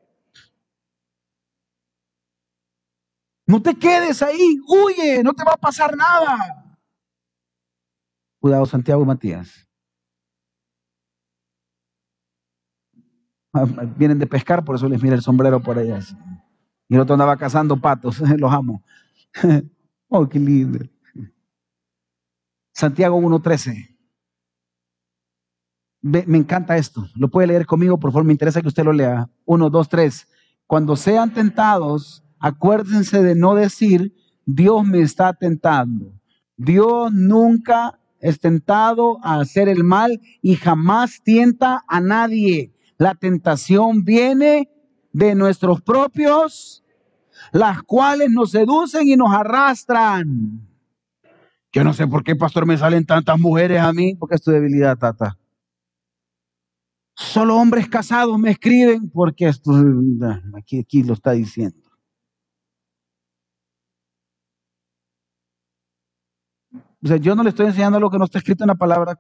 No 3.46 3.62
te 3.62 3.76
quedes 3.76 4.22
ahí, 4.22 4.60
huye, 4.66 5.24
no 5.24 5.34
te 5.34 5.44
va 5.44 5.54
a 5.54 5.58
pasar 5.58 5.98
nada. 5.98 6.61
Cuidado, 8.42 8.66
Santiago 8.66 9.04
y 9.04 9.06
Matías. 9.06 9.70
Ah, 13.54 13.66
vienen 13.96 14.18
de 14.18 14.26
pescar, 14.26 14.66
por 14.66 14.76
eso 14.76 14.90
les 14.90 15.02
mira 15.04 15.14
el 15.14 15.22
sombrero 15.22 15.62
por 15.62 15.78
allá. 15.78 16.00
Y 16.90 16.96
el 16.96 17.02
otro 17.02 17.14
andaba 17.14 17.38
cazando 17.38 17.80
patos, 17.80 18.20
los 18.40 18.52
amo. 18.52 18.84
oh, 20.10 20.28
qué 20.28 20.40
lindo. 20.40 20.80
Santiago 22.74 23.20
1.13. 23.20 23.96
Me 26.02 26.38
encanta 26.40 26.78
esto. 26.78 27.08
Lo 27.14 27.30
puede 27.30 27.46
leer 27.46 27.68
conmigo, 27.68 28.00
por 28.00 28.12
favor, 28.12 28.26
me 28.26 28.34
interesa 28.34 28.60
que 28.60 28.70
usted 28.70 28.84
lo 28.84 28.92
lea. 28.92 29.30
1, 29.46 29.70
2, 29.70 29.90
3. 29.90 30.28
Cuando 30.66 30.96
sean 30.96 31.32
tentados, 31.32 32.24
acuérdense 32.40 33.22
de 33.22 33.36
no 33.36 33.54
decir, 33.54 34.16
Dios 34.48 34.84
me 34.84 35.02
está 35.02 35.32
tentando. 35.34 36.20
Dios 36.58 37.14
nunca 37.14 38.01
es 38.22 38.40
tentado 38.40 39.18
a 39.24 39.40
hacer 39.40 39.68
el 39.68 39.84
mal 39.84 40.22
y 40.42 40.56
jamás 40.56 41.22
tienta 41.24 41.84
a 41.88 42.00
nadie. 42.00 42.72
La 42.98 43.16
tentación 43.16 44.06
viene 44.06 44.70
de 45.12 45.36
nuestros 45.36 45.82
propios, 45.82 46.84
las 47.52 47.82
cuales 47.84 48.30
nos 48.32 48.52
seducen 48.52 49.08
y 49.08 49.16
nos 49.16 49.34
arrastran. 49.34 50.68
Yo 51.74 51.84
no 51.84 51.94
sé 51.94 52.06
por 52.06 52.24
qué, 52.24 52.36
pastor, 52.36 52.66
me 52.66 52.78
salen 52.78 53.06
tantas 53.06 53.40
mujeres 53.40 53.82
a 53.82 53.92
mí, 53.94 54.16
porque 54.16 54.36
es 54.36 54.42
tu 54.42 54.52
debilidad, 54.52 54.98
tata. 54.98 55.38
Solo 57.16 57.56
hombres 57.58 57.88
casados 57.88 58.38
me 58.38 58.52
escriben 58.52 59.10
porque 59.10 59.48
esto, 59.48 59.72
aquí, 60.58 60.80
aquí 60.80 61.04
lo 61.04 61.14
está 61.14 61.32
diciendo. 61.32 61.81
O 67.04 67.08
sea, 67.08 67.18
yo 67.18 67.36
no 67.36 67.44
le 67.44 67.50
estoy 67.50 67.68
enseñando 67.68 68.00
lo 68.00 68.10
que 68.10 68.18
no 68.18 68.26
está 68.26 68.38
escrito 68.38 68.64
en 68.64 68.70
la 68.70 68.76
palabra. 68.76 69.20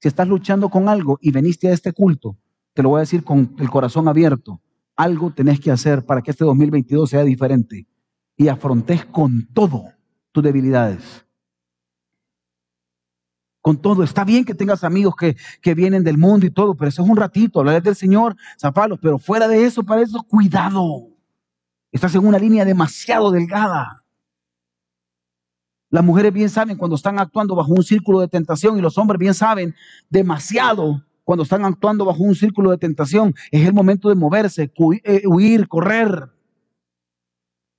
Si 0.00 0.08
estás 0.08 0.28
luchando 0.28 0.68
con 0.68 0.88
algo 0.88 1.18
y 1.20 1.30
veniste 1.30 1.68
a 1.68 1.72
este 1.72 1.92
culto, 1.92 2.36
te 2.74 2.82
lo 2.82 2.90
voy 2.90 2.98
a 2.98 3.00
decir 3.00 3.24
con 3.24 3.56
el 3.58 3.70
corazón 3.70 4.06
abierto, 4.08 4.60
algo 4.94 5.32
tenés 5.32 5.58
que 5.58 5.70
hacer 5.70 6.04
para 6.04 6.22
que 6.22 6.30
este 6.30 6.44
2022 6.44 7.10
sea 7.10 7.24
diferente 7.24 7.86
y 8.36 8.48
afrontes 8.48 9.04
con 9.06 9.48
todo 9.52 9.84
tus 10.32 10.44
debilidades. 10.44 11.24
Con 13.60 13.76
todo, 13.78 14.02
está 14.04 14.24
bien 14.24 14.44
que 14.44 14.54
tengas 14.54 14.84
amigos 14.84 15.16
que, 15.16 15.36
que 15.60 15.74
vienen 15.74 16.04
del 16.04 16.16
mundo 16.16 16.46
y 16.46 16.50
todo, 16.50 16.76
pero 16.76 16.88
eso 16.88 17.02
es 17.02 17.08
un 17.08 17.16
ratito, 17.16 17.58
hablar 17.58 17.82
del 17.82 17.96
Señor, 17.96 18.36
zapalos, 18.58 18.98
pero 19.02 19.18
fuera 19.18 19.48
de 19.48 19.64
eso, 19.64 19.82
para 19.82 20.02
eso, 20.02 20.22
cuidado. 20.22 21.08
Estás 21.90 22.14
en 22.14 22.26
una 22.26 22.38
línea 22.38 22.64
demasiado 22.64 23.30
delgada. 23.30 24.04
Las 25.90 26.04
mujeres 26.04 26.32
bien 26.32 26.50
saben 26.50 26.76
cuando 26.76 26.96
están 26.96 27.18
actuando 27.18 27.54
bajo 27.54 27.72
un 27.72 27.82
círculo 27.82 28.20
de 28.20 28.28
tentación 28.28 28.78
y 28.78 28.82
los 28.82 28.98
hombres 28.98 29.18
bien 29.18 29.34
saben 29.34 29.74
demasiado 30.10 31.02
cuando 31.24 31.44
están 31.44 31.64
actuando 31.64 32.04
bajo 32.04 32.22
un 32.22 32.34
círculo 32.34 32.70
de 32.70 32.78
tentación. 32.78 33.34
Es 33.50 33.66
el 33.66 33.72
momento 33.72 34.08
de 34.08 34.14
moverse, 34.14 34.70
eh, 35.04 35.22
huir, 35.26 35.68
correr. 35.68 36.30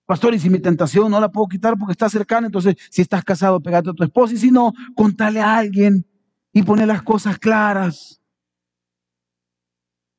Pastor, 0.06 0.34
y 0.34 0.40
si 0.40 0.50
mi 0.50 0.60
tentación 0.60 1.12
no 1.12 1.20
la 1.20 1.30
puedo 1.30 1.48
quitar 1.48 1.78
porque 1.78 1.92
está 1.92 2.10
cercana, 2.10 2.48
entonces 2.48 2.76
si 2.90 3.04
estás 3.04 3.24
casado, 3.24 3.60
pegate 3.60 3.92
a 3.92 3.94
tu 3.94 4.04
esposa 4.04 4.34
y 4.34 4.38
si 4.38 4.50
no, 4.50 4.74
contale 4.96 5.40
a 5.40 5.58
alguien 5.58 6.04
y 6.52 6.64
pone 6.64 6.88
las 6.88 7.04
cosas 7.04 7.38
claras. 7.38 8.20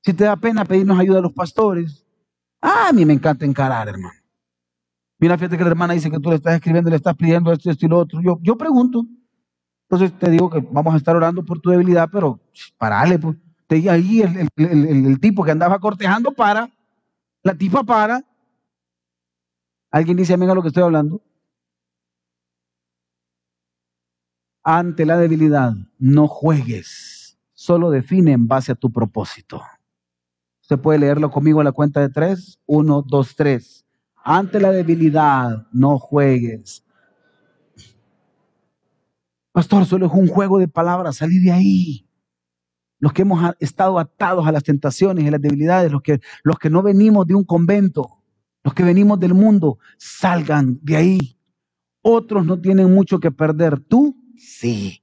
Si 0.03 0.15
te 0.15 0.25
da 0.25 0.37
pena 0.37 0.65
pedirnos 0.65 0.99
ayuda 0.99 1.19
a 1.19 1.23
los 1.23 1.33
pastores, 1.33 2.07
ah, 2.61 2.87
a 2.89 2.93
mí 2.93 3.05
me 3.05 3.15
encanta 3.15 3.45
encarar, 3.45 3.89
hermano. 3.89 4.20
Mira, 5.21 5.37
fíjate 5.37 5.59
que 5.59 5.65
la 5.65 5.71
hermana 5.71 5.93
dice 5.93 6.11
que 6.11 6.19
tú 6.19 6.31
le 6.31 6.37
estás 6.37 6.55
escribiendo, 6.55 6.89
le 6.89 6.97
estás 6.97 7.15
pidiendo 7.15 7.53
esto, 7.53 7.71
esto 7.71 7.85
y 7.85 7.89
lo 7.91 7.99
otro. 7.99 8.23
Yo, 8.23 8.39
yo 8.43 8.57
pregunto. 8.57 9.05
Entonces 9.83 10.19
te 10.19 10.31
digo 10.31 10.49
que 10.49 10.61
vamos 10.71 10.95
a 10.95 10.97
estar 10.97 11.15
orando 11.15 11.45
por 11.45 11.61
tu 11.61 11.71
debilidad, 11.71 12.09
pero 12.11 12.41
parale. 12.79 13.19
Pues. 13.19 13.37
Ahí 13.69 14.23
el, 14.23 14.49
el, 14.57 15.07
el, 15.07 15.21
tipo 15.21 15.45
que 15.45 15.51
andaba 15.51 15.79
cortejando 15.79 16.33
para, 16.33 16.71
la 17.43 17.55
tipa 17.55 17.85
para. 17.85 18.25
¿Alguien 19.91 20.17
dice 20.17 20.35
amén 20.35 20.49
lo 20.55 20.63
que 20.63 20.69
estoy 20.69 20.83
hablando? 20.83 21.23
Ante 24.63 25.05
la 25.05 25.19
debilidad, 25.19 25.73
no 25.99 26.29
juegues. 26.29 27.39
Solo 27.53 27.91
define 27.91 28.33
en 28.33 28.49
base 28.49 28.73
a 28.73 28.75
tu 28.75 28.91
propósito. 28.91 29.63
Usted 30.63 30.79
puede 30.79 30.99
leerlo 30.99 31.31
conmigo 31.31 31.61
a 31.61 31.65
la 31.65 31.73
cuenta 31.73 32.01
de 32.01 32.09
tres. 32.09 32.59
Uno, 32.67 33.03
dos, 33.07 33.37
tres. 33.37 33.85
Ante 34.23 34.61
la 34.61 34.71
debilidad, 34.71 35.67
no 35.73 35.99
juegues. 35.99 36.85
Pastor, 39.53 39.85
solo 39.87 40.07
es 40.07 40.13
un 40.13 40.29
juego 40.29 40.59
de 40.59 40.69
palabras, 40.69 41.17
salí 41.17 41.39
de 41.41 41.53
ahí. 41.53 42.07
Los 42.99 43.13
que 43.13 43.23
hemos 43.23 43.43
estado 43.61 43.99
atados 43.99 44.47
a 44.47 44.53
las 44.53 44.63
tentaciones 44.63 45.25
y 45.25 45.31
las 45.31 45.41
debilidades, 45.41 45.91
los 45.91 46.03
que, 46.03 46.21
los 46.43 46.59
que 46.59 46.71
no 46.71 46.83
venimos 46.83 47.27
de 47.27 47.35
un 47.35 47.45
convento, 47.45 48.23
los 48.63 48.75
que 48.75 48.85
venimos 48.85 49.19
del 49.19 49.35
mundo, 49.35 49.79
salgan 49.97 50.79
de 50.83 50.97
ahí. 50.97 51.37
Otros 52.03 52.45
no 52.45 52.61
tienen 52.61 52.93
mucho 52.93 53.19
que 53.19 53.31
perder. 53.31 53.81
Tú 53.81 54.17
sí. 54.37 55.03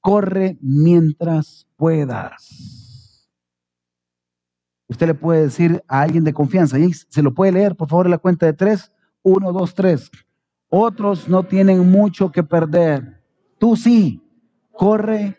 Corre 0.00 0.58
mientras 0.60 1.66
puedas. 1.76 2.85
Usted 4.88 5.08
le 5.08 5.14
puede 5.14 5.42
decir 5.42 5.82
a 5.88 6.02
alguien 6.02 6.24
de 6.24 6.32
confianza, 6.32 6.78
y 6.78 6.92
se 6.92 7.22
lo 7.22 7.34
puede 7.34 7.52
leer, 7.52 7.74
por 7.74 7.88
favor, 7.88 8.06
en 8.06 8.12
la 8.12 8.18
cuenta 8.18 8.46
de 8.46 8.52
tres. 8.52 8.92
Uno, 9.22 9.52
dos, 9.52 9.74
tres. 9.74 10.10
Otros 10.68 11.28
no 11.28 11.42
tienen 11.42 11.90
mucho 11.90 12.30
que 12.30 12.42
perder. 12.42 13.22
Tú 13.58 13.76
sí. 13.76 14.22
Corre. 14.72 15.36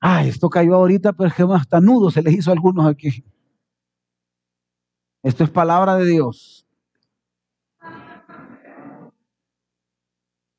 Ay, 0.00 0.30
esto 0.30 0.48
cayó 0.48 0.74
ahorita, 0.74 1.12
pero 1.12 1.28
es 1.28 1.34
que 1.34 1.42
hasta 1.42 1.80
nudo 1.80 2.10
se 2.10 2.22
les 2.22 2.34
hizo 2.34 2.50
a 2.50 2.54
algunos 2.54 2.86
aquí. 2.86 3.24
Esto 5.22 5.44
es 5.44 5.50
palabra 5.50 5.96
de 5.96 6.06
Dios. 6.06 6.66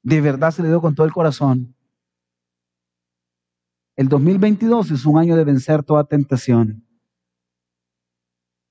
De 0.03 0.21
verdad 0.21 0.51
se 0.51 0.61
le 0.61 0.69
dio 0.69 0.79
con 0.79 0.93
todo 0.93 1.05
el 1.05 1.13
corazón. 1.13 1.75
El 3.97 4.07
2022 4.07 4.91
es 4.91 5.05
un 5.05 5.17
año 5.17 5.35
de 5.35 5.43
vencer 5.43 5.83
toda 5.83 6.05
tentación. 6.05 6.85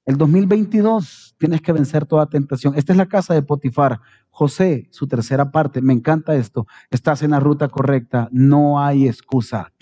El 0.06 0.16
2022 0.16 1.36
tienes 1.38 1.60
que 1.60 1.72
vencer 1.72 2.06
toda 2.06 2.26
tentación. 2.26 2.74
Esta 2.74 2.92
es 2.92 2.96
la 2.96 3.06
casa 3.06 3.34
de 3.34 3.42
Potifar. 3.42 4.00
José, 4.30 4.88
su 4.90 5.06
tercera 5.06 5.50
parte, 5.50 5.82
me 5.82 5.92
encanta 5.92 6.34
esto. 6.34 6.66
Estás 6.90 7.22
en 7.22 7.32
la 7.32 7.40
ruta 7.40 7.68
correcta, 7.68 8.28
no 8.32 8.80
hay 8.80 9.06
excusa. 9.06 9.72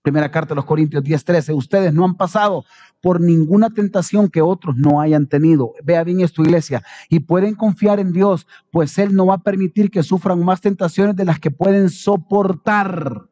Primera 0.00 0.30
carta 0.30 0.50
de 0.50 0.56
los 0.56 0.64
Corintios 0.64 1.02
10:13. 1.02 1.54
Ustedes 1.54 1.92
no 1.92 2.04
han 2.04 2.16
pasado 2.16 2.64
por 3.00 3.20
ninguna 3.20 3.70
tentación 3.70 4.28
que 4.28 4.42
otros 4.42 4.76
no 4.76 5.00
hayan 5.00 5.26
tenido. 5.26 5.72
Vea 5.82 6.04
bien 6.04 6.20
esto, 6.20 6.42
iglesia. 6.42 6.82
Y 7.08 7.20
pueden 7.20 7.54
confiar 7.54 7.98
en 7.98 8.12
Dios, 8.12 8.46
pues 8.70 8.96
Él 8.98 9.14
no 9.14 9.26
va 9.26 9.34
a 9.34 9.42
permitir 9.42 9.90
que 9.90 10.02
sufran 10.02 10.44
más 10.44 10.60
tentaciones 10.60 11.16
de 11.16 11.24
las 11.24 11.40
que 11.40 11.50
pueden 11.50 11.90
soportar 11.90 13.28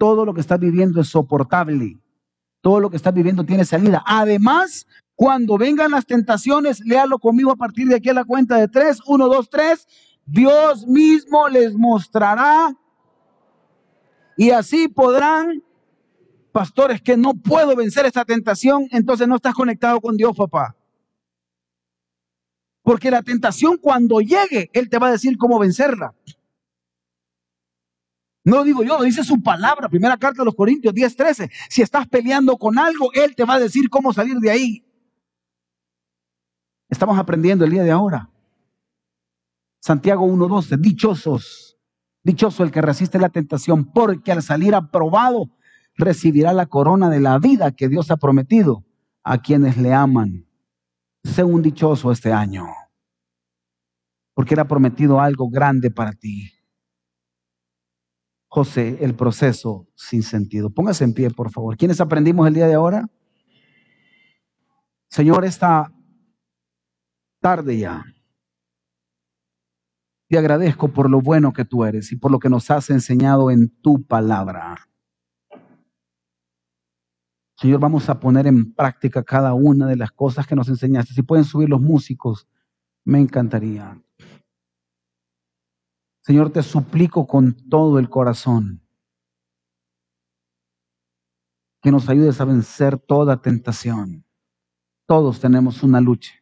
todo 0.00 0.24
lo 0.24 0.32
que 0.32 0.40
estás 0.40 0.58
viviendo 0.58 1.02
es 1.02 1.08
soportable. 1.08 1.98
Todo 2.62 2.80
lo 2.80 2.88
que 2.88 2.96
estás 2.96 3.12
viviendo 3.12 3.44
tiene 3.44 3.66
salida. 3.66 4.02
Además, 4.06 4.86
cuando 5.14 5.58
vengan 5.58 5.90
las 5.90 6.06
tentaciones, 6.06 6.80
léalo 6.80 7.18
conmigo 7.18 7.52
a 7.52 7.56
partir 7.56 7.86
de 7.86 7.96
aquí 7.96 8.08
a 8.08 8.14
la 8.14 8.24
cuenta 8.24 8.56
de 8.56 8.66
tres. 8.66 9.00
Uno, 9.06 9.28
dos, 9.28 9.50
tres. 9.50 9.86
Dios 10.24 10.86
mismo 10.86 11.48
les 11.48 11.74
mostrará. 11.74 12.74
Y 14.38 14.52
así 14.52 14.88
podrán, 14.88 15.62
pastores, 16.50 17.02
que 17.02 17.18
no 17.18 17.34
puedo 17.34 17.76
vencer 17.76 18.06
esta 18.06 18.24
tentación, 18.24 18.86
entonces 18.92 19.28
no 19.28 19.36
estás 19.36 19.52
conectado 19.52 20.00
con 20.00 20.16
Dios, 20.16 20.34
papá. 20.34 20.74
Porque 22.82 23.10
la 23.10 23.22
tentación 23.22 23.76
cuando 23.76 24.22
llegue, 24.22 24.70
Él 24.72 24.88
te 24.88 24.98
va 24.98 25.08
a 25.08 25.12
decir 25.12 25.36
cómo 25.36 25.58
vencerla. 25.58 26.14
No 28.50 28.64
digo 28.64 28.82
yo, 28.82 28.98
lo 28.98 29.04
dice 29.04 29.22
su 29.22 29.40
palabra, 29.40 29.88
primera 29.88 30.16
carta 30.16 30.42
de 30.42 30.44
los 30.44 30.56
Corintios 30.56 30.92
10, 30.92 31.14
13. 31.14 31.50
Si 31.68 31.82
estás 31.82 32.08
peleando 32.08 32.56
con 32.56 32.80
algo, 32.80 33.12
Él 33.12 33.36
te 33.36 33.44
va 33.44 33.54
a 33.54 33.60
decir 33.60 33.88
cómo 33.88 34.12
salir 34.12 34.38
de 34.38 34.50
ahí. 34.50 34.84
Estamos 36.88 37.16
aprendiendo 37.16 37.64
el 37.64 37.70
día 37.70 37.84
de 37.84 37.92
ahora. 37.92 38.28
Santiago 39.80 40.26
1.12, 40.26 40.78
dichosos, 40.80 41.78
dichoso 42.24 42.64
el 42.64 42.72
que 42.72 42.82
resiste 42.82 43.20
la 43.20 43.28
tentación, 43.28 43.84
porque 43.84 44.32
al 44.32 44.42
salir 44.42 44.74
aprobado 44.74 45.56
recibirá 45.94 46.52
la 46.52 46.66
corona 46.66 47.08
de 47.08 47.20
la 47.20 47.38
vida 47.38 47.70
que 47.70 47.88
Dios 47.88 48.10
ha 48.10 48.16
prometido 48.16 48.84
a 49.22 49.40
quienes 49.40 49.76
le 49.76 49.94
aman. 49.94 50.48
Sé 51.22 51.44
un 51.44 51.62
dichoso 51.62 52.10
este 52.10 52.32
año, 52.32 52.66
porque 54.34 54.54
era 54.54 54.66
prometido 54.66 55.20
algo 55.20 55.48
grande 55.48 55.92
para 55.92 56.14
ti. 56.14 56.50
José, 58.52 58.98
el 59.00 59.14
proceso 59.14 59.86
sin 59.94 60.24
sentido. 60.24 60.70
Póngase 60.70 61.04
en 61.04 61.14
pie, 61.14 61.30
por 61.30 61.52
favor. 61.52 61.76
¿Quiénes 61.76 62.00
aprendimos 62.00 62.48
el 62.48 62.54
día 62.54 62.66
de 62.66 62.74
ahora? 62.74 63.08
Señor, 65.08 65.44
esta 65.44 65.92
tarde 67.40 67.78
ya, 67.78 68.04
te 70.28 70.36
agradezco 70.36 70.88
por 70.88 71.08
lo 71.08 71.20
bueno 71.20 71.52
que 71.52 71.64
tú 71.64 71.84
eres 71.84 72.10
y 72.10 72.16
por 72.16 72.32
lo 72.32 72.40
que 72.40 72.48
nos 72.48 72.70
has 72.72 72.90
enseñado 72.90 73.52
en 73.52 73.68
tu 73.82 74.02
palabra. 74.02 74.88
Señor, 77.56 77.78
vamos 77.78 78.08
a 78.08 78.18
poner 78.18 78.48
en 78.48 78.74
práctica 78.74 79.22
cada 79.22 79.54
una 79.54 79.86
de 79.86 79.96
las 79.96 80.10
cosas 80.10 80.48
que 80.48 80.56
nos 80.56 80.68
enseñaste. 80.68 81.14
Si 81.14 81.22
pueden 81.22 81.44
subir 81.44 81.68
los 81.68 81.80
músicos, 81.80 82.48
me 83.04 83.20
encantaría. 83.20 84.00
Señor, 86.22 86.52
te 86.52 86.62
suplico 86.62 87.26
con 87.26 87.54
todo 87.68 87.98
el 87.98 88.10
corazón 88.10 88.82
que 91.82 91.90
nos 91.90 92.08
ayudes 92.08 92.40
a 92.40 92.44
vencer 92.44 92.98
toda 92.98 93.40
tentación. 93.40 94.24
Todos 95.06 95.40
tenemos 95.40 95.82
una 95.82 96.00
lucha, 96.00 96.34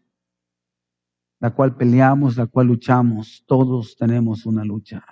la 1.40 1.54
cual 1.54 1.76
peleamos, 1.76 2.36
la 2.36 2.46
cual 2.46 2.66
luchamos. 2.66 3.44
Todos 3.46 3.96
tenemos 3.96 4.46
una 4.46 4.64
lucha. 4.64 5.04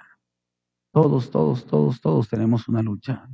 Todos, 0.93 1.31
todos, 1.31 1.65
todos, 1.67 2.01
todos 2.01 2.29
tenemos 2.29 2.69
una 2.69 2.83
lucha. 2.83 3.29